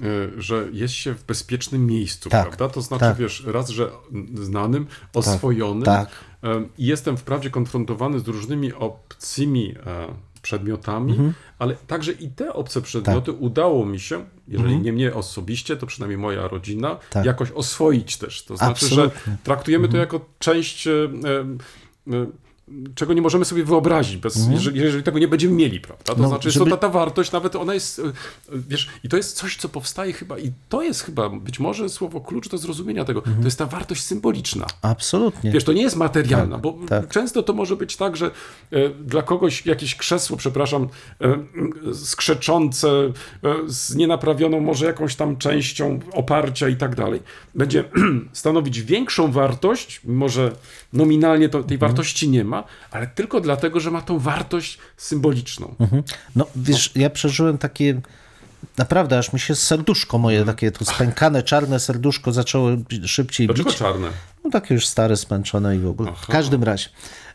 [0.00, 2.74] y, że jest się w bezpiecznym miejscu, Tak, prawda?
[2.74, 3.16] To znaczy, tak.
[3.16, 3.90] wiesz, raz, że
[4.34, 6.08] znanym, oswojonym tak.
[6.42, 10.06] em, i jestem wprawdzie konfrontowany z różnymi obcymi e,
[10.42, 11.34] przedmiotami, Mhm.
[11.58, 16.18] ale także i te obce przedmioty udało mi się, jeżeli nie mnie osobiście, to przynajmniej
[16.18, 17.10] moja rodzina, Mhm.
[17.10, 17.24] Tak.
[17.24, 18.44] jakoś oswoić też.
[18.44, 19.04] To znaczy, Absolutnie.
[19.18, 19.36] Mhm.
[19.36, 22.26] że traktujemy to jako część e, e, e,
[22.94, 26.04] czego nie możemy sobie wyobrazić, bez, jeżeli, jeżeli tego nie będziemy mieli, prawda?
[26.14, 26.22] To.
[26.22, 28.02] No, znaczy, żeby- że to ta, ta wartość, nawet ona jest, e,
[28.68, 32.20] wiesz, i to jest coś, co powstaje chyba, i to jest chyba być może słowo
[32.20, 33.38] klucz do zrozumienia tego, Mhm.
[33.38, 34.66] to jest ta wartość symboliczna.
[34.82, 35.50] Absolutnie.
[35.50, 37.08] Wiesz, to nie jest materialna, Tak, bo tak.
[37.08, 38.30] często to może być tak, że
[38.70, 40.88] e, dla kogoś jakieś krzesło, przepraszam,
[41.20, 43.12] e, skrzeczące, e,
[43.66, 47.20] z nienaprawioną może jakąś tam częścią oparcia i tak dalej,
[47.54, 47.84] będzie
[48.32, 50.52] stanowić większą wartość, może
[50.92, 51.90] nominalnie to, tej Mhm.
[51.90, 52.57] wartości nie ma,
[52.90, 55.74] ale tylko dlatego, że ma tą wartość symboliczną.
[55.80, 56.02] Mhm.
[56.36, 58.00] No wiesz, ja przeżyłem takie,
[58.78, 62.70] naprawdę, aż mi się serduszko moje, takie tu spękane, czarne serduszko zaczęło
[63.06, 63.78] szybciej Dlaczego bić.
[63.78, 64.08] czarne?
[64.44, 66.12] No takie już stare, zmęczone i w ogóle.
[66.22, 66.88] W każdym razie,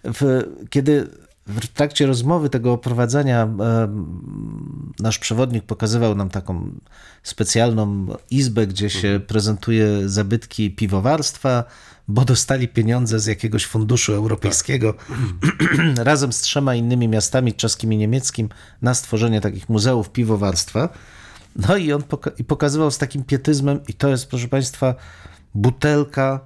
[0.03, 1.07] w, kiedy
[1.47, 3.57] w trakcie rozmowy tego oprowadzenia em,
[4.99, 6.71] nasz przewodnik pokazywał nam taką
[7.23, 11.63] specjalną izbę, gdzie się prezentuje zabytki piwowarstwa,
[12.07, 14.93] bo dostali pieniądze z jakiegoś funduszu europejskiego
[15.97, 18.49] razem z trzema innymi miastami, czeskim i niemieckim,
[18.81, 20.89] na stworzenie takich muzeów piwowarstwa.
[21.55, 24.95] No i on poka- i pokazywał z takim pietyzmem, i to jest, proszę Państwa,
[25.55, 26.39] butelka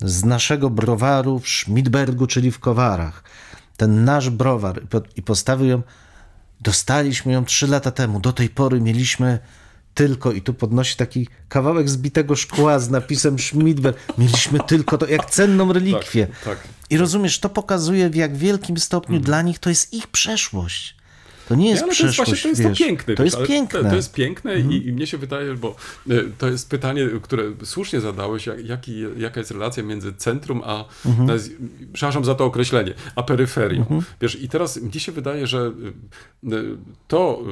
[0.00, 3.22] z naszego browaru w Schmidbergu, czyli w Kowarach.
[3.80, 4.82] Ten nasz browar.
[4.84, 5.82] I po- I postawił ją,
[6.60, 8.20] dostaliśmy ją trzy lata temu.
[8.20, 9.38] Do tej pory mieliśmy
[9.94, 13.98] tylko, i tu podnosi taki kawałek zbitego szkła z napisem Schmidberg.
[14.18, 16.26] Mieliśmy tylko to, jak cenną relikwię.
[16.44, 16.58] tak.
[16.90, 20.96] I rozumiesz, to pokazuje w jak wielkim stopniu dla nich to jest ich przeszłość.
[21.50, 22.78] To nie jest Nie, ale to jest właśnie to jest wiesz.
[22.78, 23.14] to piękne.
[23.14, 23.78] To jest piękne.
[23.78, 23.84] Mhm.
[23.84, 25.76] To, to jest piękne i, i mnie się wydaje, bo
[26.10, 30.84] e, to jest pytanie, które słusznie zadałeś, jak, jaki, jaka jest relacja między centrum a,
[31.06, 31.38] Mhm.
[31.92, 34.02] przepraszam za to określenie, a peryferią.
[34.20, 35.72] Wiesz, i teraz mnie się wydaje, że
[36.44, 36.50] e,
[37.08, 37.42] to,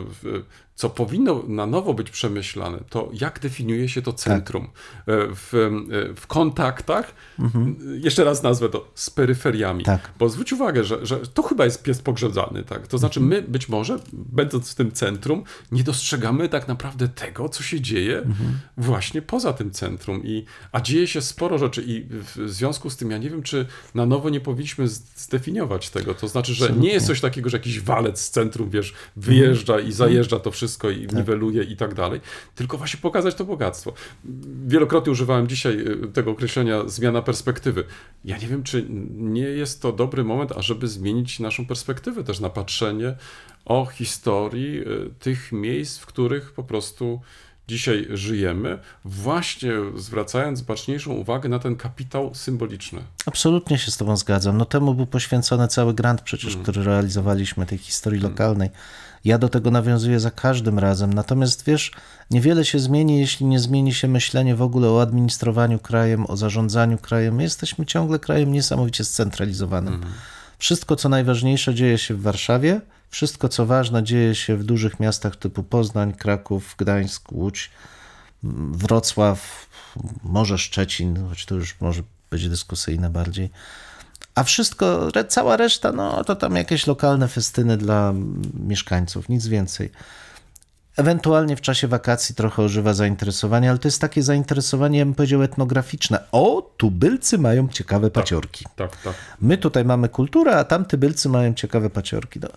[0.74, 4.70] co powinno na nowo być przemyślane, to jak definiuje się to centrum E,
[5.34, 5.70] w,
[6.16, 7.14] w kontaktach,
[8.00, 9.80] jeszcze raz nazwę to, z peryferiami.
[9.80, 9.98] Mhm.
[9.98, 10.10] Tak.
[10.18, 12.86] Bo zwróć uwagę, że, że to chyba jest pies pogrzebany, tak?
[12.86, 17.62] To znaczy my być może, będąc w tym centrum, nie dostrzegamy tak naprawdę tego, co
[17.62, 18.23] się dzieje
[18.77, 20.24] właśnie poza tym centrum.
[20.24, 23.66] I, a dzieje się sporo rzeczy i w związku z tym ja nie wiem, czy
[23.94, 26.15] na nowo nie powinniśmy zdefiniować tego.
[26.15, 29.93] To znaczy, że nie jest coś takiego, że jakiś walec z centrum, wiesz, wyjeżdża i
[29.93, 32.20] zajeżdża to wszystko i niweluje i tak dalej,
[32.55, 33.93] tylko właśnie pokazać to bogactwo.
[34.66, 37.85] Wielokrotnie używałem dzisiaj y, tego określenia zmiana perspektywy.
[38.24, 42.51] Ja nie wiem, czy nie jest to dobry moment, ażeby zmienić naszą perspektywę też na
[42.51, 43.16] patrzenie
[43.68, 47.20] o historii y, tych miejsc, w których po prostu
[47.68, 53.00] dzisiaj żyjemy, właśnie zwracając baczniejszą uwagę na ten kapitał symboliczny.
[53.26, 54.58] Absolutnie się z Tobą zgadzam.
[54.58, 58.70] No temu był poświęcony cały grant przecież, który realizowaliśmy tej historii lokalnej.
[59.24, 61.12] Ja do tego nawiązuję za każdym razem.
[61.12, 61.92] Natomiast wiesz,
[62.30, 66.98] niewiele się zmieni, jeśli nie zmieni się myślenie w ogóle o administrowaniu krajem, o zarządzaniu
[66.98, 67.34] krajem.
[67.34, 70.00] My jesteśmy ciągle krajem niesamowicie scentralizowanym.
[70.58, 72.80] Wszystko, co najważniejsze, dzieje się w Warszawie.
[73.10, 77.70] Wszystko, co ważne, dzieje się w dużych miastach typu Poznań, Kraków, Gdańsk, Łódź,
[78.72, 79.66] Wrocław,
[80.22, 83.51] może Szczecin, choć to już może być dyskusyjne bardziej.
[84.35, 88.14] A wszystko, cała reszta, no to tam jakieś lokalne festyny dla
[88.55, 89.90] mieszkańców, nic więcej.
[90.98, 95.42] Ewentualnie w czasie wakacji trochę ożywa zainteresowanie, ale to jest takie zainteresowanie, ja bym powiedział,
[95.42, 96.24] etnograficzne.
[96.32, 98.64] O, tubylcy mają ciekawe paciorki.
[98.76, 99.14] Tak, tak.
[99.40, 102.40] My tutaj mamy kulturę, a tam tybylcy mają ciekawe paciorki.
[102.40, 102.48] No,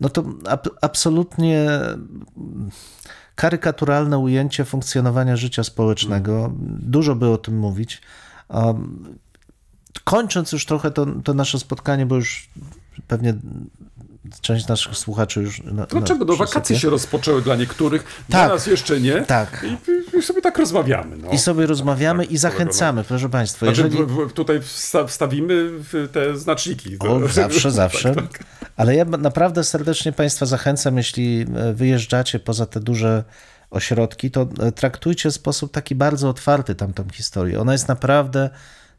[0.00, 1.70] no to ab, absolutnie
[3.34, 6.52] karykaturalne ujęcie funkcjonowania życia społecznego.
[6.78, 8.02] Dużo by o tym mówić.
[8.48, 9.18] Um,
[10.04, 12.48] kończąc już trochę to, to nasze spotkanie, bo już
[13.08, 13.34] pewnie
[14.40, 15.62] część naszych słuchaczy już.
[15.62, 16.24] Na, Dlaczego?
[16.24, 18.48] No wakacje się rozpoczęły dla niektórych, dla Tak.
[18.48, 19.22] nas jeszcze nie.
[19.22, 19.66] Tak.
[20.14, 21.16] I, i sobie tak rozmawiamy.
[21.16, 21.30] No.
[21.30, 23.66] I sobie rozmawiamy tak, i zachęcamy, proszę Państwa.
[23.66, 24.04] Znaczy, Jeżeli...
[24.04, 25.70] w, w, tutaj wsta- wstawimy
[26.12, 26.96] te znaczniki.
[26.98, 28.14] O, zawsze, zawsze.
[28.14, 28.44] Tak,
[28.76, 33.24] Ale ja naprawdę serdecznie Państwa zachęcam, jeśli e, wyjeżdżacie poza te duże
[33.70, 37.60] ośrodki, to e, traktujcie w sposób taki bardzo otwarty tamtą historię.
[37.60, 38.50] Ona jest naprawdę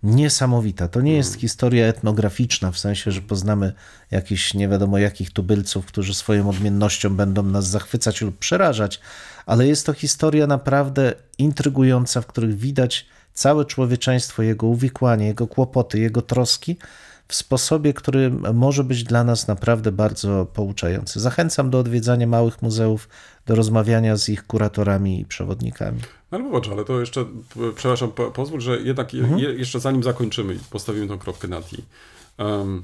[0.03, 0.87] niesamowita.
[0.87, 3.73] To nie jest historia etnograficzna, w sensie, że poznamy
[4.11, 8.99] jakichś nie wiadomo jakich tubylców, którzy swoją odmiennością będą nas zachwycać lub przerażać,
[9.45, 15.99] ale jest to historia naprawdę intrygująca, w których widać całe człowieczeństwo, jego uwikłanie, jego kłopoty,
[15.99, 16.77] jego troski
[17.31, 21.19] w sposobie, który może być dla nas naprawdę bardzo pouczający.
[21.19, 23.09] Zachęcam do odwiedzania małych muzeów,
[23.45, 25.99] do rozmawiania z ich kuratorami i przewodnikami.
[26.31, 27.25] No ale popatrz, ale to jeszcze,
[27.75, 31.59] przepraszam, po, pozwól, że jednak je, je, jeszcze zanim zakończymy i postawimy tą kropkę na
[31.59, 31.83] i.
[32.43, 32.83] Um,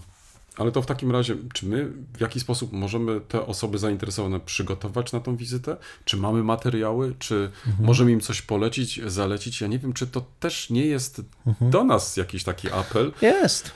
[0.57, 5.11] ale to w takim razie, czy my w jaki sposób możemy te osoby zainteresowane przygotować
[5.11, 5.77] na tą wizytę?
[6.05, 7.13] Czy mamy materiały?
[7.19, 9.61] Czy możemy im coś polecić, zalecić?
[9.61, 11.21] Ja nie wiem, czy to też nie jest
[11.61, 13.71] do nas jakiś taki apel, Jest.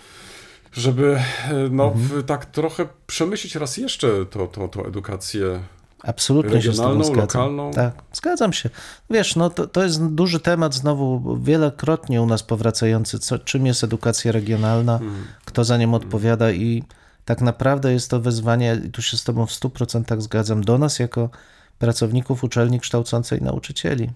[0.72, 5.60] Żeby e, no, w, tak trochę przemyśleć raz jeszcze to, to, tą edukację.
[6.04, 7.42] Absolutnie się z tobą Regionalną, zgadzam.
[7.42, 7.72] lokalną?
[7.72, 8.70] Tak, zgadzam się.
[9.10, 13.84] Wiesz, no to, to jest duży temat znowu wielokrotnie u nas powracający, co, czym jest
[13.84, 15.00] edukacja regionalna,
[15.46, 16.84] kto za nią odpowiada i
[17.26, 21.00] tak naprawdę jest to wezwanie, i tu się z tobą w 100% zgadzam, do nas
[21.00, 21.30] jako
[21.82, 24.10] pracowników uczelni kształcącej nauczycieli.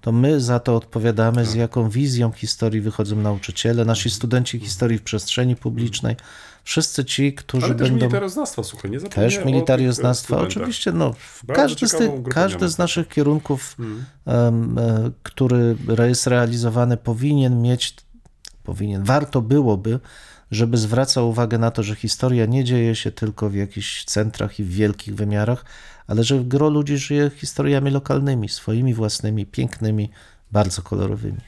[0.00, 5.02] To my za to odpowiadamy, z jaką wizją historii wychodzą nauczyciele, nasi studenci historii w
[5.02, 6.16] przestrzeni publicznej,
[6.62, 8.06] wszyscy ci, którzy Ale też będą...
[8.06, 10.92] militaroznawstwa, słuchaj, nie Też militaryznawstwa, oczywiście.
[10.92, 11.14] No,
[11.54, 13.76] każdy, z grupę każdy z naszych kierunków,
[14.26, 15.76] em, e, który
[16.08, 17.96] jest realizowany, powinien mieć,
[18.62, 20.00] powinien, warto byłoby,
[20.50, 24.64] żeby zwracał uwagę na to, że historia nie dzieje się tylko w jakichś centrach i
[24.64, 25.64] w wielkich wymiarach,
[26.06, 30.10] ale że gro ludzi żyje historiami lokalnymi, swoimi własnymi, pięknymi,
[30.52, 31.40] bardzo kolorowymi.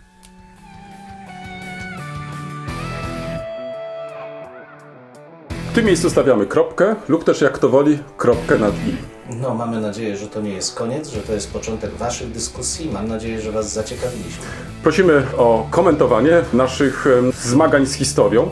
[5.70, 9.16] W tym miejscu stawiamy kropkę lub też jak to woli, kropkę nad i.
[9.40, 12.90] No, mamy nadzieję, że to nie jest koniec, że to jest początek Waszych dyskusji.
[12.92, 14.44] Mam nadzieję, że Was zaciekawiliśmy.
[14.82, 17.06] Prosimy o komentowanie naszych
[17.42, 18.50] zmagań z historią.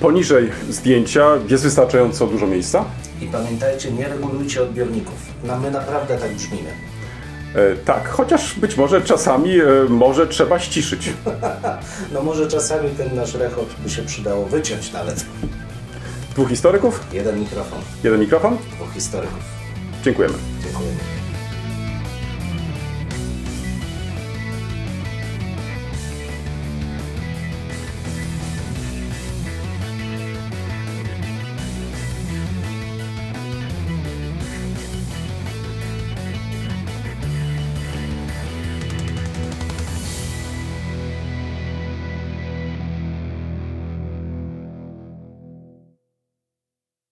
[0.00, 2.84] Poniżej zdjęcia jest wystarczająco dużo miejsca.
[3.20, 5.14] I pamiętajcie, nie regulujcie odbiorników.
[5.44, 6.70] No, my naprawdę tak brzmimy.
[7.54, 11.08] E, tak, chociaż być może czasami e, może trzeba ściszyć.
[12.12, 15.24] No może czasami ten nasz rechot by się przydało wyciąć nawet.
[16.34, 18.56] Dwóch historyków, Jeden mikrofon, jeden mikrofon.
[18.76, 19.40] dwóch historyków.
[20.04, 20.34] Dziękujemy.
[20.64, 21.15] Dziękujemy.